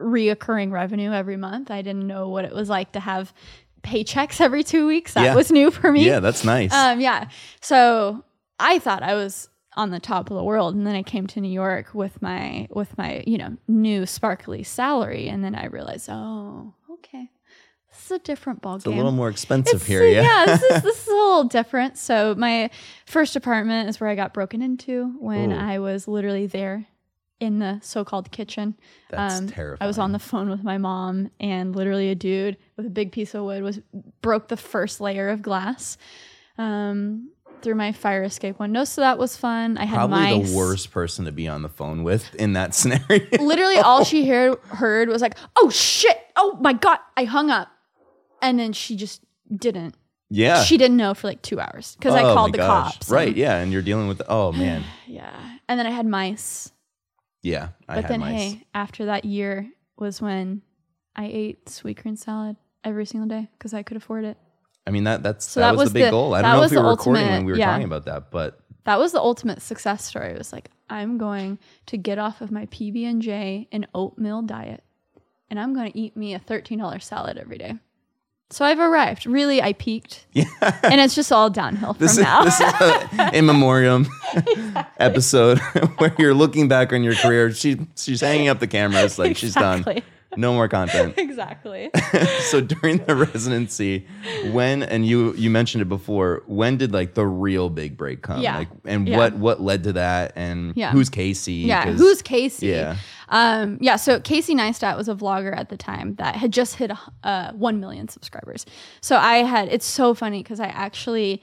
reoccurring 0.01 0.71
revenue 0.71 1.11
every 1.13 1.37
month. 1.37 1.71
I 1.71 1.83
didn't 1.83 2.07
know 2.07 2.29
what 2.29 2.45
it 2.45 2.55
was 2.55 2.69
like 2.69 2.93
to 2.93 3.01
have 3.01 3.33
paychecks 3.83 4.41
every 4.41 4.63
two 4.63 4.87
weeks. 4.87 5.15
That 5.15 5.25
Yeah. 5.25 5.35
was 5.35 5.51
new 5.51 5.71
for 5.71 5.91
me. 5.91 6.05
Yeah, 6.07 6.21
that's 6.21 6.45
nice. 6.45 6.73
Um, 6.73 7.01
yeah. 7.01 7.29
So 7.61 8.25
I 8.59 8.79
thought 8.79 9.03
I 9.03 9.15
was 9.15 9.49
on 9.77 9.91
the 9.91 10.01
top 10.01 10.31
of 10.31 10.37
the 10.37 10.43
world, 10.45 10.75
and 10.75 10.87
then 10.87 10.95
I 10.97 11.03
came 11.03 11.27
to 11.29 11.41
New 11.41 11.51
York 11.53 11.95
with 11.95 12.21
my 12.21 12.67
with 12.71 12.97
my 12.99 13.23
you 13.27 13.39
know 13.39 13.57
new 13.69 14.07
sparkly 14.07 14.63
salary, 14.65 15.29
and 15.29 15.45
then 15.45 15.55
I 15.55 15.67
realized, 15.67 16.09
oh, 16.11 16.75
okay, 16.91 17.31
is 18.11 18.17
a 18.17 18.19
different 18.21 18.63
ballgame. 18.63 18.77
it's 18.77 18.87
a 18.87 18.91
little 18.91 19.13
more 19.13 19.29
expensive 19.29 19.77
It's- 19.83 19.87
here. 19.87 20.05
Yeah. 20.07 20.45
this 20.47 20.63
is 20.63 20.83
this 20.83 21.03
is 21.03 21.09
a 21.09 21.11
little 21.17 21.45
different. 21.45 21.97
So 21.99 22.35
my 22.37 22.71
first 23.07 23.37
apartment 23.37 23.89
is 23.89 24.01
where 24.01 24.11
I 24.11 24.15
got 24.15 24.35
broken 24.35 24.63
into 24.63 25.15
when 25.21 25.53
Ooh. 25.53 25.57
I 25.57 25.79
was 25.79 26.09
literally 26.09 26.47
there 26.47 26.87
in 27.41 27.61
the 27.61 27.79
so-called 27.83 28.31
kitchen. 28.33 28.77
That's 29.11 29.41
I 29.41 29.47
terrifying. 29.47 29.87
was 29.87 29.99
on 29.99 30.11
the 30.13 30.19
phone 30.19 30.51
with 30.51 30.65
my 30.65 30.77
mom, 30.77 31.31
and 31.39 31.75
literally 31.77 32.11
a 32.11 32.15
dude 32.17 32.57
with 32.77 32.85
a 32.87 32.91
big 32.91 33.13
piece 33.13 33.33
of 33.35 33.45
wood 33.45 33.63
was 33.63 33.79
broke 34.23 34.49
the 34.49 34.57
first 34.57 35.01
layer 35.01 35.29
of 35.29 35.41
glass 35.41 35.97
um, 36.59 37.31
through 37.63 37.77
my 37.77 37.93
fire 37.93 38.25
escape 38.25 38.59
window. 38.59 38.83
So 38.85 39.01
that 39.03 39.19
was 39.19 39.37
fun. 39.37 39.79
I 39.79 39.85
had 39.85 39.97
Probably 39.97 40.17
mice. 40.39 40.51
the 40.51 40.57
worst 40.57 40.91
person 40.91 41.25
to 41.27 41.33
be 41.33 41.47
on 41.49 41.63
the 41.63 41.69
phone 41.69 42.03
with 42.03 42.35
in 42.35 42.55
that 42.55 42.75
scenario. 42.75 43.27
Literally, 43.41 43.77
all 43.79 44.03
she 44.05 44.29
heard 44.29 44.59
heard 44.65 45.09
was 45.09 45.23
like, 45.23 45.37
"Oh 45.57 45.71
shit! 45.71 46.19
Oh 46.37 46.59
my 46.61 46.73
god!" 46.73 46.99
I 47.17 47.23
hung 47.25 47.51
up, 47.51 47.69
and 48.43 48.59
then 48.59 48.73
she 48.73 48.97
just 48.97 49.23
didn't. 49.55 49.95
yeah. 50.31 50.63
She 50.63 50.77
didn't 50.77 50.97
know 50.97 51.15
for 51.15 51.27
like 51.27 51.43
two 51.43 51.59
hours 51.61 51.97
because 51.97 52.15
I 52.15 52.23
Oh 52.23 52.35
called 52.35 52.51
my 52.51 52.53
the 52.53 52.59
gosh. 52.59 52.93
cops. 52.95 53.11
Right. 53.11 53.29
and- 53.29 53.37
Yeah. 53.37 53.57
And 53.59 53.73
you're 53.73 53.83
dealing 53.83 54.09
with, 54.09 54.21
oh 54.29 54.53
man. 54.65 54.85
yeah. 55.07 55.35
And 55.69 55.79
then 55.79 55.87
I 55.87 55.91
had 55.91 56.07
mice. 56.07 56.71
Yeah. 57.43 57.69
I 57.89 57.95
But 57.97 58.05
had 58.05 58.11
then, 58.13 58.21
mice. 58.21 58.53
hey, 58.53 58.67
after 58.75 59.07
that 59.07 59.25
year 59.25 59.69
was 59.99 60.21
when 60.21 60.63
I 61.17 61.27
ate 61.27 61.69
sweet 61.69 62.03
corn 62.03 62.17
salad 62.17 62.57
every 62.85 63.07
single 63.07 63.29
day 63.29 63.49
because 63.59 63.73
I 63.75 63.83
could 63.83 63.97
afford 63.97 64.25
it. 64.25 64.37
I 64.87 64.91
mean 64.91 65.05
that 65.05 65.23
that's 65.23 65.45
So 65.47 65.61
that, 65.61 65.67
that 65.67 65.73
was, 65.77 65.87
was 65.87 65.93
the 65.93 65.99
big 66.01 66.05
the- 66.07 66.11
goal. 66.11 66.35
I 66.35 66.43
that 66.43 66.49
don't 66.49 66.53
know 66.53 66.59
if 66.59 66.63
was 66.65 66.71
we 66.73 66.77
the 66.77 66.83
were 66.83 66.91
recording 66.91 67.23
when 67.23 67.33
ultimate- 67.33 67.47
we 67.47 67.53
were 67.53 67.59
yeah. 67.59 67.71
talking 67.71 67.85
about 67.85 68.05
that, 68.07 68.31
but 68.31 68.61
that 68.85 68.99
was 68.99 69.13
the 69.13 69.21
ultimate 69.21 69.61
success 69.61 70.05
story. 70.05 70.31
It 70.31 70.39
was 70.39 70.51
like, 70.53 70.71
I'm 70.89 71.19
going 71.19 71.59
to 71.87 71.99
get 71.99 72.19
off 72.19 72.41
of 72.41 72.51
my 72.51 72.65
PB 72.67 73.05
and 73.05 73.21
J 73.21 73.69
and 73.71 73.87
oatmeal 73.95 74.41
diet, 74.43 74.83
and 75.51 75.61
I'm 75.61 75.75
going 75.75 75.93
to 75.93 75.99
eat 75.99 76.17
me 76.17 76.33
a 76.35 76.39
$13 76.41 77.03
salad 77.03 77.37
every 77.37 77.59
day. 77.59 77.75
So 78.51 78.65
I've 78.65 78.79
arrived. 78.79 79.27
Really, 79.27 79.61
I 79.63 79.75
peaked, 79.75 80.25
yeah. 80.33 80.45
and 80.83 81.01
it's 81.03 81.15
just 81.15 81.31
all 81.31 81.51
downhill 81.51 81.93
from 81.93 82.01
This 82.03 82.13
is, 82.13 82.25
now. 82.25 82.45
this 82.45 82.59
is 82.59 82.73
a 82.81 83.31
in 83.35 83.45
memoriam 83.45 84.07
episode 84.99 85.59
where 85.99 86.15
you're 86.19 86.35
looking 86.35 86.69
back 86.69 86.93
on 86.93 87.03
your 87.03 87.15
career. 87.15 87.53
She 87.53 87.79
she's 87.97 88.21
hanging 88.21 88.49
up 88.49 88.59
the 88.59 88.67
cameras 88.67 89.19
like 89.19 89.37
she's 89.37 89.55
done. 89.55 89.85
No 90.37 90.53
more 90.53 90.69
content. 90.69 91.15
exactly. 91.17 91.91
so 92.51 92.61
during 92.61 92.99
the 93.05 93.17
residency, 93.17 94.07
when 94.53 94.83
and 94.83 95.07
you 95.07 95.35
you 95.35 95.51
mentioned 95.51 95.83
it 95.83 95.89
before, 95.89 96.43
when 96.47 96.77
did 96.77 96.93
like 96.93 97.15
the 97.15 97.27
real 97.27 97.69
big 97.71 97.97
break 97.97 98.23
come? 98.23 98.41
Yeah. 98.41 98.59
Like 98.59 98.69
and 98.85 99.09
Yeah. 99.09 99.17
what 99.19 99.35
what 99.35 99.61
led 99.61 99.85
to 99.85 99.93
that 99.95 100.33
and 100.37 100.75
Yeah. 100.77 100.93
who's 100.93 101.09
Casey? 101.11 101.53
Yeah, 101.55 101.91
who's 101.93 102.23
Casey? 102.23 102.69
Yeah. 102.69 102.97
Um, 103.29 103.79
yeah, 103.81 103.97
so 103.97 104.21
Casey 104.21 104.55
Neistat 104.55 104.97
was 104.97 105.09
a 105.09 105.15
vlogger 105.15 105.57
at 105.57 105.69
the 105.69 105.77
time 105.77 106.15
that 106.17 106.37
had 106.37 106.53
just 106.53 106.77
hit 106.77 106.91
uh, 107.23 107.53
1 107.53 107.81
million 107.81 108.09
subscribers. 108.09 108.67
So 109.01 109.17
I 109.17 109.39
had, 109.39 109.69
it's 109.69 109.87
so 109.87 110.15
funny 110.15 110.43
because 110.43 110.61
I 110.61 110.67
actually 110.67 111.43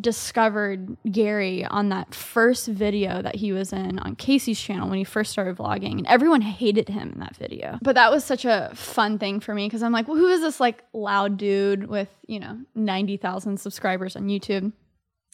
discovered 0.00 0.96
Gary 1.10 1.64
on 1.64 1.88
that 1.88 2.14
first 2.14 2.68
video 2.68 3.22
that 3.22 3.34
he 3.34 3.52
was 3.52 3.72
in 3.72 3.98
on 3.98 4.14
Casey's 4.14 4.60
channel 4.60 4.88
when 4.88 4.98
he 4.98 5.04
first 5.04 5.32
started 5.32 5.56
vlogging, 5.56 5.98
and 5.98 6.06
everyone 6.06 6.40
hated 6.40 6.88
him 6.88 7.10
in 7.12 7.20
that 7.20 7.36
video. 7.36 7.78
But 7.82 7.96
that 7.96 8.10
was 8.10 8.24
such 8.24 8.44
a 8.44 8.70
fun 8.74 9.18
thing 9.18 9.40
for 9.40 9.54
me 9.54 9.66
because 9.66 9.82
I'm 9.82 9.92
like, 9.92 10.06
well, 10.06 10.16
who 10.16 10.28
is 10.28 10.40
this 10.40 10.60
like 10.60 10.84
loud 10.92 11.36
dude 11.36 11.88
with, 11.88 12.08
you 12.26 12.38
know, 12.38 12.58
90,000 12.74 13.58
subscribers 13.58 14.16
on 14.16 14.28
YouTube? 14.28 14.72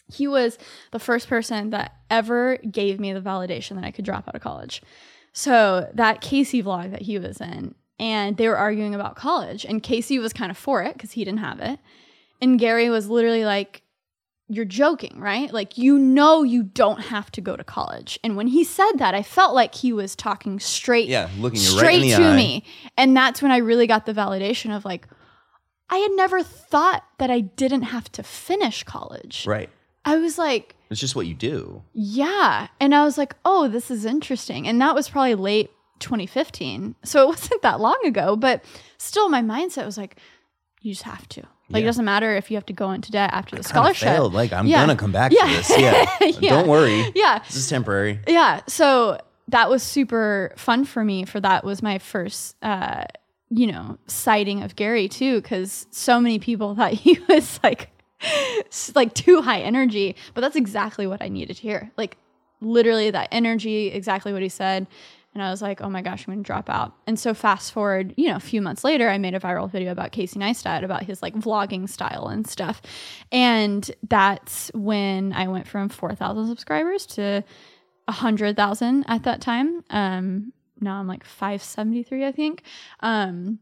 he 0.09 0.27
was 0.27 0.57
the 0.91 0.99
first 0.99 1.27
person 1.27 1.71
that 1.71 1.93
ever 2.09 2.57
gave 2.57 2.99
me 2.99 3.13
the 3.13 3.21
validation 3.21 3.75
that 3.75 3.83
I 3.83 3.91
could 3.91 4.05
drop 4.05 4.27
out 4.27 4.35
of 4.35 4.41
college. 4.41 4.81
So 5.37 5.87
that 5.93 6.19
Casey 6.19 6.63
vlog 6.63 6.89
that 6.89 7.03
he 7.03 7.19
was 7.19 7.39
in, 7.39 7.75
and 7.99 8.37
they 8.37 8.47
were 8.47 8.57
arguing 8.57 8.95
about 8.95 9.15
college, 9.15 9.65
and 9.65 9.83
Casey 9.83 10.17
was 10.17 10.33
kind 10.33 10.49
of 10.49 10.57
for 10.57 10.81
it 10.81 10.93
because 10.93 11.11
he 11.11 11.23
didn't 11.23 11.41
have 11.41 11.59
it. 11.59 11.77
And 12.41 12.57
Gary 12.57 12.89
was 12.89 13.07
literally 13.07 13.45
like, 13.45 13.83
You're 14.47 14.65
joking, 14.65 15.19
right? 15.19 15.53
Like, 15.53 15.77
you 15.77 15.99
know, 15.99 16.41
you 16.41 16.63
don't 16.63 17.01
have 17.01 17.31
to 17.33 17.41
go 17.41 17.55
to 17.55 17.63
college. 17.63 18.17
And 18.23 18.35
when 18.35 18.47
he 18.47 18.63
said 18.63 18.93
that, 18.93 19.13
I 19.13 19.21
felt 19.21 19.53
like 19.53 19.75
he 19.75 19.93
was 19.93 20.15
talking 20.15 20.59
straight, 20.59 21.07
Yeah, 21.07 21.29
looking 21.37 21.59
right 21.59 21.69
straight 21.69 22.01
the 22.01 22.15
to 22.15 22.23
eye. 22.23 22.35
me. 22.35 22.63
And 22.97 23.15
that's 23.15 23.39
when 23.39 23.51
I 23.51 23.57
really 23.57 23.85
got 23.85 24.07
the 24.07 24.13
validation 24.15 24.75
of 24.75 24.85
like, 24.85 25.07
I 25.87 25.97
had 25.97 26.13
never 26.15 26.41
thought 26.41 27.03
that 27.19 27.29
I 27.29 27.41
didn't 27.41 27.83
have 27.83 28.11
to 28.13 28.23
finish 28.23 28.83
college. 28.83 29.45
Right. 29.45 29.69
I 30.03 30.17
was 30.17 30.39
like, 30.39 30.73
It's 30.89 30.99
just 31.01 31.15
what 31.15 31.27
you 31.27 31.33
do. 31.33 31.83
yeah. 31.93 32.67
And 32.79 32.95
I 32.95 33.03
was 33.03 33.17
like, 33.17 33.35
oh, 33.45 33.67
this 33.67 33.91
is 33.91 34.05
interesting. 34.05 34.67
And 34.67 34.79
that 34.81 34.95
was 34.95 35.09
probably 35.09 35.35
late 35.35 35.69
2015. 35.99 36.95
So 37.03 37.23
it 37.23 37.27
wasn't 37.33 37.61
that 37.61 37.79
long 37.79 37.99
ago, 38.05 38.35
but 38.35 38.63
still 38.97 39.29
my 39.29 39.41
mindset 39.41 39.85
was 39.85 39.97
like, 39.97 40.17
you 40.81 40.93
just 40.93 41.03
have 41.03 41.27
to. 41.29 41.43
Like, 41.69 41.83
it 41.83 41.85
doesn't 41.85 42.05
matter 42.05 42.33
if 42.37 42.49
you 42.49 42.55
have 42.55 42.65
to 42.67 42.73
go 42.73 42.91
into 42.91 43.11
debt 43.11 43.31
after 43.33 43.57
the 43.57 43.63
scholarship. 43.63 44.07
failed. 44.07 44.33
Like 44.33 44.53
I'm 44.53 44.67
Yeah. 44.67 44.77
gonna 44.83 44.95
come 44.95 45.11
back 45.11 45.33
Yeah. 45.33 45.41
to 45.47 45.53
this. 45.57 45.69
Yeah. 45.77 46.05
Yeah. 46.39 46.49
Don't 46.51 46.67
worry. 46.69 47.11
Yeah. 47.13 47.39
This 47.39 47.57
is 47.57 47.69
temporary. 47.69 48.21
Yeah. 48.25 48.61
So 48.67 49.19
that 49.49 49.69
was 49.69 49.83
super 49.83 50.53
fun 50.55 50.85
for 50.85 51.03
me. 51.03 51.25
For 51.25 51.41
that 51.41 51.65
was 51.65 51.83
my 51.83 51.97
first, 51.99 52.55
uh, 52.61 53.03
you 53.49 53.67
know, 53.67 53.97
sighting 54.07 54.63
of 54.63 54.77
Gary 54.77 55.09
too, 55.09 55.41
because 55.41 55.87
so 55.91 56.21
many 56.21 56.39
people 56.39 56.73
thought 56.77 56.93
he 56.93 57.19
was 57.27 57.59
like, 57.63 57.89
like 58.95 59.13
too 59.13 59.41
high 59.41 59.61
energy. 59.61 60.15
But 60.33 60.41
that's 60.41 60.55
exactly 60.55 61.07
what 61.07 61.21
I 61.21 61.27
needed 61.27 61.55
to 61.57 61.61
hear. 61.61 61.91
Like 61.97 62.17
literally 62.61 63.11
that 63.11 63.29
energy, 63.31 63.87
exactly 63.87 64.33
what 64.33 64.41
he 64.41 64.49
said. 64.49 64.87
And 65.33 65.43
I 65.43 65.51
was 65.51 65.61
like, 65.61 65.81
oh 65.81 65.89
my 65.89 66.01
gosh, 66.01 66.27
I'm 66.27 66.33
gonna 66.33 66.43
drop 66.43 66.67
out. 66.67 66.93
And 67.05 67.19
so 67.19 67.35
fast 67.35 67.71
forward, 67.71 68.13
you 68.17 68.27
know, 68.29 68.37
a 68.37 68.39
few 68.39 68.59
months 68.59 68.83
later, 68.83 69.07
I 69.07 69.19
made 69.19 69.35
a 69.35 69.39
viral 69.39 69.69
video 69.69 69.91
about 69.91 70.11
Casey 70.11 70.39
Neistat 70.39 70.83
about 70.83 71.03
his 71.03 71.21
like 71.21 71.35
vlogging 71.35 71.87
style 71.87 72.27
and 72.27 72.47
stuff. 72.47 72.81
And 73.31 73.89
that's 74.09 74.71
when 74.73 75.33
I 75.33 75.47
went 75.47 75.67
from 75.67 75.89
4,000 75.89 76.47
subscribers 76.47 77.05
to 77.07 77.43
a 78.07 78.11
hundred 78.11 78.55
thousand 78.55 79.05
at 79.07 79.23
that 79.23 79.41
time. 79.41 79.83
Um, 79.91 80.53
now 80.79 80.99
I'm 80.99 81.07
like 81.07 81.23
573, 81.23 82.25
I 82.25 82.31
think. 82.31 82.63
Um, 83.01 83.59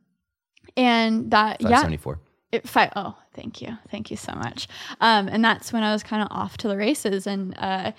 and 0.78 1.32
that, 1.32 1.62
Five 1.62 1.72
yeah, 1.72 1.78
seventy 1.80 1.98
four. 1.98 2.20
It, 2.56 2.92
oh, 2.96 3.16
thank 3.34 3.62
you. 3.62 3.78
Thank 3.90 4.12
you 4.12 4.18
so 4.18 4.34
much. 4.34 4.68
Um, 5.02 5.28
and 5.28 5.44
that's 5.44 5.72
when 5.74 5.84
I 5.84 5.92
was 5.94 6.04
kind 6.04 6.22
of 6.22 6.28
off 6.32 6.58
to 6.58 6.68
the 6.68 6.78
races. 6.78 7.28
And 7.28 7.56
uh, 7.58 7.92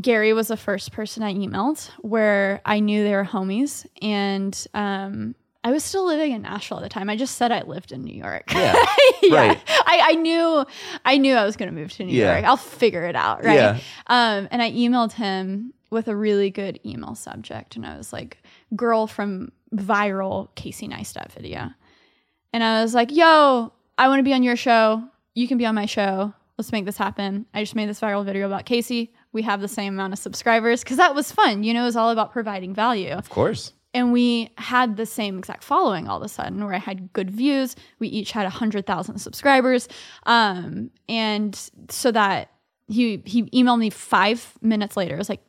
Gary 0.00 0.32
was 0.32 0.48
the 0.48 0.56
first 0.56 0.92
person 0.92 1.22
I 1.22 1.34
emailed 1.34 1.88
where 2.00 2.60
I 2.64 2.80
knew 2.80 3.02
they 3.04 3.14
were 3.14 3.24
homies. 3.24 3.86
And 4.02 4.66
um, 4.74 5.34
I 5.64 5.72
was 5.72 5.82
still 5.82 6.06
living 6.06 6.32
in 6.32 6.42
Nashville 6.42 6.78
at 6.78 6.82
the 6.82 6.88
time. 6.88 7.10
I 7.10 7.16
just 7.16 7.36
said 7.36 7.50
I 7.50 7.62
lived 7.62 7.90
in 7.92 8.04
New 8.04 8.14
York. 8.14 8.52
Yeah. 8.52 8.74
yeah. 9.22 9.34
Right. 9.48 9.60
I, 9.86 10.00
I 10.10 10.14
knew 10.14 10.64
I 11.04 11.18
knew 11.18 11.34
I 11.34 11.44
was 11.44 11.56
going 11.56 11.68
to 11.68 11.74
move 11.74 11.92
to 11.94 12.04
New 12.04 12.12
Yeah. 12.14 12.34
York. 12.34 12.44
I'll 12.44 12.56
figure 12.56 13.04
it 13.04 13.16
out, 13.16 13.42
right? 13.44 13.54
Yeah. 13.54 13.78
Um, 14.06 14.48
and 14.50 14.62
I 14.62 14.70
emailed 14.70 15.12
him 15.12 15.72
with 15.90 16.06
a 16.08 16.14
really 16.14 16.50
good 16.50 16.78
email 16.84 17.14
subject, 17.14 17.74
and 17.76 17.84
I 17.86 17.96
was 17.96 18.12
like, 18.12 18.38
"Girl 18.76 19.06
from 19.06 19.52
viral 19.74 20.54
Casey 20.54 20.86
Neistat 20.86 21.32
video," 21.32 21.70
and 22.52 22.62
I 22.64 22.82
was 22.82 22.94
like, 22.94 23.10
"Yo, 23.12 23.72
I 23.96 24.08
want 24.08 24.18
to 24.20 24.24
be 24.24 24.34
on 24.34 24.42
your 24.42 24.56
show. 24.56 25.02
You 25.34 25.46
can 25.48 25.58
be 25.58 25.66
on 25.66 25.74
my 25.74 25.86
show. 25.86 26.32
Let's 26.56 26.72
make 26.72 26.84
this 26.84 26.96
happen." 26.96 27.46
I 27.54 27.62
just 27.62 27.74
made 27.74 27.88
this 27.88 28.00
viral 28.00 28.24
video 28.24 28.46
about 28.46 28.64
Casey. 28.66 29.12
We 29.32 29.42
have 29.42 29.60
the 29.60 29.68
same 29.68 29.94
amount 29.94 30.12
of 30.14 30.18
subscribers 30.18 30.82
because 30.82 30.96
that 30.96 31.14
was 31.14 31.30
fun. 31.30 31.62
You 31.62 31.74
know, 31.74 31.82
it 31.82 31.86
was 31.86 31.96
all 31.96 32.10
about 32.10 32.32
providing 32.32 32.74
value 32.74 33.12
Of 33.12 33.28
course. 33.30 33.72
and 33.94 34.12
we 34.12 34.50
had 34.56 34.96
the 34.96 35.06
same 35.06 35.38
exact 35.38 35.62
following 35.64 36.08
all 36.08 36.16
of 36.18 36.22
a 36.22 36.28
sudden 36.28 36.64
where 36.64 36.74
i 36.74 36.78
had 36.78 37.10
good 37.14 37.30
views 37.30 37.74
we 37.98 38.08
each 38.08 38.32
had 38.32 38.44
100000 38.44 39.18
subscribers 39.18 39.88
um, 40.26 40.90
and 41.08 41.70
so 41.90 42.10
that 42.12 42.50
he 42.86 43.22
he 43.24 43.44
emailed 43.44 43.78
me 43.78 43.88
five 43.90 44.54
minutes 44.60 44.96
later 44.96 45.14
it 45.14 45.18
was 45.18 45.28
like 45.30 45.42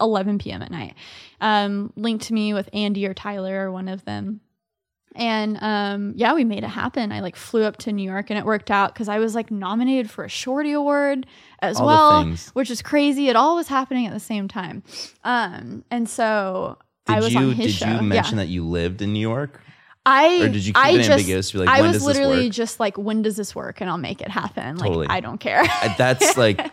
11 0.00 0.38
p.m 0.38 0.62
at 0.62 0.70
night 0.70 0.94
um, 1.40 1.92
linked 1.96 2.30
me 2.30 2.52
with 2.54 2.68
andy 2.72 3.06
or 3.06 3.14
tyler 3.14 3.66
or 3.66 3.72
one 3.72 3.88
of 3.88 4.04
them 4.04 4.40
and 5.16 5.60
um, 5.62 6.12
yeah 6.16 6.34
we 6.34 6.44
made 6.44 6.62
it 6.62 6.68
happen 6.68 7.10
i 7.12 7.20
like 7.20 7.34
flew 7.36 7.62
up 7.64 7.76
to 7.76 7.92
new 7.92 8.02
york 8.02 8.30
and 8.30 8.38
it 8.38 8.44
worked 8.44 8.70
out 8.70 8.94
because 8.94 9.08
i 9.08 9.18
was 9.18 9.34
like 9.34 9.50
nominated 9.50 10.08
for 10.10 10.24
a 10.24 10.28
shorty 10.28 10.72
award 10.72 11.26
as 11.60 11.78
All 11.80 11.86
well 11.86 12.24
which 12.52 12.70
is 12.70 12.80
crazy 12.82 13.28
it 13.28 13.36
all 13.36 13.56
was 13.56 13.68
happening 13.68 14.06
at 14.06 14.12
the 14.12 14.20
same 14.20 14.46
time 14.46 14.82
um, 15.24 15.84
and 15.90 16.08
so 16.08 16.78
Did 17.06 17.16
I 17.16 17.20
was 17.20 17.32
you 17.32 17.40
on 17.40 17.52
his 17.52 17.78
did 17.78 17.86
show. 17.86 17.94
you 17.94 18.02
mention 18.02 18.38
yeah. 18.38 18.44
that 18.44 18.50
you 18.50 18.64
lived 18.64 19.02
in 19.02 19.12
New 19.12 19.20
York? 19.20 19.60
I 20.06 20.42
or 20.42 20.48
did 20.48 20.64
you 20.64 20.72
keep 20.72 20.82
I 20.82 20.90
it 20.92 20.96
just, 20.98 21.10
ambiguous? 21.10 21.54
Like, 21.54 21.68
I 21.68 21.82
was 21.82 22.02
literally 22.02 22.48
just 22.48 22.80
like, 22.80 22.96
when 22.96 23.20
does 23.22 23.36
this 23.36 23.54
work? 23.54 23.80
And 23.80 23.90
I'll 23.90 23.98
make 23.98 24.22
it 24.22 24.28
happen. 24.28 24.76
Totally. 24.76 25.06
Like 25.06 25.10
I 25.10 25.20
don't 25.20 25.38
care. 25.38 25.62
That's 25.98 26.36
like 26.44 26.70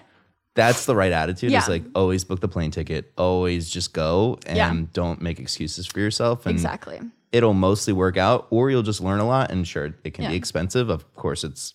that's 0.55 0.85
the 0.85 0.95
right 0.95 1.11
attitude. 1.11 1.51
Yeah. 1.51 1.59
Is 1.59 1.67
like 1.67 1.83
always 1.93 2.23
book 2.23 2.39
the 2.39 2.47
plane 2.47 2.71
ticket, 2.71 3.11
always 3.17 3.69
just 3.69 3.93
go 3.93 4.39
and 4.45 4.57
Yeah. 4.57 4.81
don't 4.93 5.21
make 5.21 5.39
excuses 5.39 5.85
for 5.85 5.99
yourself. 5.99 6.45
And 6.45 6.53
exactly. 6.53 6.99
It'll 7.31 7.53
mostly 7.53 7.93
work 7.93 8.17
out, 8.17 8.47
or 8.49 8.69
you'll 8.71 8.83
just 8.83 9.01
learn 9.01 9.19
a 9.19 9.27
lot. 9.27 9.51
And 9.51 9.67
sure, 9.67 9.93
it 10.03 10.13
can 10.13 10.29
be 10.29 10.35
expensive. 10.35 10.89
Of 10.89 11.13
course, 11.15 11.43
it's 11.43 11.73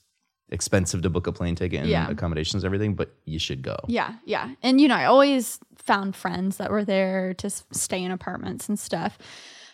expensive 0.51 1.01
to 1.03 1.09
book 1.11 1.27
a 1.27 1.33
plane 1.33 1.55
ticket 1.55 1.81
and 1.81 1.89
Yeah. 1.89 2.09
accommodations, 2.11 2.64
everything, 2.64 2.95
but 2.95 3.14
you 3.24 3.39
should 3.39 3.62
go. 3.62 3.76
Yeah, 3.89 4.14
yeah. 4.26 4.51
And 4.62 4.81
you 4.81 4.89
know, 4.89 4.95
I 4.97 5.07
always 5.07 5.59
found 5.76 6.14
friends 6.14 6.59
that 6.59 6.70
were 6.70 6.85
there 6.85 7.33
to 7.35 7.49
stay 7.72 8.03
in 8.03 8.11
apartments 8.11 8.68
and 8.68 8.79
stuff. 8.79 9.16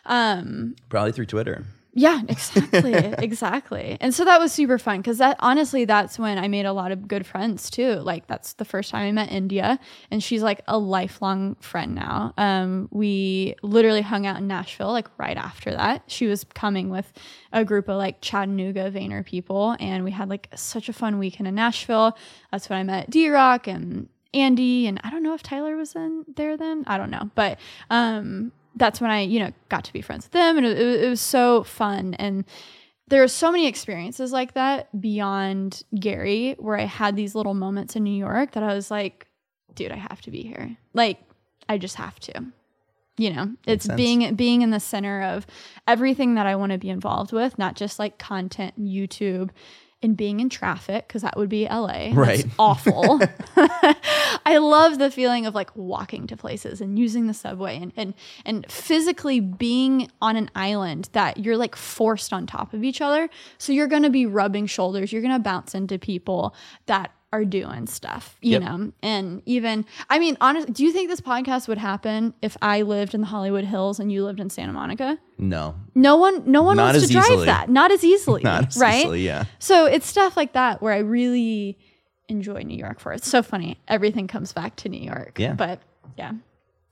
Um, 0.07 0.77
Probably 0.89 1.13
through 1.13 1.27
Twitter. 1.27 1.65
Yeah, 1.99 2.21
exactly, 2.29 2.95
exactly. 2.95 3.99
And 4.01 4.15
so 4.15 4.25
that 4.25 4.39
was 4.39 4.53
super 4.53 4.79
fun 4.79 4.99
because 4.99 5.19
that 5.19 5.37
honestly, 5.41 5.85
that's 5.85 6.17
when 6.17 6.39
I 6.39 6.47
made 6.47 6.65
a 6.65 6.73
lot 6.73 6.93
of 6.93 7.09
good 7.09 7.27
friends 7.27 7.71
too. 7.71 7.95
Like 7.95 8.29
that's 8.29 8.53
the 8.53 8.65
first 8.65 8.93
time 8.93 9.09
I 9.09 9.11
met 9.13 9.33
India, 9.33 9.81
and 10.11 10.23
she's 10.23 10.43
like 10.43 10.63
a 10.69 10.79
lifelong 10.79 11.57
friend 11.57 11.97
now. 11.97 12.35
Um, 12.39 12.89
we 12.93 13.57
literally 13.63 14.03
hung 14.03 14.27
out 14.27 14.37
in 14.37 14.47
Nashville 14.47 14.93
like 14.93 15.09
right 15.19 15.37
after 15.37 15.73
that. 15.73 16.05
She 16.07 16.27
was 16.27 16.45
coming 16.45 16.89
with 16.89 17.13
a 17.53 17.65
group 17.65 17.89
of 17.89 17.97
like 17.97 18.21
Chattanooga 18.21 18.93
Vayner 18.93 19.25
people, 19.25 19.75
and 19.81 20.05
we 20.05 20.13
had 20.13 20.29
like 20.29 20.49
such 20.55 20.89
a 20.89 20.93
fun 20.93 21.19
weekend 21.19 21.49
in 21.49 21.57
Nashville. 21.57 22.17
That's 22.53 22.71
when 22.71 22.79
I 22.79 22.85
met 22.85 23.11
DRock 23.11 23.67
and 23.67 24.09
Andy, 24.33 24.87
and 24.87 25.01
I 25.03 25.11
don't 25.11 25.25
know 25.25 25.35
if 25.35 25.43
Tyler 25.43 25.77
was 25.77 25.97
in 25.97 26.27
there 26.37 26.57
then. 26.57 26.85
I 26.87 26.97
don't 26.97 27.11
know, 27.11 27.29
but 27.35 27.59
um, 27.91 28.53
that's 28.79 29.01
when 29.01 29.11
I, 29.11 29.21
you 29.21 29.41
know, 29.41 29.53
got 29.69 29.85
to 29.85 29.93
be 29.93 30.01
friends 30.01 30.27
with 30.27 30.33
them, 30.33 30.57
and 30.57 30.67
it, 30.67 30.79
it, 30.79 31.05
it 31.05 31.09
was 31.09 31.21
so 31.21 31.65
fun. 31.65 32.15
And 32.15 32.45
there 33.09 33.23
are 33.23 33.29
so 33.29 33.51
many 33.51 33.67
experiences 33.67 34.33
like 34.33 34.55
that 34.55 34.89
beyond 35.01 35.83
Gary, 35.99 36.57
where 36.59 36.79
I 36.79 36.85
had 36.85 37.17
these 37.17 37.35
little 37.35 37.55
moments 37.55 37.97
in 37.97 38.05
New 38.05 38.17
York 38.17 38.53
that 38.53 38.63
I 38.63 38.75
was 38.75 38.91
like, 38.91 39.27
dude, 39.75 39.93
I 39.93 39.97
have 39.97 40.21
to 40.23 40.31
be 40.31 40.43
here. 40.43 40.77
Like, 40.95 41.19
I 41.69 41.79
just 41.79 41.97
have 41.97 42.19
to. 42.21 42.45
You 43.21 43.33
know, 43.33 43.55
it's 43.67 43.87
sense. 43.87 43.97
being 43.97 44.35
being 44.37 44.63
in 44.63 44.71
the 44.71 44.79
center 44.79 45.23
of 45.23 45.45
everything 45.89 46.37
that 46.37 46.47
I 46.47 46.55
want 46.55 46.71
to 46.71 46.79
be 46.79 46.89
involved 46.89 47.33
with, 47.33 47.59
not 47.59 47.75
just 47.75 47.99
like 47.99 48.17
content, 48.17 48.81
YouTube, 48.81 49.51
and 50.01 50.17
being 50.17 50.39
in 50.39 50.49
traffic 50.49 51.09
because 51.09 51.23
that 51.23 51.37
would 51.37 51.49
be 51.49 51.67
LA. 51.67 52.11
Right. 52.13 52.43
That's 52.43 52.55
awful. 52.59 53.21
I 53.57 54.59
love 54.59 54.99
the 54.99 55.11
feeling 55.11 55.45
of 55.47 55.55
like 55.55 55.75
walking 55.77 56.27
to 56.29 56.37
places 56.37 56.81
and 56.81 56.99
using 56.99 57.27
the 57.27 57.35
subway 57.35 57.77
and, 57.77 57.93
and 57.97 58.15
and 58.45 58.71
physically 58.71 59.41
being 59.41 60.11
on 60.23 60.37
an 60.37 60.51
island 60.55 61.09
that 61.13 61.39
you're 61.39 61.57
like 61.57 61.75
forced 61.75 62.33
on 62.33 62.47
top 62.47 62.73
of 62.73 62.85
each 62.85 63.01
other. 63.01 63.29
So 63.59 63.73
you're 63.73 63.89
gonna 63.89 64.11
be 64.11 64.27
rubbing 64.27 64.67
shoulders, 64.67 65.13
you're 65.13 65.23
gonna 65.23 65.41
bounce 65.41 65.75
into 65.75 65.99
people 65.99 66.55
that 66.87 67.11
are 67.33 67.45
doing 67.45 67.87
stuff, 67.87 68.37
you 68.41 68.53
Yep. 68.53 68.63
know? 68.63 68.93
And 69.03 69.43
even 69.45 69.85
I 70.09 70.19
mean, 70.19 70.37
honestly, 70.41 70.73
do 70.73 70.83
you 70.85 70.93
think 70.93 71.11
this 71.11 71.21
podcast 71.21 71.69
would 71.69 71.77
happen 71.79 72.33
if 72.41 72.57
I 72.63 72.83
lived 72.83 73.15
in 73.15 73.21
the 73.21 73.27
Hollywood 73.27 73.65
Hills 73.65 74.01
and 74.01 74.11
you 74.11 74.25
lived 74.25 74.41
in 74.41 74.49
Santa 74.49 74.73
Monica? 74.73 75.19
No, 75.37 75.75
No 75.95 76.17
one 76.17 76.51
no 76.51 76.63
one 76.63 76.77
Not 76.79 76.95
wants 76.95 77.07
to 77.07 77.13
drive 77.13 77.27
easily. 77.27 77.47
that. 77.47 77.69
Not 77.69 77.91
as 77.93 78.03
easily. 78.03 78.43
not 78.45 78.69
as 78.69 78.77
right? 78.79 79.01
easily, 79.01 79.27
Yeah. 79.27 79.45
So 79.59 79.85
it's 79.87 80.07
stuff 80.07 80.37
like 80.37 80.55
that 80.55 80.81
where 80.81 80.95
I 80.95 80.99
really 80.99 81.79
enjoy 82.29 82.63
New 82.63 82.77
York 82.79 82.99
for. 83.01 83.13
It's 83.13 83.29
so 83.29 83.43
funny. 83.43 83.79
Everything 83.89 84.27
comes 84.27 84.53
back 84.53 84.77
to 84.77 84.89
New 84.89 85.01
York. 85.03 85.39
Yeah. 85.39 85.53
But 85.53 85.81
yeah. 86.17 86.33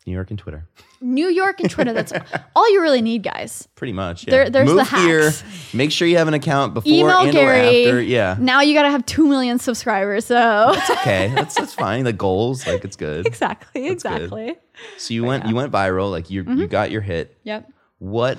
New 0.07 0.13
York 0.13 0.31
and 0.31 0.39
Twitter, 0.39 0.67
New 1.01 1.29
York 1.29 1.59
and 1.61 1.69
Twitter, 1.69 1.93
that's 1.93 2.13
all 2.57 2.71
you 2.73 2.81
really 2.81 3.03
need, 3.03 3.23
guys. 3.25 3.67
pretty 3.75 3.93
much. 3.93 4.25
Yeah. 4.25 4.31
There- 4.31 4.51
there's 4.51 4.69
the 4.69 4.75
Move 4.77 4.89
here. 4.89 5.33
Make 5.75 5.91
sure 5.91 6.07
you 6.07 6.17
have 6.19 6.29
an 6.29 6.35
account 6.35 6.75
before 6.75 6.91
Email 6.93 7.19
and 7.23 7.33
Gary. 7.33 7.85
or 7.87 7.89
after. 7.89 8.03
Yeah. 8.03 8.37
Now 8.39 8.61
you 8.61 8.73
gotta 8.75 8.91
have 8.91 9.05
two 9.05 9.27
million 9.27 9.59
subscribers. 9.59 10.27
So 10.27 10.35
that's 10.35 10.91
Okay, 10.91 11.33
that's 11.35 11.55
that's 11.57 11.75
fine. 11.87 12.05
The 12.05 12.13
goals, 12.13 12.67
like 12.67 12.85
it's 12.85 12.97
good. 12.97 13.27
exactly, 13.27 13.83
good. 13.83 13.93
exactly. 13.93 14.57
So 14.99 15.13
you 15.15 15.25
went 15.25 15.47
you 15.47 15.55
went 15.57 15.73
viral. 15.73 16.11
Like 16.11 16.31
you 16.31 16.45
Mm-hmm. 16.45 16.61
you 16.61 16.67
got 16.69 16.91
your 16.91 17.01
hit. 17.01 17.37
Yep. 17.45 17.71
What? 17.99 18.39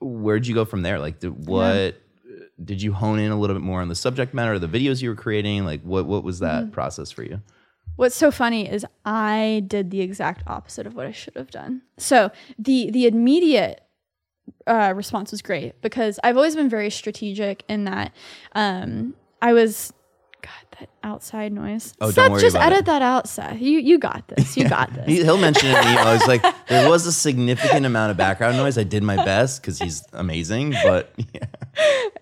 Where'd 0.00 0.46
you 0.46 0.54
go 0.54 0.64
from 0.64 0.82
there? 0.82 0.98
Like, 0.98 1.20
did, 1.20 1.46
what? 1.46 2.00
Did 2.62 2.82
you 2.82 2.92
hone 2.92 3.18
in 3.18 3.30
a 3.32 3.38
little 3.38 3.54
bit 3.56 3.62
more 3.62 3.80
on 3.80 3.88
the 3.88 3.94
subject 3.94 4.32
matter 4.34 4.52
of 4.54 4.60
the 4.60 4.68
videos 4.68 5.00
you 5.02 5.08
were 5.08 5.14
creating? 5.16 5.64
Like, 5.64 5.82
what 5.82 6.06
what 6.06 6.24
was 6.24 6.40
Mm-hmm. 6.40 6.66
that 6.66 6.72
process 6.72 7.10
for 7.10 7.22
you? 7.22 7.40
What's 7.96 8.16
so 8.16 8.30
funny 8.30 8.68
is 8.68 8.84
I 9.04 9.62
did 9.66 9.90
the 9.90 10.00
exact 10.00 10.42
opposite 10.46 10.86
of 10.86 10.94
what 10.94 11.06
I 11.06 11.12
should 11.12 11.36
have 11.36 11.50
done. 11.50 11.82
So 11.96 12.30
the 12.58 12.90
the 12.90 13.06
immediate 13.06 13.82
uh, 14.66 14.92
response 14.96 15.30
was 15.30 15.42
great 15.42 15.80
because 15.80 16.18
I've 16.24 16.36
always 16.36 16.56
been 16.56 16.68
very 16.68 16.90
strategic 16.90 17.64
in 17.68 17.84
that 17.84 18.12
um, 18.54 19.14
I 19.40 19.52
was. 19.52 19.92
God, 20.42 20.78
that 20.78 20.93
outside 21.04 21.52
noise. 21.52 21.94
Oh, 22.00 22.06
don't 22.06 22.14
Seth, 22.14 22.30
worry 22.32 22.40
just 22.40 22.56
edit 22.56 22.80
it. 22.80 22.84
that 22.86 23.02
out, 23.02 23.28
Seth. 23.28 23.60
You 23.60 23.78
you 23.78 23.98
got 23.98 24.26
this. 24.28 24.56
You 24.56 24.68
got 24.68 24.92
this. 24.92 25.06
He, 25.06 25.22
he'll 25.22 25.38
mention 25.38 25.68
it 25.70 25.78
in 25.78 25.84
the 25.84 25.92
email. 25.92 26.12
He's 26.12 26.26
like, 26.26 26.42
there 26.68 26.88
was 26.88 27.06
a 27.06 27.12
significant 27.12 27.86
amount 27.86 28.10
of 28.10 28.16
background 28.16 28.56
noise. 28.56 28.78
I 28.78 28.84
did 28.84 29.02
my 29.02 29.16
best 29.16 29.60
because 29.60 29.78
he's 29.78 30.02
amazing, 30.12 30.74
but 30.82 31.12
yeah. 31.32 31.44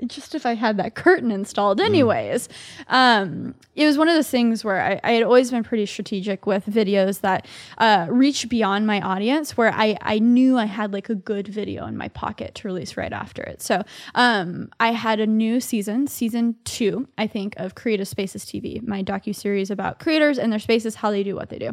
just 0.07 0.35
if 0.35 0.45
I 0.45 0.55
had 0.55 0.77
that 0.77 0.95
curtain 0.95 1.31
installed, 1.31 1.81
anyways. 1.81 2.49
Um, 2.89 3.55
it 3.75 3.87
was 3.87 3.97
one 3.97 4.09
of 4.09 4.15
those 4.15 4.29
things 4.29 4.65
where 4.65 4.83
I, 4.83 5.01
I 5.03 5.13
had 5.13 5.23
always 5.23 5.51
been 5.51 5.65
pretty 5.65 5.87
strategic 5.87 6.47
with 6.47 6.67
videos 6.67 7.21
that 7.21 7.47
uh, 7.79 8.07
reach 8.11 8.49
beyond 8.49 8.87
my 8.87 9.01
audience, 9.01 9.57
where 9.57 9.73
I, 9.73 9.97
I 10.03 10.19
knew 10.19 10.59
I 10.59 10.67
had 10.67 10.93
like 10.93 11.09
a 11.09 11.15
good 11.15 11.49
video 11.49 11.87
in 11.87 11.97
my 11.97 12.09
pocket 12.09 12.55
to 12.57 12.69
release 12.69 12.97
right 12.97 13.13
after 13.13 13.43
it. 13.43 13.63
So 13.63 13.83
um, 14.15 14.71
I 14.79 14.93
had 14.93 15.21
a 15.21 15.27
new 15.27 15.61
season, 15.61 16.07
season 16.07 16.57
two, 16.65 17.09
I 17.17 17.27
think, 17.27 17.55
of 17.57 17.75
Creative 17.75 18.07
Spaces 18.07 18.45
TV, 18.45 18.72
my 18.81 19.03
docu 19.03 19.35
series 19.35 19.71
about 19.71 19.99
creators 19.99 20.39
and 20.39 20.53
their 20.53 20.59
spaces, 20.59 20.97
how 20.97 21.11
they 21.11 21.23
do 21.23 21.35
what 21.35 21.49
they 21.51 21.59
do. 21.59 21.73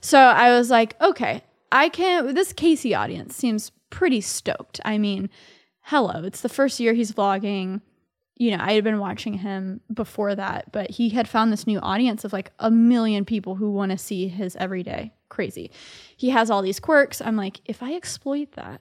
So 0.00 0.18
I 0.18 0.50
was 0.56 0.70
like, 0.70 1.00
okay, 1.00 1.42
I 1.72 1.88
can't. 1.88 2.34
This 2.34 2.52
Casey 2.52 2.94
audience 2.94 3.36
seems 3.36 3.72
pretty 3.90 4.20
stoked. 4.20 4.80
I 4.84 4.98
mean, 4.98 5.30
hello, 5.82 6.22
it's 6.24 6.40
the 6.40 6.48
first 6.48 6.80
year 6.80 6.94
he's 6.94 7.12
vlogging. 7.12 7.80
You 8.36 8.56
know, 8.56 8.62
I 8.64 8.72
had 8.72 8.84
been 8.84 8.98
watching 8.98 9.34
him 9.34 9.80
before 9.92 10.34
that, 10.34 10.72
but 10.72 10.90
he 10.90 11.10
had 11.10 11.28
found 11.28 11.52
this 11.52 11.66
new 11.66 11.78
audience 11.80 12.24
of 12.24 12.32
like 12.32 12.52
a 12.58 12.70
million 12.70 13.24
people 13.24 13.56
who 13.56 13.70
want 13.70 13.92
to 13.92 13.98
see 13.98 14.28
his 14.28 14.56
everyday. 14.56 15.12
Crazy. 15.28 15.70
He 16.16 16.30
has 16.30 16.50
all 16.50 16.62
these 16.62 16.80
quirks. 16.80 17.20
I'm 17.20 17.36
like, 17.36 17.60
if 17.66 17.82
I 17.82 17.94
exploit 17.94 18.52
that, 18.52 18.80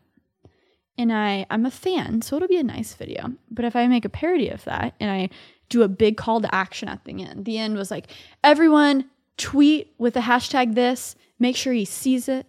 and 0.99 1.13
I 1.13 1.45
I'm 1.49 1.65
a 1.65 1.71
fan, 1.71 2.21
so 2.21 2.35
it'll 2.35 2.47
be 2.49 2.57
a 2.57 2.63
nice 2.63 2.93
video. 2.93 3.33
But 3.49 3.65
if 3.65 3.75
I 3.75 3.87
make 3.87 4.05
a 4.05 4.09
parody 4.09 4.49
of 4.49 4.65
that 4.65 4.95
and 4.99 5.09
I 5.09 5.29
do 5.69 5.83
a 5.83 5.87
big 5.87 6.17
call 6.17 6.41
to 6.41 6.53
action 6.53 6.89
at 6.89 7.05
the 7.05 7.23
end, 7.23 7.45
the 7.45 7.57
end 7.57 7.75
was 7.75 7.91
like, 7.91 8.07
everyone 8.43 9.09
tweet 9.37 9.93
with 9.97 10.15
the 10.15 10.21
hashtag 10.21 10.75
this, 10.75 11.15
make 11.39 11.55
sure 11.55 11.73
he 11.73 11.85
sees 11.85 12.27
it. 12.27 12.45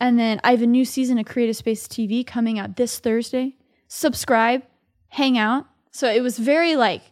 And 0.00 0.18
then 0.18 0.40
I 0.42 0.52
have 0.52 0.62
a 0.62 0.66
new 0.66 0.84
season 0.84 1.18
of 1.18 1.26
Creative 1.26 1.54
Space 1.54 1.86
TV 1.86 2.26
coming 2.26 2.58
out 2.58 2.76
this 2.76 2.98
Thursday. 2.98 3.56
Subscribe, 3.88 4.62
hang 5.08 5.36
out. 5.36 5.66
So 5.90 6.10
it 6.10 6.22
was 6.22 6.38
very 6.38 6.76
like 6.76 7.02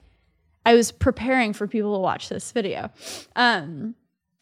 I 0.65 0.75
was 0.75 0.93
preparing 0.93 1.53
for 1.53 1.67
people 1.67 1.95
to 1.95 2.01
watch 2.01 2.29
this 2.29 2.53
video. 2.53 2.91
Um, 3.37 3.95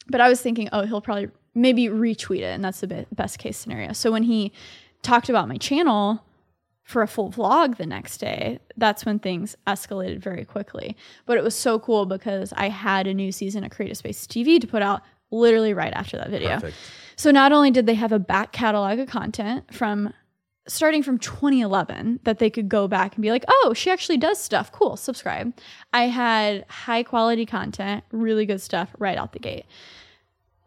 but 0.09 0.21
I 0.21 0.29
was 0.29 0.41
thinking, 0.41 0.69
oh, 0.73 0.85
he'll 0.85 1.01
probably 1.01 1.29
maybe 1.55 1.87
retweet 1.87 2.41
it, 2.41 2.55
and 2.55 2.65
that's 2.65 2.81
the 2.81 3.07
best 3.13 3.39
case 3.39 3.57
scenario. 3.57 3.93
So 3.93 4.13
when 4.13 4.23
he 4.23 4.53
talked 5.03 5.29
about 5.29 5.49
my 5.49 5.57
channel 5.57 6.23
for 6.87 7.03
a 7.03 7.09
full 7.09 7.33
vlog 7.33 7.79
the 7.79 7.85
next 7.85 8.19
day, 8.19 8.61
that's 8.77 9.05
when 9.05 9.19
things 9.19 9.57
escalated 9.67 10.21
very 10.21 10.45
quickly. 10.45 10.97
But 11.27 11.37
it 11.37 11.43
was 11.43 11.57
so 11.57 11.81
cool 11.81 12.07
because 12.07 12.53
I 12.57 12.69
had 12.69 13.09
a 13.09 13.13
new 13.13 13.33
season 13.33 13.65
of 13.65 13.73
Creative 13.73 13.97
Space 13.97 14.25
TV 14.25 14.61
to 14.61 14.69
put 14.69 14.83
out 14.83 15.03
literally 15.33 15.75
right 15.75 15.93
after 15.93 16.17
that 16.17 16.31
video. 16.31 16.55
Perfect. 16.55 16.77
So 17.17 17.33
not 17.33 17.51
only 17.51 17.73
did 17.73 17.87
they 17.87 17.95
have 17.95 18.13
a 18.13 18.21
back 18.21 18.53
catalog 18.53 19.01
of 19.01 19.09
content 19.09 19.65
from 19.75 20.15
starting 20.69 21.03
from 21.03 21.19
2011 21.19 22.21
that 22.23 22.39
they 22.39 22.51
could 22.51 22.69
go 22.69 22.87
back 22.87 23.17
and 23.17 23.23
be 23.23 23.33
like, 23.33 23.45
"Oh, 23.49 23.73
she 23.75 23.91
actually 23.91 24.19
does 24.19 24.41
stuff. 24.41 24.71
Cool, 24.71 24.97
subscribe." 24.97 25.53
I 25.93 26.05
had 26.05 26.67
high 26.69 27.03
quality 27.03 27.47
content, 27.47 28.05
really 28.13 28.47
good 28.47 28.61
stuff 28.61 28.95
right 28.97 29.19
out 29.19 29.33
the 29.33 29.41
gate. 29.41 29.67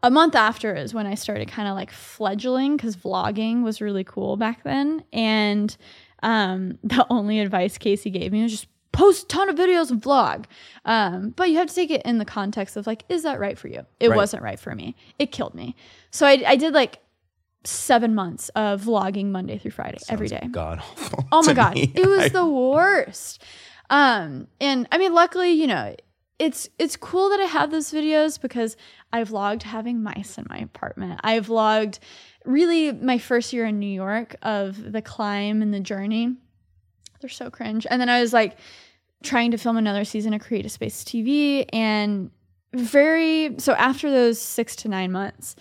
A 0.04 0.12
month 0.12 0.36
after 0.36 0.76
is 0.76 0.94
when 0.94 1.06
I 1.06 1.16
started 1.16 1.48
kind 1.48 1.70
of 1.70 1.76
like 1.76 1.92
fledgling 1.92 2.78
cuz 2.78 2.98
vlogging 2.98 3.64
was 3.64 3.80
really 3.80 4.04
cool 4.04 4.36
back 4.36 4.64
then 4.64 5.04
and 5.14 5.78
um, 6.24 6.78
the 6.84 7.06
only 7.10 7.40
advice 7.40 7.78
Casey 7.78 8.10
gave 8.10 8.32
me 8.32 8.44
was 8.44 8.52
just 8.52 8.68
post 8.92 9.24
a 9.26 9.28
ton 9.28 9.50
of 9.50 9.56
videos 9.56 9.92
and 9.92 10.02
vlog. 10.02 10.46
Um, 10.86 11.30
but 11.30 11.50
you 11.50 11.58
have 11.58 11.68
to 11.70 11.76
take 11.76 11.92
it 11.92 12.02
in 12.04 12.18
the 12.18 12.26
context 12.26 12.76
of 12.76 12.88
like, 12.88 13.04
is 13.10 13.24
that 13.24 13.40
right 13.40 13.58
for 13.58 13.68
you? 13.68 13.86
It 14.00 14.10
Right. 14.10 14.16
wasn't 14.16 14.44
right 14.44 14.60
for 14.60 14.74
me. 14.76 14.96
It 15.20 15.32
killed 15.32 15.54
me. 15.54 15.76
So 16.12 16.26
I, 16.26 16.42
I 16.46 16.56
did 16.56 16.74
like 16.74 17.00
seven 17.64 18.16
months 18.16 18.50
of 18.50 18.82
vlogging 18.82 19.28
Monday 19.28 19.58
through 19.58 19.72
Friday 19.72 20.00
every 20.10 20.28
day. 20.28 20.48
God 20.52 20.80
awful. 20.80 21.26
Oh 21.32 21.44
my 21.46 21.54
god, 21.54 21.76
me. 21.76 21.92
it 21.96 22.08
was 22.08 22.32
the 22.32 22.46
worst. 22.48 23.44
Um, 23.90 24.48
and 24.62 24.88
I 24.92 24.98
mean, 24.98 25.14
luckily, 25.14 25.52
you 25.52 25.68
know, 25.68 25.96
it's 26.40 26.70
it's 26.80 26.96
cool 26.96 27.30
that 27.30 27.40
I 27.42 27.46
have 27.46 27.70
those 27.70 27.92
videos 27.92 28.40
because 28.40 28.78
I 29.12 29.24
vlogged 29.24 29.64
having 29.64 30.02
mice 30.02 30.38
in 30.38 30.46
my 30.50 30.58
apartment. 30.58 31.20
I 31.24 31.40
vlogged 31.42 32.00
really 32.46 32.92
my 32.92 33.18
first 33.18 33.54
year 33.54 33.66
in 33.66 33.80
New 33.80 33.88
York 33.88 34.36
of 34.42 34.92
the 34.92 35.02
climb 35.02 35.62
and 35.62 35.74
the 35.74 35.80
journey. 35.80 36.36
They're 37.22 37.30
so 37.30 37.50
cringe. 37.50 37.86
And 37.90 38.00
then 38.00 38.10
I 38.10 38.22
was 38.22 38.34
like 38.34 38.58
trying 39.24 39.52
to 39.52 39.58
film 39.58 39.78
another 39.78 40.06
season 40.06 40.34
of 40.34 40.42
Creative 40.42 40.72
Space 40.72 41.04
TV 41.04 41.66
and 41.74 42.32
very 42.74 43.56
so 43.58 43.74
after 43.74 44.12
those 44.12 44.40
6 44.40 44.76
to 44.78 44.90
9 44.90 45.12
months 45.12 45.56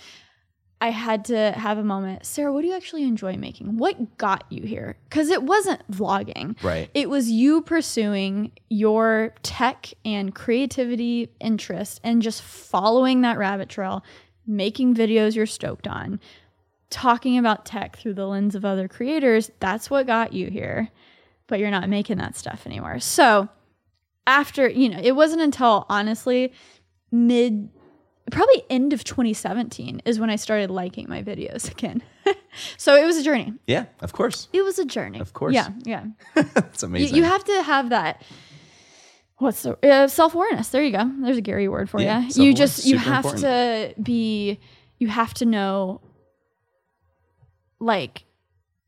I 0.81 0.91
had 0.91 1.25
to 1.27 1.53
have 1.53 1.79
a 1.79 1.83
moment. 1.83 2.25
Sarah, 2.25 2.53
what 2.53 2.63
do 2.63 2.69
you 2.69 2.77
actually 2.77 3.03
enjoy 3.03 3.37
making? 3.37 3.79
What 3.79 4.17
got 4.17 4.45
you 4.49 4.63
here? 4.63 4.97
Because 5.09 5.29
it 5.29 5.43
wasn't 5.43 5.89
vlogging. 5.91 6.63
Right. 6.63 6.89
It 6.95 7.11
was 7.11 7.31
you 7.31 7.63
pursuing 7.63 8.53
your 8.69 9.35
tech 9.43 9.93
and 10.05 10.35
creativity 10.35 11.33
interest 11.41 12.01
and 12.05 12.23
just 12.23 12.43
following 12.43 13.23
that 13.23 13.39
rabbit 13.39 13.69
trail, 13.69 14.05
making 14.47 14.95
videos 14.95 15.35
you're 15.35 15.47
stoked 15.47 15.89
on, 15.89 16.21
talking 16.91 17.39
about 17.39 17.67
tech 17.67 17.97
through 17.97 18.15
the 18.15 18.27
lens 18.27 18.55
of 18.55 18.65
other 18.65 18.89
creators. 18.89 19.51
That's 19.61 19.91
what 19.91 20.07
got 20.07 20.33
you 20.33 20.49
here. 20.51 20.89
But 21.47 21.59
you're 21.61 21.71
not 21.71 21.89
making 21.89 22.19
that 22.19 22.37
stuff 22.37 22.67
anymore. 22.67 23.01
So, 23.01 23.49
after, 24.27 24.69
you 24.69 24.89
know, 24.91 25.01
it 25.03 25.13
wasn't 25.13 25.41
until 25.43 25.87
honestly 25.89 26.53
mid 27.11 27.71
probably 28.31 28.63
end 28.69 28.93
of 28.93 29.03
2017 29.05 30.03
is 30.05 30.21
when 30.21 30.29
I 30.29 30.37
started 30.37 30.71
liking 30.71 31.09
my 31.09 31.23
videos 31.23 31.71
again. 31.71 32.03
so 32.77 32.95
it 32.95 33.07
was 33.07 33.17
a 33.17 33.23
journey. 33.23 33.55
Yeah, 33.67 33.87
of 34.01 34.13
course. 34.13 34.49
It 34.53 34.63
was 34.63 34.79
a 34.79 34.85
journey. 34.85 35.19
Of 35.21 35.33
course. 35.33 35.55
Yeah, 35.55 35.71
yeah. 35.85 36.05
You, 36.37 36.43
amazing. 36.83 37.17
you 37.17 37.23
have 37.25 37.43
to 37.45 37.63
have 37.63 37.89
that. 37.91 38.23
What's 39.39 39.63
the 39.63 39.79
uh, 39.89 40.09
self 40.09 40.35
awareness? 40.35 40.69
There 40.69 40.83
you 40.83 40.93
go. 40.93 41.11
There's 41.23 41.39
a 41.39 41.41
Gary 41.41 41.69
word 41.69 41.89
for 41.89 42.01
Yeah, 42.01 42.29
you. 42.35 42.45
You 42.45 42.55
just 42.55 42.85
you 42.85 42.99
have 42.99 43.25
important. 43.25 43.95
to 43.97 44.03
be. 44.03 44.59
You 44.99 45.07
have 45.09 45.33
to 45.35 45.45
know, 45.47 46.01
like, 47.81 48.25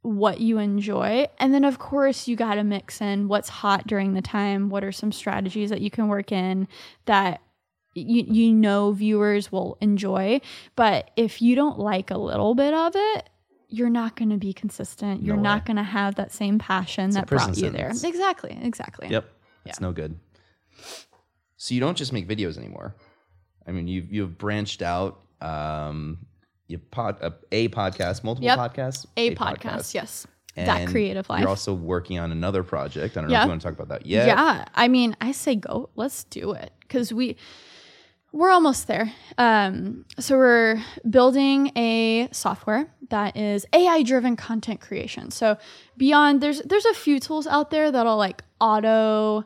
what 0.02 0.40
you 0.40 0.58
enjoy, 0.58 1.26
and 1.38 1.52
then 1.52 1.64
of 1.64 1.78
course 1.78 2.26
you 2.26 2.34
got 2.34 2.54
to 2.54 2.64
mix 2.64 3.00
in 3.02 3.28
what's 3.28 3.50
hot 3.50 3.86
during 3.86 4.14
the 4.14 4.22
time. 4.22 4.70
What 4.70 4.82
are 4.82 4.92
some 4.92 5.12
strategies 5.12 5.68
that 5.70 5.82
you 5.82 5.90
can 5.90 6.08
work 6.08 6.32
in 6.32 6.68
that 7.04 7.42
you 7.94 8.24
you 8.26 8.52
know 8.52 8.92
viewers 8.92 9.52
will 9.52 9.76
enjoy. 9.80 10.40
But 10.76 11.10
if 11.16 11.42
you 11.42 11.54
don't 11.54 11.78
like 11.78 12.10
a 12.10 12.18
little 12.18 12.54
bit 12.54 12.72
of 12.72 12.92
it, 12.94 13.28
you're 13.68 13.90
not 13.90 14.16
going 14.16 14.30
to 14.30 14.36
be 14.36 14.52
consistent. 14.52 15.22
You're 15.22 15.36
No 15.36 15.42
not 15.42 15.66
going 15.66 15.76
to 15.76 15.82
have 15.82 16.16
that 16.16 16.32
same 16.32 16.58
passion 16.58 17.10
a 17.10 17.12
that 17.14 17.26
brought 17.26 17.56
you 17.56 17.70
there. 17.70 17.90
Exactly. 17.90 18.58
Exactly. 18.62 19.08
Yep. 19.08 19.30
It's 19.66 19.80
no 19.80 19.92
good. 19.92 20.18
So 21.56 21.74
you 21.74 21.80
don't 21.80 21.96
just 21.96 22.12
make 22.12 22.26
videos 22.26 22.56
anymore. 22.56 22.96
I 23.66 23.72
mean, 23.72 23.86
you've 23.86 24.12
you've 24.12 24.38
branched 24.38 24.82
out. 24.82 25.20
Um, 25.40 26.26
you 26.70 26.78
pod 26.78 27.16
a, 27.20 27.32
a 27.52 27.68
podcast, 27.68 28.22
multiple 28.24 28.44
Yep. 28.46 28.58
podcasts, 28.58 29.06
A, 29.16 29.34
podcast, 29.34 29.92
yes. 29.94 30.26
that 30.56 30.88
creative 30.88 31.28
life. 31.28 31.40
You're 31.40 31.48
also 31.48 31.72
working 31.74 32.18
on 32.18 32.32
another 32.32 32.62
project. 32.62 33.16
I 33.16 33.20
don't 33.20 33.28
know 33.30 33.32
Yeah. 33.34 33.40
if 33.42 33.44
you 33.46 33.48
want 33.50 33.62
to 33.62 33.66
talk 33.68 33.74
about 33.74 33.88
that 33.88 34.06
yet. 34.06 34.26
yeah. 34.26 34.64
I 34.74 34.88
mean, 34.88 35.16
I 35.20 35.32
say 35.32 35.56
go. 35.56 35.90
Let's 35.96 36.24
do 36.24 36.52
it 36.52 36.72
because 36.80 37.12
we 37.12 37.36
we're 38.32 38.50
almost 38.50 38.86
there. 38.86 39.12
Um, 39.38 40.04
so 40.20 40.36
we're 40.36 40.80
building 41.08 41.72
a 41.76 42.28
software 42.30 42.86
that 43.08 43.36
is 43.36 43.66
AI 43.72 44.04
driven 44.04 44.36
content 44.36 44.80
creation. 44.80 45.32
So 45.32 45.56
beyond 45.96 46.40
there's 46.40 46.60
there's 46.62 46.84
a 46.86 46.94
few 46.94 47.18
tools 47.18 47.46
out 47.48 47.70
there 47.70 47.90
that'll 47.90 48.16
like 48.16 48.44
auto 48.60 49.44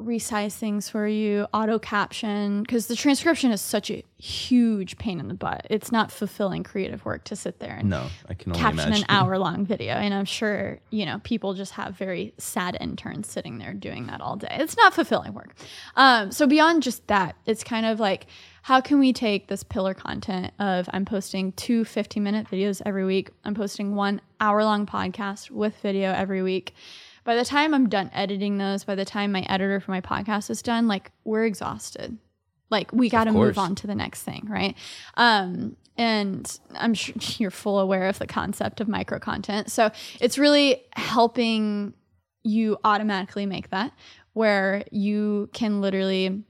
resize 0.00 0.52
things 0.52 0.88
for 0.88 1.08
you, 1.08 1.46
auto 1.52 1.78
caption, 1.78 2.62
because 2.62 2.86
the 2.86 2.94
transcription 2.94 3.50
is 3.50 3.60
such 3.60 3.90
a 3.90 4.04
huge 4.16 4.96
pain 4.96 5.18
in 5.18 5.26
the 5.26 5.34
butt. 5.34 5.66
It's 5.70 5.90
not 5.90 6.12
fulfilling 6.12 6.62
creative 6.62 7.04
work 7.04 7.24
to 7.24 7.36
sit 7.36 7.58
there 7.58 7.74
and 7.74 7.90
No, 7.90 8.06
I 8.28 8.34
can 8.34 8.52
only 8.52 8.60
caption 8.60 8.88
imagine. 8.88 9.04
an 9.08 9.16
hour 9.16 9.38
long 9.38 9.66
video. 9.66 9.94
And 9.94 10.14
I'm 10.14 10.24
sure, 10.24 10.78
you 10.90 11.04
know, 11.04 11.20
people 11.24 11.54
just 11.54 11.72
have 11.72 11.96
very 11.96 12.32
sad 12.38 12.76
interns 12.80 13.28
sitting 13.28 13.58
there 13.58 13.74
doing 13.74 14.06
that 14.06 14.20
all 14.20 14.36
day. 14.36 14.56
It's 14.60 14.76
not 14.76 14.94
fulfilling 14.94 15.34
work. 15.34 15.54
Um, 15.96 16.30
so 16.30 16.46
beyond 16.46 16.84
just 16.84 17.06
that, 17.08 17.34
it's 17.44 17.64
kind 17.64 17.84
of 17.84 17.98
like, 17.98 18.26
how 18.62 18.80
can 18.80 19.00
we 19.00 19.12
take 19.12 19.48
this 19.48 19.64
pillar 19.64 19.94
content 19.94 20.52
of 20.60 20.88
I'm 20.92 21.06
posting 21.06 21.52
two 21.52 21.84
15 21.84 22.22
minute 22.22 22.46
videos 22.48 22.82
every 22.86 23.04
week, 23.04 23.30
I'm 23.44 23.54
posting 23.54 23.96
one 23.96 24.20
hour 24.40 24.62
long 24.62 24.86
podcast 24.86 25.50
with 25.50 25.76
video 25.80 26.12
every 26.12 26.42
week. 26.42 26.74
By 27.28 27.36
the 27.36 27.44
time 27.44 27.74
I'm 27.74 27.90
done 27.90 28.10
editing 28.14 28.56
those, 28.56 28.84
by 28.84 28.94
the 28.94 29.04
time 29.04 29.32
my 29.32 29.42
editor 29.42 29.80
for 29.80 29.90
my 29.90 30.00
podcast 30.00 30.48
is 30.48 30.62
done, 30.62 30.88
like 30.88 31.12
we're 31.24 31.44
exhausted. 31.44 32.16
Like 32.70 32.90
we 32.90 33.10
got 33.10 33.24
to 33.24 33.32
move 33.32 33.58
on 33.58 33.74
to 33.74 33.86
the 33.86 33.94
next 33.94 34.22
thing, 34.22 34.46
right? 34.48 34.74
Um, 35.18 35.76
and 35.98 36.58
I'm 36.74 36.94
sure 36.94 37.14
you're 37.36 37.50
full 37.50 37.80
aware 37.80 38.08
of 38.08 38.18
the 38.18 38.26
concept 38.26 38.80
of 38.80 38.88
micro 38.88 39.18
content. 39.18 39.70
So 39.70 39.90
it's 40.22 40.38
really 40.38 40.86
helping 40.94 41.92
you 42.44 42.78
automatically 42.82 43.44
make 43.44 43.68
that 43.72 43.92
where 44.32 44.84
you 44.90 45.50
can 45.52 45.82
literally 45.82 46.44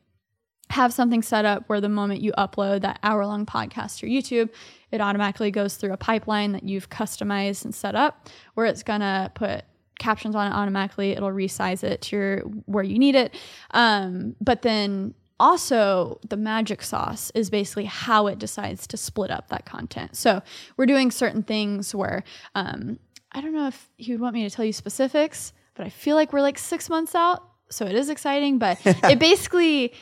have 0.70 0.92
something 0.92 1.22
set 1.22 1.44
up 1.44 1.64
where 1.66 1.80
the 1.80 1.88
moment 1.88 2.20
you 2.20 2.30
upload 2.38 2.82
that 2.82 3.00
hour 3.02 3.26
long 3.26 3.46
podcast 3.46 3.98
to 3.98 4.06
YouTube, 4.06 4.50
it 4.92 5.00
automatically 5.00 5.50
goes 5.50 5.74
through 5.74 5.92
a 5.92 5.96
pipeline 5.96 6.52
that 6.52 6.62
you've 6.62 6.88
customized 6.88 7.64
and 7.64 7.74
set 7.74 7.96
up 7.96 8.28
where 8.54 8.66
it's 8.66 8.84
gonna 8.84 9.32
put 9.34 9.64
captions 9.98 10.34
on 10.34 10.46
it 10.46 10.54
automatically. 10.54 11.12
It'll 11.12 11.30
resize 11.30 11.82
it 11.84 12.02
to 12.02 12.16
your 12.16 12.38
where 12.66 12.84
you 12.84 12.98
need 12.98 13.14
it. 13.14 13.34
Um, 13.72 14.36
but 14.40 14.62
then 14.62 15.14
also 15.40 16.18
the 16.28 16.36
magic 16.36 16.82
sauce 16.82 17.30
is 17.34 17.50
basically 17.50 17.84
how 17.84 18.26
it 18.26 18.38
decides 18.38 18.86
to 18.88 18.96
split 18.96 19.30
up 19.30 19.48
that 19.48 19.64
content. 19.64 20.16
So 20.16 20.42
we're 20.76 20.86
doing 20.86 21.10
certain 21.10 21.42
things 21.42 21.94
where 21.94 22.24
um, 22.54 22.98
I 23.32 23.40
don't 23.40 23.54
know 23.54 23.68
if 23.68 23.88
he 23.96 24.12
would 24.12 24.20
want 24.20 24.34
me 24.34 24.48
to 24.48 24.54
tell 24.54 24.64
you 24.64 24.72
specifics, 24.72 25.52
but 25.74 25.86
I 25.86 25.90
feel 25.90 26.16
like 26.16 26.32
we're 26.32 26.40
like 26.40 26.58
six 26.58 26.90
months 26.90 27.14
out. 27.14 27.44
So 27.70 27.86
it 27.86 27.94
is 27.94 28.08
exciting, 28.08 28.58
but 28.58 28.80
it 28.84 29.18
basically 29.18 29.92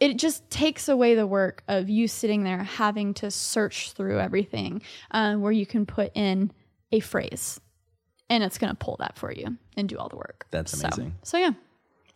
it 0.00 0.18
just 0.18 0.48
takes 0.50 0.88
away 0.88 1.14
the 1.14 1.26
work 1.26 1.62
of 1.68 1.88
you 1.88 2.08
sitting 2.08 2.42
there 2.42 2.64
having 2.64 3.14
to 3.14 3.30
search 3.30 3.92
through 3.92 4.18
everything 4.18 4.82
uh, 5.12 5.34
where 5.34 5.52
you 5.52 5.66
can 5.66 5.86
put 5.86 6.10
in 6.14 6.50
a 6.90 7.00
phrase 7.00 7.60
and 8.30 8.42
it's 8.42 8.58
going 8.58 8.70
to 8.70 8.76
pull 8.76 8.96
that 9.00 9.16
for 9.18 9.32
you 9.32 9.56
and 9.76 9.88
do 9.88 9.98
all 9.98 10.08
the 10.08 10.16
work. 10.16 10.46
That's 10.50 10.72
amazing. 10.74 11.14
So, 11.22 11.38
yeah. 11.38 11.52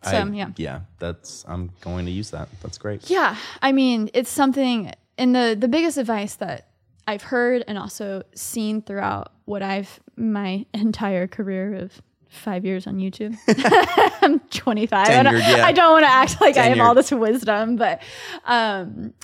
So 0.04 0.10
I- 0.10 0.24
yeah. 0.30 0.50
yeah, 0.56 0.80
that's 0.98 1.44
I'm 1.48 1.70
going 1.80 2.06
to 2.06 2.12
use 2.12 2.30
that. 2.30 2.48
That's 2.62 2.78
great. 2.78 3.10
Yeah, 3.10 3.36
I 3.60 3.72
mean, 3.72 4.10
it's 4.14 4.30
something 4.30 4.92
and 5.16 5.34
the 5.34 5.56
the 5.58 5.66
biggest 5.68 5.98
advice 5.98 6.36
that 6.36 6.68
I've 7.08 7.22
heard 7.22 7.64
and 7.66 7.76
also 7.78 8.22
seen 8.34 8.80
throughout 8.82 9.32
what 9.44 9.62
I've 9.62 9.98
my 10.16 10.66
entire 10.74 11.26
career 11.26 11.74
of 11.74 12.00
5 12.28 12.64
years 12.64 12.86
on 12.86 12.98
YouTube. 12.98 13.36
I'm 14.22 14.38
25. 14.50 15.08
I 15.08 15.22
don't, 15.22 15.34
yeah. 15.38 15.72
Don't 15.72 15.92
want 15.92 16.04
to 16.04 16.10
act 16.10 16.40
like 16.40 16.56
I 16.58 16.64
have 16.66 16.78
all 16.80 16.94
this 16.94 17.10
wisdom, 17.10 17.76
but 17.76 18.00
um 18.44 19.14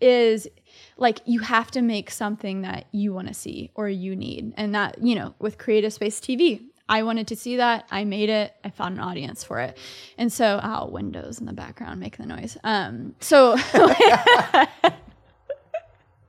is 0.00 0.48
like 0.96 1.20
you 1.26 1.40
have 1.40 1.70
to 1.72 1.82
make 1.82 2.10
something 2.10 2.62
that 2.62 2.86
you 2.92 3.12
want 3.12 3.28
to 3.28 3.34
see 3.34 3.70
or 3.74 3.88
you 3.88 4.16
need. 4.16 4.54
And 4.56 4.74
that, 4.74 5.02
you 5.02 5.14
know, 5.14 5.34
with 5.38 5.58
Creative 5.58 5.92
Space 5.92 6.20
TV, 6.20 6.62
I 6.88 7.02
wanted 7.02 7.26
to 7.28 7.36
see 7.36 7.56
that. 7.56 7.86
I 7.90 8.04
made 8.04 8.30
it. 8.30 8.54
I 8.64 8.70
found 8.70 8.96
an 8.96 9.00
audience 9.00 9.42
for 9.42 9.60
it. 9.60 9.76
And 10.16 10.32
so, 10.32 10.60
oh, 10.62 10.88
windows 10.88 11.40
in 11.40 11.46
the 11.46 11.52
background 11.52 12.00
making 12.00 12.26
the 12.26 12.36
noise. 12.36 12.56
Um, 12.62 13.14
so 13.20 13.56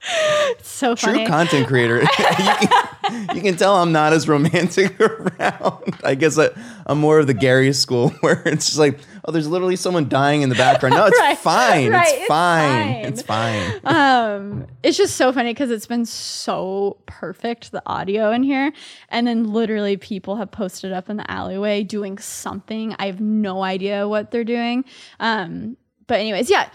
it's 0.10 0.70
so 0.70 0.96
True 0.96 1.14
funny. 1.14 1.26
content 1.26 1.68
creator. 1.68 2.02
you, 2.02 2.08
can, 2.08 3.36
you 3.36 3.42
can 3.42 3.56
tell 3.58 3.76
I'm 3.76 3.92
not 3.92 4.14
as 4.14 4.28
romantic 4.28 5.00
around. 5.02 5.96
I 6.04 6.16
guess 6.16 6.38
I, 6.38 6.50
I'm 6.86 7.00
more 7.00 7.20
of 7.20 7.28
the 7.28 7.34
Gary 7.34 7.74
school 7.74 8.10
where 8.22 8.42
it's 8.46 8.66
just 8.68 8.78
like, 8.78 9.00
oh, 9.26 9.32
there's 9.32 9.48
literally 9.48 9.76
someone 9.76 10.08
dying 10.08 10.42
in 10.42 10.50
the 10.50 10.56
background. 10.56 10.96
No, 10.96 11.06
it's 11.06 11.20
Right, 11.20 11.38
fine. 11.38 11.92
right, 11.92 12.08
it's, 12.08 12.18
it's 12.20 12.28
fine. 12.28 12.94
fine. 12.94 13.06
It's 13.06 13.22
fine. 13.22 13.82
um 13.86 14.68
it's 14.84 14.98
just 14.98 15.16
so 15.16 15.32
funny 15.34 15.52
because 15.54 15.72
it's 15.72 15.88
been 15.88 16.06
so 16.06 16.98
perfect 17.06 17.72
the 17.72 17.82
audio 17.86 18.32
in 18.32 18.44
here 18.44 18.72
and 19.10 19.26
then 19.28 19.52
literally 19.52 19.98
people 19.98 20.36
have 20.38 20.52
posted 20.52 20.92
up 20.94 21.10
in 21.10 21.18
the 21.18 21.30
alleyway 21.32 21.84
doing 21.84 22.18
something 22.18 22.96
i 23.00 23.06
have 23.08 23.20
no 23.20 23.64
idea 23.64 24.08
what 24.08 24.32
they're 24.32 24.44
doing 24.44 24.84
um 25.20 25.76
but 26.08 26.20
anyways 26.20 26.50
yeah 26.50 26.70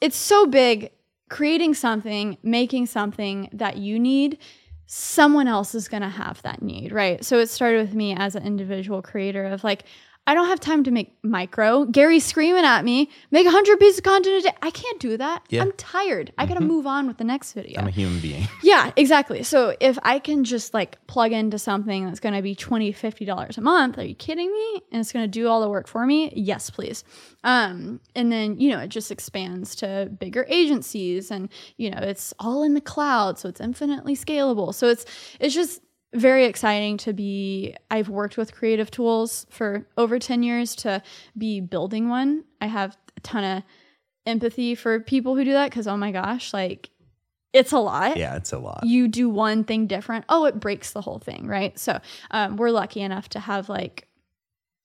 it's 0.00 0.16
so 0.16 0.46
big 0.46 0.90
creating 1.34 1.74
something 1.74 2.38
making 2.44 2.86
something 2.86 3.48
that 3.52 3.76
you 3.76 3.98
need 3.98 4.38
someone 4.86 5.48
else 5.48 5.74
is 5.74 5.88
going 5.88 6.00
to 6.00 6.08
have 6.08 6.40
that 6.42 6.62
need 6.62 6.92
right? 6.92 7.24
So 7.24 7.40
it 7.40 7.48
started 7.48 7.78
with 7.78 7.92
me 7.92 8.14
as 8.14 8.36
an 8.36 8.44
individual 8.44 9.02
creator 9.02 9.44
of 9.44 9.64
like 9.64 9.82
I 10.26 10.34
don't 10.34 10.48
have 10.48 10.60
time 10.60 10.84
to 10.84 10.90
make 10.90 11.12
micro. 11.22 11.84
Gary's 11.84 12.24
screaming 12.24 12.64
at 12.64 12.82
me, 12.82 13.10
make 13.30 13.44
100 13.44 13.78
pieces 13.78 13.98
of 13.98 14.04
content 14.04 14.44
a 14.44 14.48
day. 14.48 14.56
I 14.62 14.70
can't 14.70 14.98
do 14.98 15.18
that. 15.18 15.44
Yeah. 15.50 15.62
I'm 15.62 15.72
tired. 15.72 16.32
I 16.38 16.46
got 16.46 16.54
to 16.54 16.64
move 16.64 16.86
on 16.86 17.06
with 17.06 17.18
the 17.18 17.24
next 17.24 17.52
video. 17.52 17.80
I'm 17.80 17.88
a 17.88 17.90
human 17.90 18.20
being. 18.20 18.48
yeah, 18.62 18.90
exactly. 18.96 19.42
So 19.42 19.76
if 19.80 19.98
I 20.02 20.18
can 20.18 20.44
just 20.44 20.72
like 20.72 21.04
plug 21.06 21.32
into 21.32 21.58
something 21.58 22.06
that's 22.06 22.20
going 22.20 22.34
to 22.34 22.40
be 22.40 22.54
20 22.54 22.92
$50 22.92 23.58
a 23.58 23.60
month, 23.60 23.98
are 23.98 24.04
you 24.04 24.14
kidding 24.14 24.50
me? 24.50 24.82
And 24.90 25.00
it's 25.00 25.12
going 25.12 25.24
to 25.24 25.30
do 25.30 25.46
all 25.46 25.60
the 25.60 25.68
work 25.68 25.86
for 25.86 26.06
me? 26.06 26.32
Yes, 26.34 26.70
please. 26.70 27.04
Um, 27.42 28.00
and 28.16 28.32
then, 28.32 28.58
you 28.58 28.70
know, 28.70 28.78
it 28.78 28.88
just 28.88 29.10
expands 29.10 29.74
to 29.76 30.10
bigger 30.18 30.46
agencies 30.48 31.30
and, 31.30 31.50
you 31.76 31.90
know, 31.90 31.98
it's 31.98 32.32
all 32.38 32.62
in 32.62 32.72
the 32.72 32.80
cloud. 32.80 33.38
So 33.38 33.50
it's 33.50 33.60
infinitely 33.60 34.16
scalable. 34.16 34.74
So 34.74 34.88
it's, 34.88 35.04
it's 35.38 35.54
just, 35.54 35.82
very 36.14 36.44
exciting 36.44 36.96
to 36.98 37.12
be 37.12 37.74
I've 37.90 38.08
worked 38.08 38.36
with 38.36 38.54
creative 38.54 38.90
tools 38.90 39.46
for 39.50 39.86
over 39.96 40.18
10 40.18 40.42
years 40.42 40.74
to 40.76 41.02
be 41.36 41.60
building 41.60 42.08
one. 42.08 42.44
I 42.60 42.66
have 42.66 42.96
a 43.16 43.20
ton 43.20 43.44
of 43.44 43.62
empathy 44.26 44.74
for 44.74 45.00
people 45.00 45.36
who 45.36 45.44
do 45.44 45.52
that 45.52 45.70
cuz 45.72 45.86
oh 45.86 45.96
my 45.96 46.12
gosh, 46.12 46.52
like 46.52 46.90
it's 47.52 47.72
a 47.72 47.78
lot. 47.78 48.16
Yeah, 48.16 48.36
it's 48.36 48.52
a 48.52 48.58
lot. 48.58 48.84
You 48.84 49.06
do 49.06 49.28
one 49.28 49.64
thing 49.64 49.86
different, 49.86 50.24
oh 50.28 50.44
it 50.46 50.58
breaks 50.58 50.92
the 50.92 51.00
whole 51.00 51.18
thing, 51.18 51.46
right? 51.46 51.78
So, 51.78 52.00
um, 52.30 52.56
we're 52.56 52.70
lucky 52.70 53.00
enough 53.00 53.28
to 53.30 53.40
have 53.40 53.68
like 53.68 54.08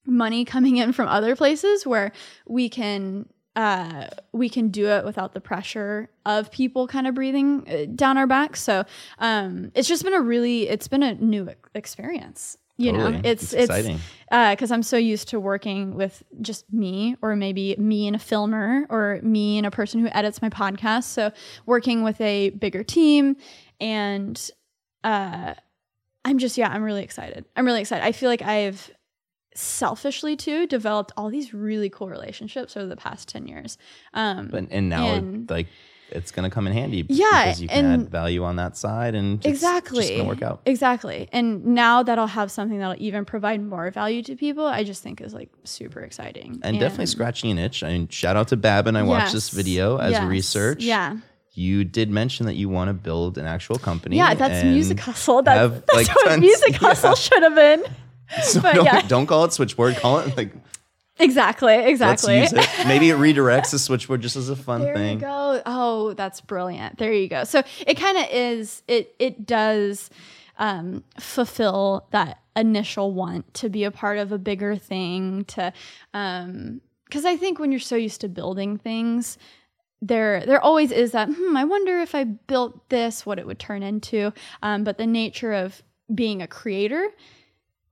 money 0.05 0.45
coming 0.45 0.77
in 0.77 0.93
from 0.93 1.07
other 1.07 1.35
places 1.35 1.85
where 1.85 2.11
we 2.47 2.69
can 2.69 3.27
uh, 3.55 4.07
we 4.31 4.49
can 4.49 4.69
do 4.69 4.87
it 4.87 5.03
without 5.03 5.33
the 5.33 5.41
pressure 5.41 6.09
of 6.25 6.51
people 6.51 6.87
kind 6.87 7.07
of 7.07 7.15
breathing 7.15 7.67
uh, 7.67 7.85
down 7.95 8.17
our 8.17 8.27
backs. 8.27 8.61
So 8.61 8.85
um, 9.17 9.71
it's 9.75 9.87
just 9.87 10.03
been 10.03 10.13
a 10.13 10.21
really, 10.21 10.69
it's 10.69 10.87
been 10.87 11.03
a 11.03 11.15
new 11.15 11.49
experience. 11.73 12.57
You 12.77 12.93
know, 12.93 13.11
Totally. 13.11 13.29
it's 13.29 13.43
It's 13.43 13.53
it's 13.53 13.63
exciting. 13.69 13.99
because 14.29 14.71
I'm 14.71 14.83
so 14.83 14.95
used 14.95 15.27
to 15.29 15.39
working 15.39 15.95
with 15.95 16.23
just 16.39 16.71
me, 16.71 17.17
or 17.21 17.35
maybe 17.35 17.75
me 17.77 18.07
and 18.07 18.15
a 18.15 18.19
filmer, 18.19 18.85
or 18.89 19.19
me 19.21 19.57
and 19.57 19.67
a 19.67 19.71
person 19.71 19.99
who 19.99 20.07
edits 20.13 20.41
my 20.41 20.49
podcast. 20.49 21.03
So 21.03 21.33
working 21.65 22.03
with 22.03 22.21
a 22.21 22.51
bigger 22.51 22.85
team, 22.85 23.35
and 23.81 24.49
uh, 25.03 25.55
I'm 26.23 26.37
just 26.37 26.57
yeah, 26.57 26.69
I'm 26.69 26.83
really 26.83 27.03
excited. 27.03 27.43
I'm 27.57 27.65
really 27.65 27.81
excited. 27.81 28.05
I 28.05 28.13
feel 28.13 28.29
like 28.29 28.43
I've 28.43 28.89
selfishly 29.55 30.35
too 30.35 30.67
developed 30.67 31.11
all 31.17 31.29
these 31.29 31.53
really 31.53 31.89
cool 31.89 32.07
relationships 32.09 32.77
over 32.77 32.87
the 32.87 32.95
past 32.95 33.27
10 33.29 33.47
years 33.47 33.77
um 34.13 34.47
But, 34.47 34.67
and 34.71 34.89
now, 34.89 35.07
And- 35.07 35.49
like, 35.49 35.67
it's 36.11 36.31
going 36.31 36.49
to 36.49 36.53
come 36.53 36.65
in 36.65 36.73
handy. 36.73 37.05
Yeah, 37.07 37.27
Because 37.45 37.61
you 37.61 37.67
can 37.67 37.85
and- 37.85 38.01
add 38.05 38.09
value 38.09 38.43
on 38.43 38.55
that 38.55 38.75
side 38.75 39.13
and 39.13 39.37
it's 39.37 39.45
exactly 39.45 39.99
just 40.01 40.09
going 40.09 40.21
to 40.23 40.27
work 40.27 40.41
out. 40.41 40.61
exactly 40.65 41.29
and 41.31 41.63
now 41.65 42.01
that 42.01 42.17
i'll 42.17 42.25
have 42.25 42.49
something 42.51 42.79
that'll 42.79 42.95
even 43.01 43.25
provide 43.25 43.61
more 43.63 43.91
value 43.91 44.23
to 44.23 44.35
people 44.35 44.65
i 44.65 44.83
just 44.83 45.03
think 45.03 45.21
is 45.21 45.33
like 45.35 45.49
super 45.65 45.99
exciting 45.99 46.59
And, 46.63 46.79
definitely 46.79 47.05
scratching 47.07 47.51
an 47.51 47.59
itch. 47.59 47.83
I 47.83 47.89
mean, 47.89 48.07
shout 48.07 48.35
out 48.35 48.47
to 48.47 48.57
Babin. 48.57 48.95
I 48.95 49.03
watched 49.03 49.33
this 49.33 49.49
video 49.49 49.97
as 49.97 50.13
yes, 50.13 50.23
research. 50.23 50.83
yeah 50.83 51.17
You 51.53 51.83
did 51.83 52.09
mention 52.09 52.45
that 52.47 52.55
you 52.55 52.69
want 52.69 52.87
to 52.89 52.93
build 52.93 53.37
an 53.37 53.45
actual 53.45 53.77
company. 53.77 54.15
yeah 54.17 54.33
that's 54.33 54.63
music 54.63 54.99
hustle 54.99 55.41
that's, 55.43 55.59
have, 55.59 55.73
that's 55.87 56.07
like, 56.07 56.15
what 56.15 56.27
tons- 56.29 56.41
music 56.41 56.71
yeah. 56.81 56.87
hustle 56.87 57.15
should 57.15 57.43
have 57.43 57.55
been 57.55 57.83
So 58.43 58.61
but 58.61 58.75
don't, 58.75 58.85
yeah. 58.85 59.01
don't 59.07 59.25
call 59.25 59.45
it 59.45 59.53
switchboard. 59.53 59.95
Call 59.97 60.19
it 60.19 60.37
like 60.37 60.53
Exactly. 61.19 61.75
Exactly. 61.75 62.39
Let's 62.39 62.53
use 62.53 62.63
it. 62.63 62.87
Maybe 62.87 63.09
it 63.09 63.17
redirects 63.17 63.71
the 63.71 63.79
switchboard 63.79 64.21
just 64.21 64.35
as 64.37 64.49
a 64.49 64.55
fun 64.55 64.81
There 64.81 64.95
thing. 64.95 65.19
you 65.19 65.25
go. 65.25 65.61
Oh, 65.65 66.13
that's 66.13 66.39
brilliant. 66.41 66.97
There 66.97 67.11
you 67.11 67.27
go. 67.27 67.43
So 67.43 67.61
it 67.85 67.95
kind 67.95 68.17
of 68.17 68.25
is. 68.31 68.83
It 68.87 69.15
it 69.19 69.45
does 69.45 70.09
um, 70.57 71.03
fulfill 71.19 72.07
that 72.11 72.39
initial 72.55 73.13
want 73.13 73.53
to 73.55 73.69
be 73.69 73.83
a 73.83 73.91
part 73.91 74.17
of 74.17 74.31
a 74.31 74.37
bigger 74.37 74.77
thing. 74.77 75.43
To 75.45 75.73
because 76.13 77.25
I 77.25 77.35
think 77.35 77.59
when 77.59 77.71
you're 77.71 77.79
so 77.79 77.95
used 77.97 78.21
to 78.21 78.29
building 78.29 78.77
things, 78.77 79.37
there 80.01 80.45
there 80.45 80.61
always 80.63 80.91
is 80.91 81.11
that. 81.11 81.29
Hmm, 81.29 81.57
I 81.57 81.65
wonder 81.65 81.99
if 81.99 82.15
I 82.15 82.23
built 82.23 82.87
this, 82.89 83.25
what 83.25 83.39
it 83.39 83.45
would 83.45 83.59
turn 83.59 83.83
into. 83.83 84.31
Um, 84.63 84.85
but 84.85 84.97
the 84.97 85.07
nature 85.07 85.51
of 85.51 85.83
being 86.13 86.41
a 86.41 86.47
creator 86.47 87.09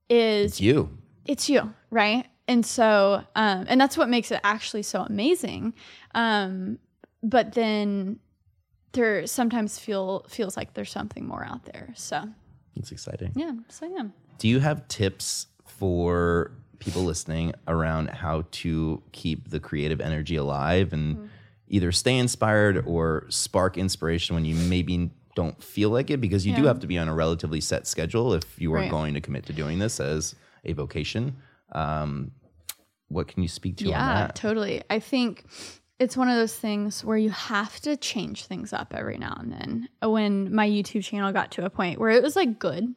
is 0.08 0.52
It's 0.52 0.60
you. 0.60 0.96
it's 1.26 1.48
you, 1.48 1.72
right? 1.90 2.26
And 2.46 2.64
so, 2.64 3.22
um, 3.36 3.66
and 3.68 3.80
that's 3.80 3.96
what 3.98 4.08
makes 4.08 4.30
it 4.30 4.40
actually 4.42 4.82
so 4.82 5.02
amazing. 5.02 5.74
Um, 6.14 6.78
but 7.22 7.52
then 7.52 8.18
there 8.92 9.26
sometimes 9.26 9.78
feel 9.78 10.24
feels 10.28 10.56
like 10.56 10.72
there's 10.74 10.90
something 10.90 11.26
more 11.26 11.44
out 11.44 11.64
there. 11.66 11.92
So 11.94 12.24
It's 12.74 12.90
exciting. 12.92 13.32
yeah, 13.36 13.52
so 13.68 13.86
yeah. 13.86 14.04
Do 14.38 14.48
you 14.48 14.60
have 14.60 14.88
tips 14.88 15.46
for 15.66 16.52
people 16.78 17.02
listening 17.02 17.52
around 17.66 18.08
how 18.08 18.44
to 18.52 19.02
keep 19.12 19.50
the 19.50 19.60
creative 19.60 20.00
energy 20.00 20.36
alive 20.36 20.92
and 20.92 21.16
Mm-hmm. 21.16 21.26
either 21.68 21.92
stay 21.92 22.16
inspired 22.16 22.82
or 22.86 23.26
spark 23.28 23.76
inspiration 23.76 24.34
when 24.34 24.44
you 24.46 24.54
maybe 24.54 25.10
don't 25.38 25.62
feel 25.62 25.90
like 25.90 26.10
it? 26.10 26.20
Because 26.20 26.44
you 26.44 26.52
do 26.52 26.64
have 26.64 26.80
to 26.80 26.88
be 26.88 26.98
on 26.98 27.06
a 27.06 27.14
relatively 27.14 27.60
set 27.60 27.86
schedule 27.86 28.34
if 28.34 28.60
you 28.60 28.72
are 28.74 28.78
Right. 28.78 28.90
going 28.90 29.14
to 29.14 29.20
commit 29.20 29.46
to 29.46 29.52
doing 29.52 29.78
this 29.78 30.00
as 30.00 30.34
a 30.64 30.72
vocation. 30.72 31.36
Um, 31.70 32.32
what 33.06 33.28
can 33.28 33.42
you 33.44 33.48
speak 33.48 33.76
to 33.76 33.84
on 33.84 33.90
Yeah, 33.92 34.30
totally. 34.34 34.82
I 34.90 34.98
think 34.98 35.44
it's 36.00 36.16
one 36.16 36.28
of 36.28 36.34
those 36.34 36.56
things 36.56 37.04
where 37.04 37.16
you 37.16 37.30
have 37.30 37.78
to 37.82 37.96
change 37.96 38.46
things 38.46 38.72
up 38.72 38.92
every 38.92 39.16
now 39.16 39.36
and 39.38 39.52
then. 39.52 39.88
When 40.02 40.52
my 40.52 40.68
YouTube 40.68 41.04
channel 41.04 41.32
got 41.32 41.52
to 41.52 41.64
a 41.64 41.70
point 41.70 42.00
where 42.00 42.10
it 42.10 42.22
was 42.22 42.34
like 42.34 42.58
good, 42.58 42.94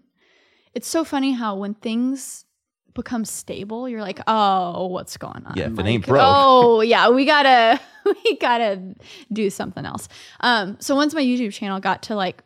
it's 0.73 0.87
so 0.87 1.03
funny 1.03 1.33
how 1.33 1.55
when 1.57 1.75
things 1.75 2.45
become 2.93 3.25
stable, 3.25 3.87
you're 3.87 4.01
like, 4.01 4.19
oh, 4.27 4.87
what's 4.87 5.17
going 5.17 5.45
on? 5.45 5.53
Yeah, 5.55 5.65
if 5.65 5.71
it 5.71 5.77
Like, 5.77 5.85
ain't 5.85 6.05
broke. 6.05 6.21
Oh, 6.23 6.81
yeah, 6.81 7.09
we 7.09 7.25
gotta 7.25 7.79
we 8.05 8.37
gotta 8.37 8.95
do 9.31 9.49
something 9.49 9.85
else. 9.85 10.07
Um, 10.39 10.77
so 10.79 10.95
once 10.95 11.13
my 11.13 11.21
YouTube 11.23 11.53
channel 11.53 11.79
got 11.79 12.03
to 12.03 12.15
like 12.15 12.43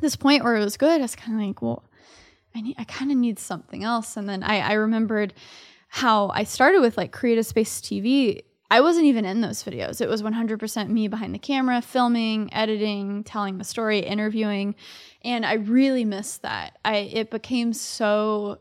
this 0.00 0.16
point 0.16 0.44
where 0.44 0.56
it 0.56 0.64
was 0.64 0.76
good, 0.76 1.00
I 1.00 1.02
was 1.02 1.16
kind 1.16 1.40
of 1.40 1.46
like, 1.46 1.60
well, 1.62 1.84
I 2.54 2.62
need, 2.62 2.76
I 2.78 2.84
kind 2.84 3.10
of 3.10 3.16
need 3.16 3.38
something 3.38 3.84
else. 3.84 4.16
And 4.16 4.28
then 4.28 4.42
I, 4.42 4.60
I 4.60 4.72
remembered 4.74 5.34
how 5.88 6.28
I 6.30 6.44
started 6.44 6.80
with 6.80 6.96
like 6.96 7.12
Creative 7.12 7.44
Space 7.44 7.80
TV. 7.80 8.42
I 8.72 8.80
wasn't 8.80 9.06
even 9.06 9.24
in 9.24 9.40
those 9.40 9.64
videos. 9.64 10.00
It 10.00 10.08
was 10.08 10.22
100% 10.22 10.88
me 10.88 11.08
behind 11.08 11.34
the 11.34 11.40
camera, 11.40 11.82
filming, 11.82 12.52
editing, 12.54 13.24
telling 13.24 13.58
the 13.58 13.64
story, 13.64 13.98
interviewing, 13.98 14.76
and 15.24 15.44
I 15.44 15.54
really 15.54 16.04
missed 16.04 16.42
that. 16.42 16.78
I 16.84 16.96
it 16.98 17.30
became 17.30 17.72
so 17.72 18.60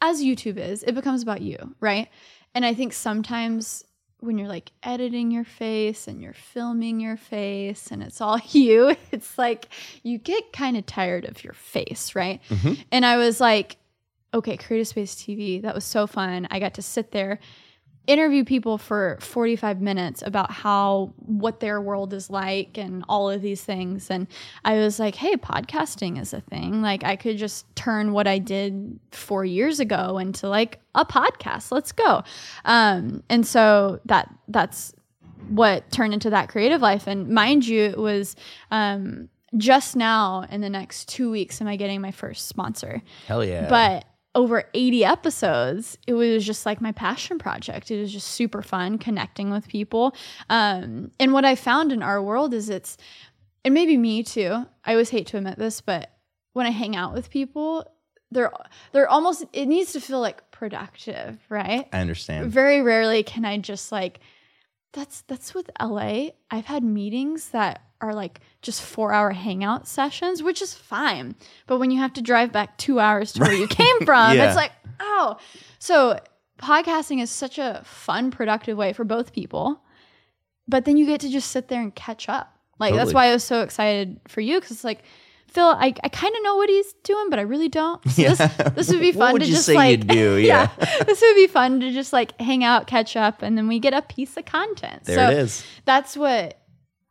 as 0.00 0.22
YouTube 0.22 0.58
is, 0.58 0.82
it 0.82 0.94
becomes 0.94 1.22
about 1.22 1.42
you, 1.42 1.74
right? 1.80 2.08
And 2.54 2.64
I 2.64 2.74
think 2.74 2.92
sometimes 2.92 3.84
when 4.20 4.38
you're 4.38 4.48
like 4.48 4.72
editing 4.82 5.30
your 5.30 5.44
face 5.44 6.08
and 6.08 6.22
you're 6.22 6.32
filming 6.32 7.00
your 7.00 7.16
face 7.16 7.90
and 7.90 8.02
it's 8.02 8.20
all 8.20 8.38
you, 8.50 8.96
it's 9.12 9.36
like 9.38 9.68
you 10.02 10.18
get 10.18 10.52
kind 10.52 10.76
of 10.76 10.86
tired 10.86 11.24
of 11.24 11.42
your 11.44 11.52
face, 11.52 12.14
right? 12.14 12.40
Mm-hmm. 12.48 12.74
And 12.92 13.04
I 13.04 13.16
was 13.16 13.40
like, 13.40 13.76
okay, 14.34 14.56
Creative 14.56 14.88
Space 14.88 15.14
TV, 15.14 15.62
that 15.62 15.74
was 15.74 15.84
so 15.84 16.06
fun. 16.06 16.46
I 16.50 16.60
got 16.60 16.74
to 16.74 16.82
sit 16.82 17.12
there, 17.12 17.38
interview 18.06 18.44
people 18.44 18.78
for 18.78 19.18
45 19.20 19.80
minutes 19.80 20.22
about 20.24 20.50
how 20.50 21.12
what 21.18 21.60
their 21.60 21.80
world 21.80 22.12
is 22.12 22.30
like 22.30 22.78
and 22.78 23.04
all 23.08 23.28
of 23.30 23.42
these 23.42 23.62
things. 23.62 24.10
And 24.10 24.26
I 24.64 24.76
was 24.76 24.98
like, 24.98 25.14
hey, 25.14 25.36
podcasting 25.36 26.20
is 26.20 26.32
a 26.32 26.40
thing. 26.40 26.82
Like 26.82 27.04
I 27.04 27.16
could 27.16 27.36
just 27.36 27.66
turn 27.74 28.12
what 28.12 28.26
I 28.26 28.38
did 28.38 28.98
four 29.10 29.44
years 29.44 29.80
ago 29.80 30.18
into 30.18 30.48
like 30.48 30.80
a 30.94 31.04
podcast. 31.04 31.72
Let's 31.72 31.92
go. 31.92 32.22
Um, 32.64 33.22
and 33.28 33.46
so 33.46 34.00
that 34.06 34.32
that's 34.48 34.92
what 35.48 35.90
turned 35.90 36.14
into 36.14 36.30
that 36.30 36.48
creative 36.48 36.80
life. 36.80 37.06
And 37.06 37.28
mind 37.28 37.66
you, 37.66 37.82
it 37.84 37.98
was 37.98 38.36
um, 38.70 39.28
just 39.56 39.96
now 39.96 40.44
in 40.50 40.60
the 40.60 40.70
next 40.70 41.08
two 41.08 41.30
weeks 41.30 41.60
am 41.60 41.68
I 41.68 41.76
getting 41.76 42.00
my 42.00 42.10
first 42.10 42.48
sponsor. 42.48 43.02
Hell 43.26 43.44
yeah. 43.44 43.68
But 43.68 44.04
over 44.36 44.64
80 44.74 45.02
episodes, 45.04 45.96
it 46.06 46.12
was 46.12 46.44
just 46.44 46.66
like 46.66 46.80
my 46.82 46.92
passion 46.92 47.38
project. 47.38 47.90
It 47.90 47.98
was 47.98 48.12
just 48.12 48.28
super 48.28 48.60
fun 48.60 48.98
connecting 48.98 49.50
with 49.50 49.66
people. 49.66 50.14
Um, 50.50 51.10
and 51.18 51.32
what 51.32 51.46
I 51.46 51.54
found 51.54 51.90
in 51.90 52.02
our 52.02 52.22
world 52.22 52.52
is 52.52 52.68
it's, 52.68 52.98
and 53.64 53.72
maybe 53.72 53.96
me 53.96 54.22
too, 54.22 54.66
I 54.84 54.92
always 54.92 55.08
hate 55.08 55.26
to 55.28 55.38
admit 55.38 55.58
this, 55.58 55.80
but 55.80 56.12
when 56.52 56.66
I 56.66 56.70
hang 56.70 56.94
out 56.94 57.14
with 57.14 57.30
people, 57.30 57.90
they're 58.30 58.52
they're 58.92 59.08
almost 59.08 59.44
it 59.52 59.66
needs 59.66 59.92
to 59.92 60.00
feel 60.00 60.20
like 60.20 60.50
productive, 60.50 61.38
right? 61.48 61.88
I 61.92 62.00
understand. 62.00 62.50
Very 62.50 62.82
rarely 62.82 63.22
can 63.22 63.44
I 63.44 63.56
just 63.58 63.90
like 63.90 64.20
that's 64.92 65.22
that's 65.22 65.54
with 65.54 65.70
LA. 65.80 66.28
I've 66.50 66.66
had 66.66 66.82
meetings 66.82 67.50
that 67.50 67.82
are 68.00 68.14
like 68.14 68.40
just 68.62 68.82
four 68.82 69.12
hour 69.12 69.30
hangout 69.30 69.86
sessions, 69.88 70.42
which 70.42 70.60
is 70.62 70.74
fine. 70.74 71.34
But 71.66 71.78
when 71.78 71.90
you 71.90 71.98
have 71.98 72.12
to 72.14 72.22
drive 72.22 72.52
back 72.52 72.76
two 72.78 73.00
hours 73.00 73.32
to 73.34 73.40
where 73.40 73.52
you 73.54 73.66
came 73.68 74.00
from, 74.04 74.36
Yeah. 74.36 74.46
it's 74.46 74.56
like, 74.56 74.72
oh. 75.00 75.36
So 75.78 76.18
podcasting 76.58 77.22
is 77.22 77.30
such 77.30 77.58
a 77.58 77.82
fun, 77.84 78.30
productive 78.30 78.76
way 78.76 78.92
for 78.92 79.04
both 79.04 79.32
people. 79.32 79.80
But 80.68 80.84
then 80.84 80.96
you 80.96 81.06
get 81.06 81.20
to 81.20 81.28
just 81.28 81.50
sit 81.50 81.68
there 81.68 81.80
and 81.80 81.94
catch 81.94 82.28
up. 82.28 82.52
Like 82.78 82.94
that's 82.94 83.14
why 83.14 83.26
I 83.28 83.32
was 83.32 83.44
so 83.44 83.62
excited 83.62 84.20
for 84.28 84.40
you 84.42 84.56
because 84.58 84.72
it's 84.72 84.84
like 84.84 85.02
Phil, 85.56 85.64
I, 85.66 85.92
I 86.04 86.08
kind 86.08 86.36
of 86.36 86.42
know 86.44 86.54
what 86.56 86.68
he's 86.68 86.92
doing, 87.02 87.30
but 87.30 87.38
I 87.38 87.42
really 87.42 87.68
don't. 87.68 88.00
So 88.10 88.22
Yeah. 88.22 88.34
this, 88.34 88.74
this 88.74 88.88
would 88.90 89.00
be 89.00 89.12
What 89.12 89.18
fun 89.26 89.32
would 89.32 89.42
to 89.42 89.48
you 89.48 89.54
just 89.54 89.66
say 89.66 89.74
like 89.74 89.90
you'd 89.98 90.06
do? 90.06 90.36
Yeah. 90.40 90.68
this 91.06 91.20
would 91.20 91.34
be 91.34 91.46
fun 91.46 91.80
to 91.80 91.90
just 91.90 92.12
like 92.12 92.38
hang 92.40 92.62
out, 92.62 92.86
catch 92.86 93.16
up, 93.16 93.42
and 93.42 93.56
then 93.58 93.66
we 93.66 93.78
get 93.80 93.94
a 93.94 94.02
piece 94.02 94.36
of 94.36 94.44
content. 94.44 95.04
There 95.04 95.16
so 95.16 95.30
it 95.30 95.38
is. 95.38 95.64
that's 95.86 96.16
what 96.16 96.58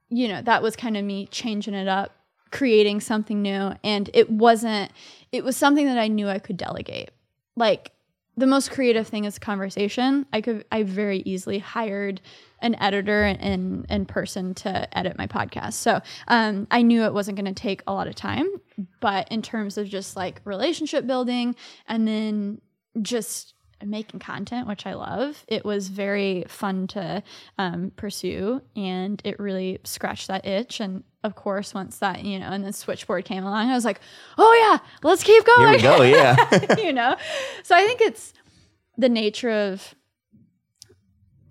you 0.09 0.27
know 0.27 0.41
that 0.43 0.61
was 0.61 0.75
kind 0.75 0.95
of 0.95 1.03
me 1.03 1.25
changing 1.31 1.73
it 1.73 1.87
up 1.87 2.11
creating 2.51 3.01
something 3.01 3.41
new 3.41 3.73
and 3.83 4.09
it 4.13 4.29
wasn't 4.29 4.91
it 5.31 5.43
was 5.43 5.57
something 5.57 5.87
that 5.87 5.97
i 5.97 6.07
knew 6.07 6.29
i 6.29 6.37
could 6.39 6.55
delegate 6.55 7.09
like 7.57 7.91
the 8.37 8.45
most 8.45 8.69
creative 8.71 9.07
thing 9.07 9.25
is 9.25 9.39
conversation 9.39 10.25
i 10.31 10.39
could 10.39 10.63
i 10.71 10.83
very 10.83 11.19
easily 11.25 11.57
hired 11.57 12.21
an 12.59 12.75
editor 12.75 13.23
and 13.23 13.85
and 13.89 14.07
person 14.07 14.53
to 14.53 14.97
edit 14.97 15.17
my 15.17 15.27
podcast 15.27 15.73
so 15.73 15.99
um, 16.27 16.67
i 16.71 16.81
knew 16.81 17.03
it 17.03 17.13
wasn't 17.13 17.35
going 17.35 17.53
to 17.53 17.59
take 17.59 17.81
a 17.87 17.93
lot 17.93 18.07
of 18.07 18.15
time 18.15 18.47
but 18.99 19.27
in 19.31 19.41
terms 19.41 19.77
of 19.77 19.87
just 19.87 20.15
like 20.15 20.41
relationship 20.45 21.05
building 21.05 21.55
and 21.87 22.07
then 22.07 22.61
just 23.01 23.55
making 23.83 24.19
content, 24.19 24.67
which 24.67 24.85
I 24.85 24.93
love. 24.93 25.43
It 25.47 25.65
was 25.65 25.89
very 25.89 26.45
fun 26.47 26.87
to 26.87 27.23
um, 27.57 27.91
pursue, 27.95 28.61
and 28.75 29.21
it 29.23 29.39
really 29.39 29.79
scratched 29.83 30.27
that 30.27 30.45
itch. 30.45 30.79
And 30.79 31.03
of 31.23 31.35
course, 31.35 31.73
once 31.73 31.99
that 31.99 32.23
you 32.23 32.39
know, 32.39 32.47
and 32.47 32.63
the 32.63 32.73
switchboard 32.73 33.25
came 33.25 33.43
along, 33.43 33.69
I 33.69 33.75
was 33.75 33.85
like, 33.85 33.99
"Oh 34.37 34.69
yeah, 34.71 34.87
let's 35.03 35.23
keep 35.23 35.45
Here 35.45 35.55
going." 35.55 35.75
we 35.75 35.81
go. 35.81 36.01
Yeah. 36.03 36.75
you 36.77 36.93
know, 36.93 37.15
so 37.63 37.75
I 37.75 37.85
think 37.85 38.01
it's 38.01 38.33
the 38.97 39.09
nature 39.09 39.51
of 39.51 39.93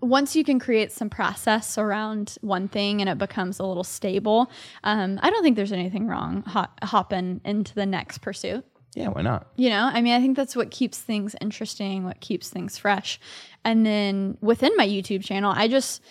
once 0.01 0.35
you 0.35 0.43
can 0.43 0.59
create 0.59 0.91
some 0.91 1.09
process 1.09 1.77
around 1.77 2.37
one 2.41 2.67
thing 2.67 3.01
and 3.01 3.09
it 3.09 3.17
becomes 3.17 3.59
a 3.59 3.63
little 3.65 3.83
stable. 3.83 4.51
Um, 4.83 5.19
I 5.23 5.29
don't 5.29 5.41
think 5.41 5.55
there's 5.55 5.71
anything 5.71 6.07
wrong 6.07 6.43
hop- 6.43 6.83
hopping 6.83 7.41
into 7.43 7.73
the 7.73 7.85
next 7.85 8.19
pursuit. 8.19 8.65
yeah. 8.93 9.07
Why 9.07 9.21
not? 9.21 9.47
You 9.55 9.69
know, 9.69 9.89
I 9.91 10.01
mean, 10.01 10.13
I 10.13 10.19
think 10.19 10.35
that's 10.37 10.55
what 10.55 10.69
keeps 10.71 10.99
things 10.99 11.35
interesting, 11.41 12.03
what 12.03 12.19
keeps 12.19 12.49
things 12.49 12.77
fresh. 12.77 13.19
And 13.63 13.85
then 13.85 14.37
within 14.41 14.75
my 14.77 14.87
YouTube 14.87 15.23
channel, 15.23 15.51
I 15.55 15.67
just, 15.67 16.01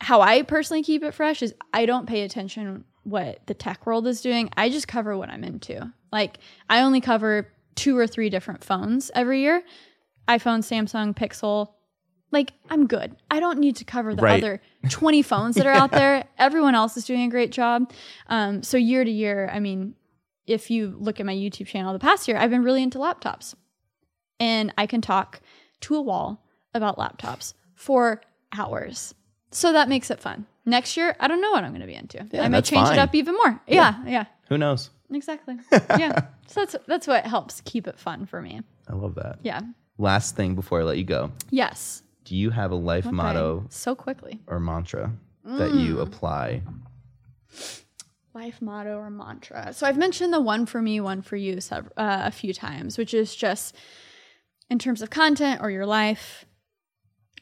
how 0.00 0.20
I 0.20 0.42
personally 0.42 0.82
keep 0.82 1.02
it 1.02 1.14
fresh 1.14 1.42
is 1.42 1.54
I 1.72 1.86
don't 1.86 2.06
pay 2.06 2.22
attention 2.22 2.84
what 3.04 3.46
the 3.46 3.54
tech 3.54 3.86
world 3.86 4.06
is 4.06 4.20
doing. 4.20 4.50
I 4.56 4.68
just 4.68 4.88
cover 4.88 5.16
what 5.16 5.30
I'm 5.30 5.42
into. 5.44 5.92
Like, 6.12 6.38
I 6.68 6.82
only 6.82 7.00
cover 7.00 7.48
two 7.74 7.96
or 7.96 8.06
three 8.06 8.28
different 8.30 8.62
phones 8.62 9.10
every 9.14 9.40
year 9.40 9.62
iPhone, 10.28 10.60
Samsung, 10.60 11.16
Pixel. 11.16 11.70
Like, 12.32 12.52
I'm 12.70 12.86
good. 12.86 13.14
I 13.30 13.38
don't 13.40 13.58
need 13.60 13.76
to 13.76 13.84
cover 13.84 14.14
the 14.14 14.22
Right. 14.22 14.42
other 14.42 14.60
20 14.90 15.22
phones 15.22 15.54
that 15.56 15.66
are 15.66 15.72
out 15.72 15.92
there. 15.92 16.24
Everyone 16.38 16.74
else 16.74 16.96
is 16.96 17.04
doing 17.04 17.22
a 17.22 17.28
great 17.28 17.52
job. 17.52 17.92
Um, 18.28 18.62
so, 18.62 18.76
year 18.76 19.04
to 19.04 19.10
year, 19.10 19.48
I 19.52 19.60
mean, 19.60 19.94
if 20.46 20.70
you 20.70 20.96
look 20.98 21.20
at 21.20 21.26
my 21.26 21.34
YouTube 21.34 21.66
channel 21.66 21.92
the 21.92 21.98
past 22.00 22.26
year, 22.26 22.36
I've 22.38 22.50
been 22.50 22.64
really 22.64 22.82
into 22.82 22.98
laptops. 22.98 23.54
And 24.40 24.72
I 24.76 24.86
can 24.86 25.00
talk 25.00 25.40
to 25.82 25.94
a 25.94 26.00
wall 26.02 26.44
about 26.74 26.96
laptops 26.96 27.54
for 27.76 28.20
hours. 28.56 29.14
So 29.50 29.72
that 29.72 29.88
makes 29.88 30.10
it 30.10 30.18
fun. 30.20 30.46
Next 30.64 30.96
year, 30.96 31.14
I 31.20 31.28
don't 31.28 31.40
know 31.40 31.50
what 31.52 31.62
I'm 31.64 31.70
going 31.70 31.80
to 31.82 31.86
be 31.86 31.94
into. 31.94 32.26
Yeah, 32.32 32.42
I 32.44 32.48
might 32.48 32.64
change 32.64 32.88
fine. 32.88 32.98
it 32.98 33.00
up 33.00 33.14
even 33.14 33.34
more. 33.34 33.60
Yeah, 33.66 34.02
yeah, 34.06 34.24
Who 34.48 34.56
knows? 34.58 34.90
exactly. 35.12 35.56
yeah. 35.98 36.22
So 36.46 36.60
that's 36.64 36.76
that's 36.86 37.06
what 37.06 37.26
helps 37.26 37.60
keep 37.64 37.86
it 37.86 37.98
fun 37.98 38.24
for 38.26 38.40
me. 38.40 38.62
I 38.88 38.94
love 38.94 39.14
that. 39.16 39.38
Yeah. 39.42 39.60
Last 39.98 40.36
thing 40.36 40.54
before 40.54 40.80
I 40.80 40.84
let 40.84 40.96
you 40.98 41.04
go. 41.04 41.30
Yes. 41.50 42.02
Do 42.24 42.36
you 42.36 42.50
have 42.50 42.70
a 42.70 42.76
life 42.76 43.06
Okay. 43.06 43.16
motto 43.16 43.66
So 43.68 43.94
quickly. 43.94 44.40
or 44.46 44.60
mantra 44.60 45.12
that 45.44 45.72
you 45.74 45.96
Mm. 45.96 46.02
apply? 46.02 46.62
Life 48.34 48.62
motto 48.62 48.96
or 48.96 49.10
mantra. 49.10 49.72
So 49.74 49.86
I've 49.86 49.98
mentioned 49.98 50.32
the 50.32 50.40
one 50.40 50.64
for 50.66 50.80
me, 50.80 51.00
one 51.00 51.20
for 51.20 51.36
you 51.36 51.58
uh, 51.70 51.82
a 51.96 52.30
few 52.30 52.54
times, 52.54 52.96
which 52.96 53.12
is 53.12 53.34
just 53.36 53.74
in 54.70 54.78
terms 54.78 55.02
of 55.02 55.10
content 55.10 55.60
or 55.62 55.70
your 55.70 55.84
life, 55.84 56.46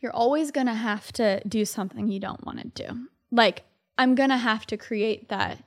you're 0.00 0.12
always 0.12 0.50
going 0.50 0.66
to 0.66 0.74
have 0.74 1.12
to 1.12 1.40
do 1.46 1.64
something 1.64 2.08
you 2.08 2.18
don't 2.18 2.44
want 2.44 2.58
to 2.74 2.86
do. 2.86 3.06
Like, 3.30 3.62
I'm 3.98 4.14
going 4.14 4.30
to 4.30 4.36
have 4.38 4.66
to 4.66 4.76
create 4.76 5.28
that 5.28 5.62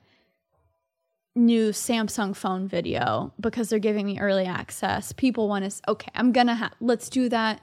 new 1.36 1.70
Samsung 1.70 2.36
phone 2.36 2.68
video 2.68 3.32
because 3.40 3.68
they're 3.68 3.78
giving 3.78 4.06
me 4.06 4.18
early 4.18 4.44
access. 4.44 5.12
People 5.12 5.48
want 5.48 5.68
to, 5.70 5.90
okay, 5.90 6.10
I'm 6.14 6.32
going 6.32 6.48
to 6.48 6.54
have, 6.54 6.72
let's 6.80 7.08
do 7.08 7.28
that. 7.30 7.60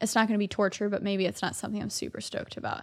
It's 0.00 0.14
not 0.14 0.28
going 0.28 0.34
to 0.34 0.42
be 0.42 0.48
torture, 0.48 0.88
but 0.88 1.02
maybe 1.02 1.26
it's 1.26 1.42
not 1.42 1.56
something 1.56 1.80
I'm 1.80 1.90
super 1.90 2.20
stoked 2.20 2.56
about. 2.56 2.82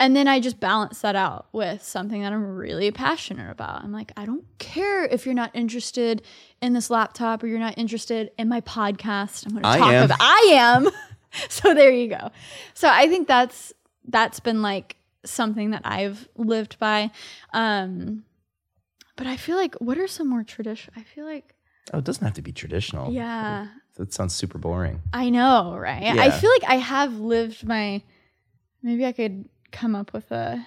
And 0.00 0.14
then 0.14 0.28
I 0.28 0.38
just 0.38 0.60
balance 0.60 1.00
that 1.00 1.16
out 1.16 1.46
with 1.52 1.82
something 1.82 2.22
that 2.22 2.32
I'm 2.32 2.44
really 2.56 2.92
passionate 2.92 3.50
about. 3.50 3.82
I'm 3.82 3.90
like, 3.90 4.12
I 4.16 4.26
don't 4.26 4.44
care 4.58 5.04
if 5.04 5.26
you're 5.26 5.34
not 5.34 5.50
interested 5.54 6.22
in 6.62 6.72
this 6.72 6.88
laptop 6.88 7.42
or 7.42 7.48
you're 7.48 7.58
not 7.58 7.76
interested 7.76 8.30
in 8.38 8.48
my 8.48 8.60
podcast. 8.60 9.44
I'm 9.44 9.52
going 9.60 9.64
to 9.64 9.78
talk 9.78 9.92
am. 9.92 10.04
about 10.04 10.18
I 10.20 10.50
am. 10.54 10.88
so 11.48 11.74
there 11.74 11.90
you 11.90 12.08
go. 12.08 12.30
So 12.74 12.88
I 12.88 13.08
think 13.08 13.26
that's 13.26 13.72
that's 14.06 14.38
been 14.40 14.62
like 14.62 14.96
something 15.24 15.70
that 15.70 15.82
I've 15.84 16.28
lived 16.36 16.78
by. 16.78 17.10
Um 17.52 18.22
but 19.16 19.26
I 19.26 19.36
feel 19.36 19.56
like 19.56 19.74
what 19.80 19.98
are 19.98 20.06
some 20.06 20.28
more 20.28 20.44
traditional? 20.44 20.94
I 20.98 21.02
feel 21.02 21.24
like 21.24 21.54
Oh, 21.92 21.98
it 21.98 22.04
doesn't 22.04 22.24
have 22.24 22.34
to 22.34 22.42
be 22.42 22.52
traditional. 22.52 23.12
yeah. 23.12 23.66
That 23.98 24.14
sounds 24.14 24.34
super 24.34 24.58
boring. 24.58 25.02
I 25.12 25.28
know, 25.28 25.76
right? 25.76 26.02
I 26.04 26.30
feel 26.30 26.50
like 26.50 26.64
I 26.70 26.76
have 26.76 27.14
lived 27.18 27.66
my 27.66 28.02
maybe 28.82 29.04
I 29.04 29.12
could 29.12 29.48
come 29.72 29.94
up 29.94 30.12
with 30.12 30.30
a 30.30 30.64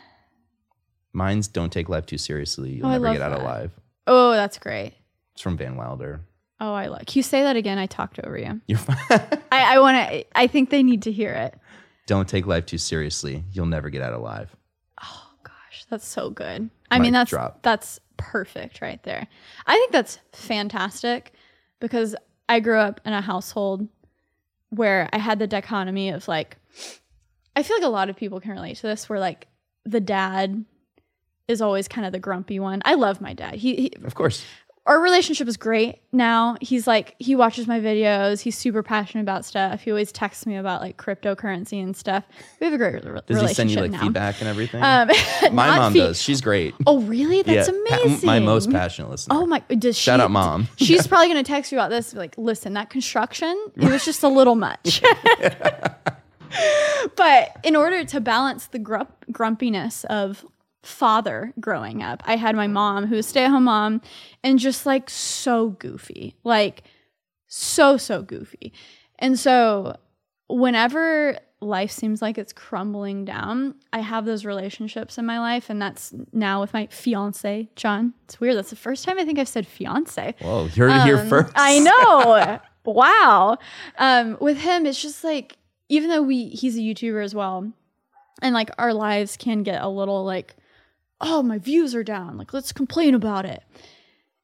Mine's 1.14 1.48
don't 1.48 1.72
take 1.72 1.90
life 1.90 2.06
too 2.06 2.18
seriously. 2.18 2.72
You'll 2.74 2.88
Oh, 2.88 2.92
never 2.92 3.12
get 3.14 3.22
out 3.22 3.40
alive. 3.40 3.72
Oh, 4.08 4.32
that's 4.32 4.58
great. 4.58 4.94
It's 5.34 5.42
from 5.42 5.58
Van 5.58 5.76
Wilder. 5.76 6.22
Oh, 6.60 6.74
I 6.74 6.88
like. 6.88 7.08
Can 7.08 7.20
you 7.20 7.24
say 7.24 7.42
that 7.44 7.56
again? 7.56 7.78
I 7.78 7.86
talked 7.88 8.20
over 8.20 8.38
you. 8.38 8.62
You're 8.68 8.78
fine. 8.78 8.98
I, 9.52 9.76
I 9.76 9.80
want 9.80 9.98
to. 10.10 10.26
I 10.38 10.48
think 10.48 10.70
they 10.70 10.84
need 10.84 11.02
to 11.04 11.12
hear 11.12 11.32
it. 11.34 11.56
don't 12.08 12.28
take 12.30 12.46
life 12.46 12.66
too 12.66 12.78
seriously. 12.78 13.44
You'll 13.52 13.66
never 13.66 13.90
get 13.90 14.02
out 14.02 14.14
alive. 14.14 14.56
Oh 15.02 15.30
gosh, 15.44 15.86
that's 15.90 16.08
so 16.08 16.30
good. 16.30 16.70
I 16.92 17.00
mean, 17.00 17.14
that's 17.14 17.30
drop. 17.30 17.62
that's 17.64 18.00
perfect 18.18 18.82
right 18.82 19.02
there. 19.04 19.28
I 19.66 19.74
think 19.76 19.92
that's 19.92 20.20
fantastic 20.34 21.32
because 21.80 22.16
I 22.52 22.60
grew 22.60 22.80
up 22.80 23.00
in 23.06 23.14
a 23.14 23.22
household 23.22 23.88
where 24.72 25.08
I 25.14 25.20
had 25.20 25.40
the 25.40 25.48
dichotomy 25.48 26.10
of 26.10 26.28
like, 26.28 26.58
I 27.56 27.64
feel 27.64 27.78
like 27.78 27.86
a 27.86 27.90
lot 27.90 28.10
of 28.10 28.18
people 28.18 28.42
can 28.42 28.52
relate 28.52 28.76
to 28.76 28.88
this, 28.88 29.08
where 29.08 29.20
like 29.20 29.48
the 29.86 30.02
dad 30.02 30.66
is 31.48 31.62
always 31.62 31.88
kind 31.88 32.06
of 32.06 32.12
the 32.12 32.20
grumpy 32.20 32.60
one. 32.60 32.82
I 32.84 32.96
love 32.96 33.22
my 33.22 33.34
dad. 33.34 33.56
He, 33.56 33.76
he 33.76 33.94
Of 34.04 34.16
course. 34.16 34.44
Our 34.88 35.00
relationship 35.00 35.48
is 35.48 35.58
great 35.58 36.00
now. 36.12 36.58
He's 36.60 36.88
like 36.88 37.16
he 37.20 37.36
watches 37.36 37.68
my 37.68 37.80
videos. 37.80 38.42
He's 38.42 38.58
super 38.58 38.82
passionate 38.82 39.22
about 39.22 39.46
stuff. 39.46 39.82
He 39.82 39.92
always 39.92 40.12
texts 40.12 40.48
me 40.48 40.56
about 40.58 40.82
like 40.82 40.98
cryptocurrency 40.98 41.82
and 41.84 41.96
stuff. 41.96 42.24
We 42.60 42.66
have 42.66 42.74
a 42.74 42.78
great 42.80 42.94
re- 42.96 43.02
Does 43.02 43.36
relationship 43.36 43.48
he 43.50 43.54
send 43.54 43.72
you 43.72 43.82
like 43.82 43.92
now. 43.92 44.02
feedback 44.02 44.40
and 44.42 44.50
everything? 44.50 44.82
Um, 44.82 45.10
my 45.56 45.78
mom 45.78 45.94
fe- 45.94 46.00
does. 46.00 46.20
She's 46.22 46.42
great. 46.42 46.74
Oh, 46.88 47.00
really? 47.02 47.44
That's 47.44 47.70
yeah, 47.70 47.74
pa- 47.90 48.02
amazing. 48.02 48.26
my 48.26 48.40
most 48.40 48.72
passionate 48.72 49.12
listener. 49.12 49.36
Oh 49.38 49.46
my! 49.46 49.60
Does 49.70 49.96
she? 49.96 50.04
Shout 50.04 50.20
out, 50.20 50.32
Mom. 50.32 50.68
She's 50.78 51.06
probably 51.08 51.28
gonna 51.28 51.44
text 51.44 51.72
you 51.72 51.78
about 51.78 51.92
this. 51.92 52.16
Like, 52.16 52.36
listen, 52.38 52.74
that 52.74 52.90
construction 52.90 53.56
it 53.76 53.90
was 53.92 54.04
just 54.04 54.24
a 54.24 54.30
little 54.30 54.56
much. 54.56 55.04
but 57.16 57.56
in 57.64 57.76
order 57.76 58.04
to 58.06 58.20
balance 58.20 58.68
the 58.68 58.80
grump, 58.80 59.12
grumpiness 59.32 60.04
of 60.06 60.46
father 60.84 61.54
growing 61.60 62.02
up, 62.02 62.24
I 62.26 62.36
had 62.38 62.56
my 62.56 62.68
mom 62.68 63.08
who 63.08 63.16
was 63.16 63.28
stay 63.28 63.44
at 63.46 63.52
home 63.52 63.66
mom 63.66 64.02
and 64.44 64.58
just 64.60 64.86
like 64.86 65.10
so 65.10 65.70
goofy, 65.70 66.36
like 66.44 66.84
so 67.48 67.98
so 67.98 68.22
goofy, 68.22 68.74
and 69.20 69.38
so 69.40 69.96
whenever 70.48 71.38
life 71.64 71.92
seems 71.92 72.22
like 72.22 72.38
it's 72.38 72.54
crumbling 72.54 73.24
down, 73.24 73.76
I 73.94 74.00
have 74.00 74.26
those 74.26 74.46
relationships 74.46 75.18
in 75.18 75.26
my 75.26 75.40
life, 75.40 75.70
and 75.70 75.82
that's 75.82 76.14
now 76.34 76.60
with 76.62 76.74
my 76.74 76.88
fiance, 76.88 77.70
John. 77.76 78.14
It's 78.26 78.40
weird. 78.40 78.58
That's 78.58 78.70
the 78.72 78.76
first 78.76 79.06
time 79.06 79.20
I 79.20 79.26
think 79.26 79.38
I've 79.40 79.48
said 79.48 79.68
fiance. 79.68 80.36
Whoa, 80.42 80.64
you 80.66 80.70
heard 80.84 80.92
it 80.92 81.04
here 81.04 81.20
Um, 81.20 81.30
first. 81.30 81.54
I 81.56 81.80
know. 81.80 82.60
wow. 82.92 83.58
Um, 83.98 84.38
with 84.42 84.58
him, 84.58 84.86
it's 84.86 85.02
just 85.02 85.24
like 85.24 85.58
even 85.90 86.10
though 86.10 86.22
we 86.24 86.46
he's 86.50 86.78
a 86.78 86.82
YouTuber 86.82 87.24
as 87.24 87.36
well, 87.36 87.72
and 88.42 88.54
like 88.56 88.72
our 88.80 88.94
lives 88.94 89.38
can 89.38 89.62
get 89.64 89.82
a 89.84 89.88
little 89.88 90.24
like, 90.26 90.56
oh, 91.22 91.44
my 91.44 91.58
views 91.58 91.96
are 91.96 92.04
down. 92.04 92.38
Like, 92.38 92.54
let's 92.54 92.72
complain 92.72 93.16
about 93.16 93.46
it. 93.46 93.64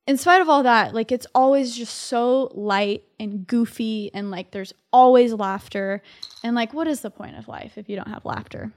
In 0.06 0.18
spite 0.18 0.42
of 0.42 0.48
all 0.48 0.64
that, 0.64 0.94
like 0.94 1.12
it's 1.12 1.28
always 1.36 1.76
just 1.76 1.94
so 1.94 2.50
light 2.54 3.04
and 3.20 3.46
goofy, 3.46 4.10
and 4.14 4.32
like 4.32 4.52
there's 4.52 4.74
always 4.94 5.34
laughter. 5.34 6.02
And 6.44 6.56
like, 6.56 6.74
what 6.74 6.88
is 6.88 7.02
the 7.02 7.12
point 7.12 7.36
of 7.38 7.50
life 7.50 7.78
if 7.78 7.90
you 7.90 7.98
don't 7.98 8.08
have 8.08 8.24
laughter? 8.24 8.72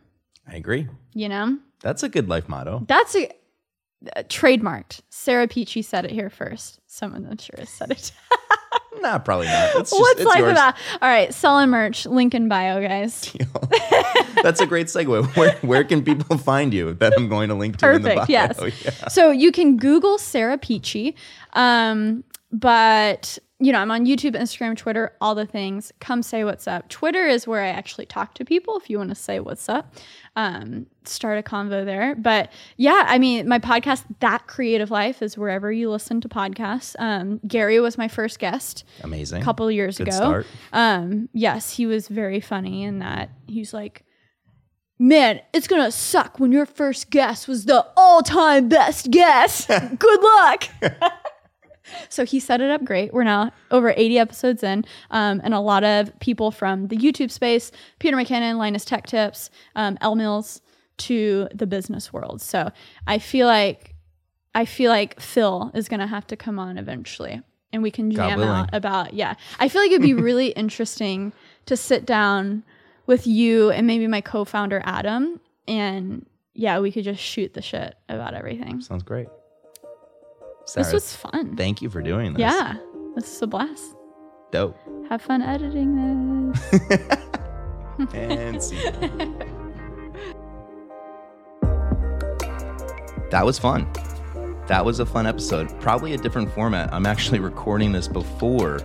I 0.49 0.57
agree. 0.57 0.89
You 1.15 1.29
know? 1.29 1.59
That's 1.83 2.03
a 2.03 2.09
good 2.09 2.29
life 2.29 2.49
motto. 2.49 2.85
That's 2.89 3.15
a, 3.15 3.29
uh, 4.17 4.23
trademarked. 4.25 5.03
Sarah 5.09 5.47
Dietschy 5.47 5.85
said 5.85 6.05
it 6.05 6.11
here 6.11 6.31
first. 6.31 6.81
Someone 6.87 7.29
I'm 7.31 7.39
sure 7.39 7.57
has 7.59 7.69
said 7.69 7.93
it. 7.93 8.11
Nah, 9.01 9.19
probably 9.19 9.47
not. 9.47 9.71
It's 9.77 9.91
just, 9.91 10.01
What's 10.01 10.21
it's 10.21 10.29
life 10.29 10.39
yours. 10.39 10.53
about? 10.53 10.75
All 11.01 11.09
right, 11.09 11.33
selling 11.33 11.71
merch. 11.71 12.07
Link 12.07 12.35
in 12.35 12.49
bio, 12.49 12.87
guys. 12.87 13.33
That's 14.43 14.61
a 14.61 14.67
great 14.67 14.87
segue. 14.89 15.27
Where, 15.37 15.53
where 15.63 15.85
can 15.85 16.03
people 16.05 16.39
find 16.39 16.73
you 16.75 16.95
that 16.95 17.13
I'm 17.17 17.29
going 17.29 17.49
to 17.51 17.55
link 17.55 17.77
to 17.79 17.93
in 17.93 18.03
the 18.03 18.09
bio? 18.09 18.27
Perfect. 18.27 18.31
Yes. 18.31 18.61
Yeah. 19.03 19.09
So 19.09 19.31
you 19.31 19.53
can 19.53 19.77
Google 19.77 20.19
Sarah 20.19 20.59
Dietschy, 20.59 21.15
um, 21.53 22.25
but 22.51 23.39
you 23.61 23.73
know 23.73 23.79
I'm 23.79 23.91
on 23.91 24.07
YouTube, 24.07 24.35
Instagram, 24.35 24.77
Twitter, 24.77 25.13
all 25.21 25.35
the 25.35 25.47
things. 25.47 25.93
Come 26.01 26.23
say 26.23 26.45
what's 26.45 26.67
up. 26.67 26.89
Twitter 26.89 27.27
is 27.27 27.47
where 27.47 27.63
I 27.63 27.69
actually 27.69 28.07
talk 28.07 28.35
to 28.35 28.45
people. 28.45 28.77
If 28.79 28.89
you 28.89 28.99
want 28.99 29.11
to 29.11 29.15
say 29.15 29.39
what's 29.39 29.69
up, 29.69 29.95
um, 30.35 30.87
start 31.05 31.39
a 31.39 31.43
convo 31.43 31.85
there. 31.85 32.15
But 32.15 32.51
yeah, 32.77 33.05
I 33.07 33.19
mean, 33.19 33.47
my 33.47 33.59
podcast, 33.59 34.05
That 34.21 34.47
Creative 34.47 34.91
Life, 34.91 35.21
is 35.23 35.37
wherever 35.37 35.71
you 35.71 35.91
listen 35.91 36.21
to 36.23 36.29
podcasts. 36.29 36.97
Um, 36.99 37.41
Gary 37.47 37.79
was 37.81 37.99
my 37.99 38.09
first 38.09 38.39
guest. 38.39 38.85
Amazing. 39.05 39.43
a 39.43 39.45
couple 39.45 39.71
years 39.71 39.99
Good 39.99 40.09
ago. 40.09 40.17
start. 40.17 40.47
Um, 40.73 41.29
yes, 41.33 41.77
he 41.77 41.87
was 41.87 42.09
very 42.09 42.41
funny 42.41 42.83
in 42.85 43.01
that 43.01 43.31
he's 43.47 43.75
like, 43.75 44.05
Man, 45.03 45.41
it's 45.55 45.67
gonna 45.67 45.91
suck 45.91 46.39
when 46.39 46.53
your 46.53 46.67
first 46.67 47.09
guest 47.09 47.49
was 47.49 47.65
the 47.65 47.87
all-time 47.97 48.69
best 48.69 49.11
guest. 49.11 49.67
Good 49.99 50.23
luck. 50.23 50.65
so 52.09 52.25
he 52.25 52.41
set 52.41 52.61
it 52.61 52.71
up 52.71 52.85
great. 52.85 53.13
We're 53.13 53.25
now 53.25 53.53
over 53.71 53.93
80 53.97 54.19
episodes 54.19 54.63
in, 54.63 54.85
um, 55.11 55.41
and 55.45 55.55
a 55.55 55.61
lot 55.61 55.85
of 55.85 56.19
people 56.21 56.51
from 56.51 56.89
the 56.89 56.97
YouTube 56.97 57.31
space, 57.31 57.73
Peter 57.99 58.17
McKinnon, 58.17 58.57
Linus 58.57 58.85
Tech 58.85 59.07
Tips, 59.07 59.51
um, 59.77 59.99
Elle 60.01 60.17
Mills, 60.17 60.61
to 60.99 61.49
the 61.55 61.67
business 61.67 62.13
world. 62.13 62.41
So 62.43 62.71
I 63.07 63.19
feel 63.19 63.47
like 63.47 63.95
I 64.55 64.65
feel 64.65 64.91
like 64.91 65.21
Phil 65.21 65.71
is 65.75 65.89
gonna 65.89 66.07
have 66.07 66.27
to 66.29 66.37
come 66.37 66.59
on 66.59 66.77
eventually, 66.79 67.41
and 67.73 67.83
we 67.83 67.91
can 67.91 68.11
jam 68.11 68.41
out 68.43 68.69
about 68.73 69.15
yeah. 69.15 69.35
I 69.59 69.69
feel 69.69 69.83
like 69.83 69.91
it'd 69.91 70.03
be 70.03 70.15
really 70.31 70.49
interesting 70.49 71.33
to 71.67 71.77
sit 71.77 72.05
down 72.05 72.65
with 73.07 73.27
you 73.27 73.71
and 73.71 73.87
maybe 73.87 74.07
my 74.07 74.21
co-founder 74.21 74.83
Adam, 74.85 75.41
and 75.67 76.27
yeah, 76.55 76.79
we 76.81 76.93
could 76.93 77.05
just 77.05 77.23
shoot 77.23 77.55
the 77.55 77.63
shit 77.63 77.95
about 78.09 78.35
everything. 78.35 78.81
Sounds 78.81 79.03
great. 79.03 79.29
This 80.75 80.93
was 80.93 81.15
fun. 81.17 81.57
thank 81.57 81.83
you 81.83 81.91
for 81.91 82.03
doing 82.03 82.35
this. 82.35 82.41
Yeah, 82.41 82.77
this 83.15 83.35
is 83.35 83.43
a 83.43 83.47
blast. 83.47 83.95
Dope. 84.51 84.77
Have 85.09 85.23
fun 85.23 85.43
editing 85.43 86.53
this. 86.53 86.71
And 88.15 88.63
see. 88.63 88.77
that 93.31 93.45
was 93.45 93.59
fun. 93.59 93.87
That 94.69 94.85
was 94.85 95.01
a 95.01 95.07
fun 95.07 95.27
episode. 95.27 95.79
Probably 95.81 96.15
a 96.15 96.17
different 96.17 96.51
format. 96.53 96.93
I'm 96.95 97.05
actually 97.05 97.41
recording 97.41 97.93
this 97.93 98.09
before 98.09 98.79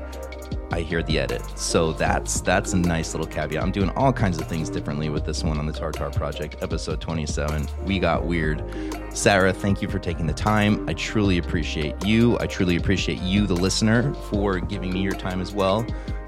I 0.71 0.81
hear 0.81 1.03
the 1.03 1.19
edit. 1.19 1.41
So 1.57 1.93
that's 1.93 2.41
that's 2.41 2.73
a 2.73 2.77
nice 2.77 3.13
little 3.13 3.27
caveat. 3.27 3.61
I'm 3.61 3.71
doing 3.71 3.89
all 3.91 4.11
kinds 4.11 4.39
of 4.39 4.47
things 4.47 4.69
differently 4.69 5.09
with 5.09 5.25
this 5.25 5.43
one 5.43 5.57
on 5.57 5.65
the 5.65 5.73
Tartar 5.73 6.09
Project, 6.09 6.57
episode 6.61 7.01
27. 7.01 7.67
We 7.85 7.99
got 7.99 8.25
weird. 8.25 8.63
Sarah, 9.11 9.53
thank 9.53 9.81
you 9.81 9.87
for 9.87 9.99
taking 9.99 10.27
the 10.27 10.33
time. 10.33 10.87
I 10.89 10.93
truly 10.93 11.37
appreciate 11.37 12.05
you. 12.05 12.37
I 12.39 12.47
truly 12.47 12.75
appreciate 12.75 13.19
you, 13.21 13.47
the 13.47 13.55
listener, 13.55 14.13
for 14.29 14.59
giving 14.59 14.93
me 14.93 15.01
your 15.01 15.13
time 15.13 15.41
as 15.41 15.53
well. 15.53 15.85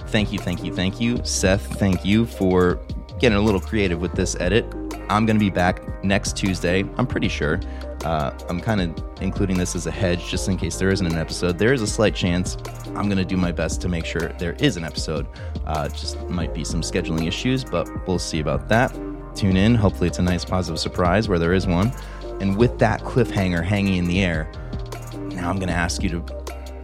Thank 0.07 0.31
you, 0.31 0.39
thank 0.39 0.63
you, 0.63 0.73
thank 0.73 1.01
you. 1.01 1.19
Seth, 1.23 1.65
thank 1.79 2.05
you 2.05 2.25
for 2.25 2.79
getting 3.19 3.37
a 3.37 3.41
little 3.41 3.59
creative 3.59 3.99
with 3.99 4.13
this 4.13 4.35
edit. 4.39 4.65
I'm 5.09 5.25
going 5.25 5.37
to 5.37 5.43
be 5.43 5.49
back 5.49 6.03
next 6.03 6.35
Tuesday. 6.35 6.83
I'm 6.97 7.07
pretty 7.07 7.29
sure. 7.29 7.59
Uh, 8.03 8.37
I'm 8.49 8.59
kind 8.59 8.81
of 8.81 9.21
including 9.21 9.57
this 9.57 9.75
as 9.75 9.87
a 9.87 9.91
hedge 9.91 10.27
just 10.29 10.47
in 10.47 10.57
case 10.57 10.77
there 10.77 10.89
isn't 10.89 11.05
an 11.05 11.17
episode. 11.17 11.57
There 11.57 11.73
is 11.73 11.81
a 11.81 11.87
slight 11.87 12.13
chance 12.13 12.57
I'm 12.87 13.05
going 13.05 13.17
to 13.17 13.25
do 13.25 13.37
my 13.37 13.51
best 13.51 13.81
to 13.81 13.89
make 13.89 14.05
sure 14.05 14.29
there 14.39 14.53
is 14.53 14.77
an 14.77 14.83
episode. 14.83 15.27
Uh, 15.65 15.89
just 15.89 16.19
might 16.29 16.53
be 16.53 16.63
some 16.63 16.81
scheduling 16.81 17.27
issues, 17.27 17.63
but 17.63 17.89
we'll 18.07 18.19
see 18.19 18.39
about 18.39 18.67
that. 18.69 18.93
Tune 19.35 19.57
in. 19.57 19.75
Hopefully, 19.75 20.07
it's 20.07 20.19
a 20.19 20.23
nice 20.23 20.43
positive 20.43 20.79
surprise 20.79 21.29
where 21.29 21.39
there 21.39 21.53
is 21.53 21.67
one. 21.67 21.91
And 22.39 22.57
with 22.57 22.77
that 22.79 23.01
cliffhanger 23.01 23.63
hanging 23.63 23.95
in 23.95 24.05
the 24.05 24.23
air, 24.23 24.51
now 25.31 25.49
I'm 25.49 25.57
going 25.57 25.69
to 25.69 25.75
ask 25.75 26.03
you 26.03 26.09
to 26.09 26.25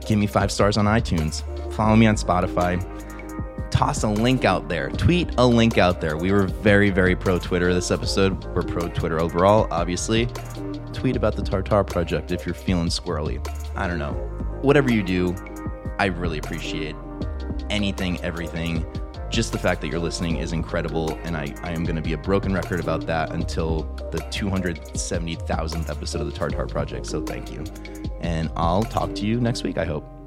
give 0.06 0.18
me 0.18 0.28
five 0.28 0.52
stars 0.52 0.78
on 0.78 0.86
iTunes. 0.86 1.44
Follow 1.74 1.96
me 1.96 2.06
on 2.08 2.16
Spotify 2.16 2.82
toss 3.74 4.04
a 4.04 4.08
link 4.08 4.46
out 4.46 4.70
there. 4.70 4.90
Tweet 4.92 5.34
a 5.40 5.46
link 5.46 5.80
out 5.80 6.00
there. 6.00 6.16
We 6.16 6.32
were 6.32 6.46
very, 6.46 6.92
very 6.92 7.16
pro 7.16 7.40
Twitter 7.40 7.74
this 7.74 7.90
episode. 7.90 8.46
We're 8.56 8.62
pro 8.62 8.88
Twitter 8.88 9.20
overall, 9.20 9.68
obviously. 9.72 10.28
Tweet 10.94 11.16
about 11.16 11.36
the 11.36 11.42
Tartar 11.42 11.84
Project 11.84 12.32
if 12.32 12.46
you're 12.46 12.54
feeling 12.54 12.88
squirrely. 12.88 13.46
I 13.76 13.88
don't 13.88 13.98
know. 13.98 14.14
Whatever 14.62 14.94
you 14.94 15.02
do, 15.02 15.36
I 15.98 16.06
really 16.06 16.38
appreciate 16.38 16.96
anything, 17.72 18.22
everything. 18.22 18.86
Just 19.32 19.52
the 19.52 19.58
fact 19.58 19.82
that 19.82 19.88
you're 19.88 20.00
listening 20.00 20.38
is 20.38 20.54
incredible, 20.54 21.18
and 21.24 21.36
I, 21.36 21.56
I 21.64 21.72
am 21.72 21.84
going 21.84 21.96
to 21.96 22.02
be 22.02 22.14
a 22.14 22.18
broken 22.18 22.54
record 22.54 22.80
about 22.80 23.08
that 23.08 23.32
until 23.32 23.82
the 24.12 24.20
270,000th 24.30 25.90
episode 25.90 26.22
of 26.22 26.28
the 26.28 26.34
Tartar 26.34 26.68
Project. 26.68 27.08
So 27.08 27.26
thank 27.26 27.52
you. 27.52 27.64
And 28.22 28.52
I'll 28.56 28.84
talk 28.84 29.16
to 29.16 29.26
you 29.26 29.42
next 29.42 29.64
week, 29.64 29.80
I 29.80 29.86
hope. 29.86 30.23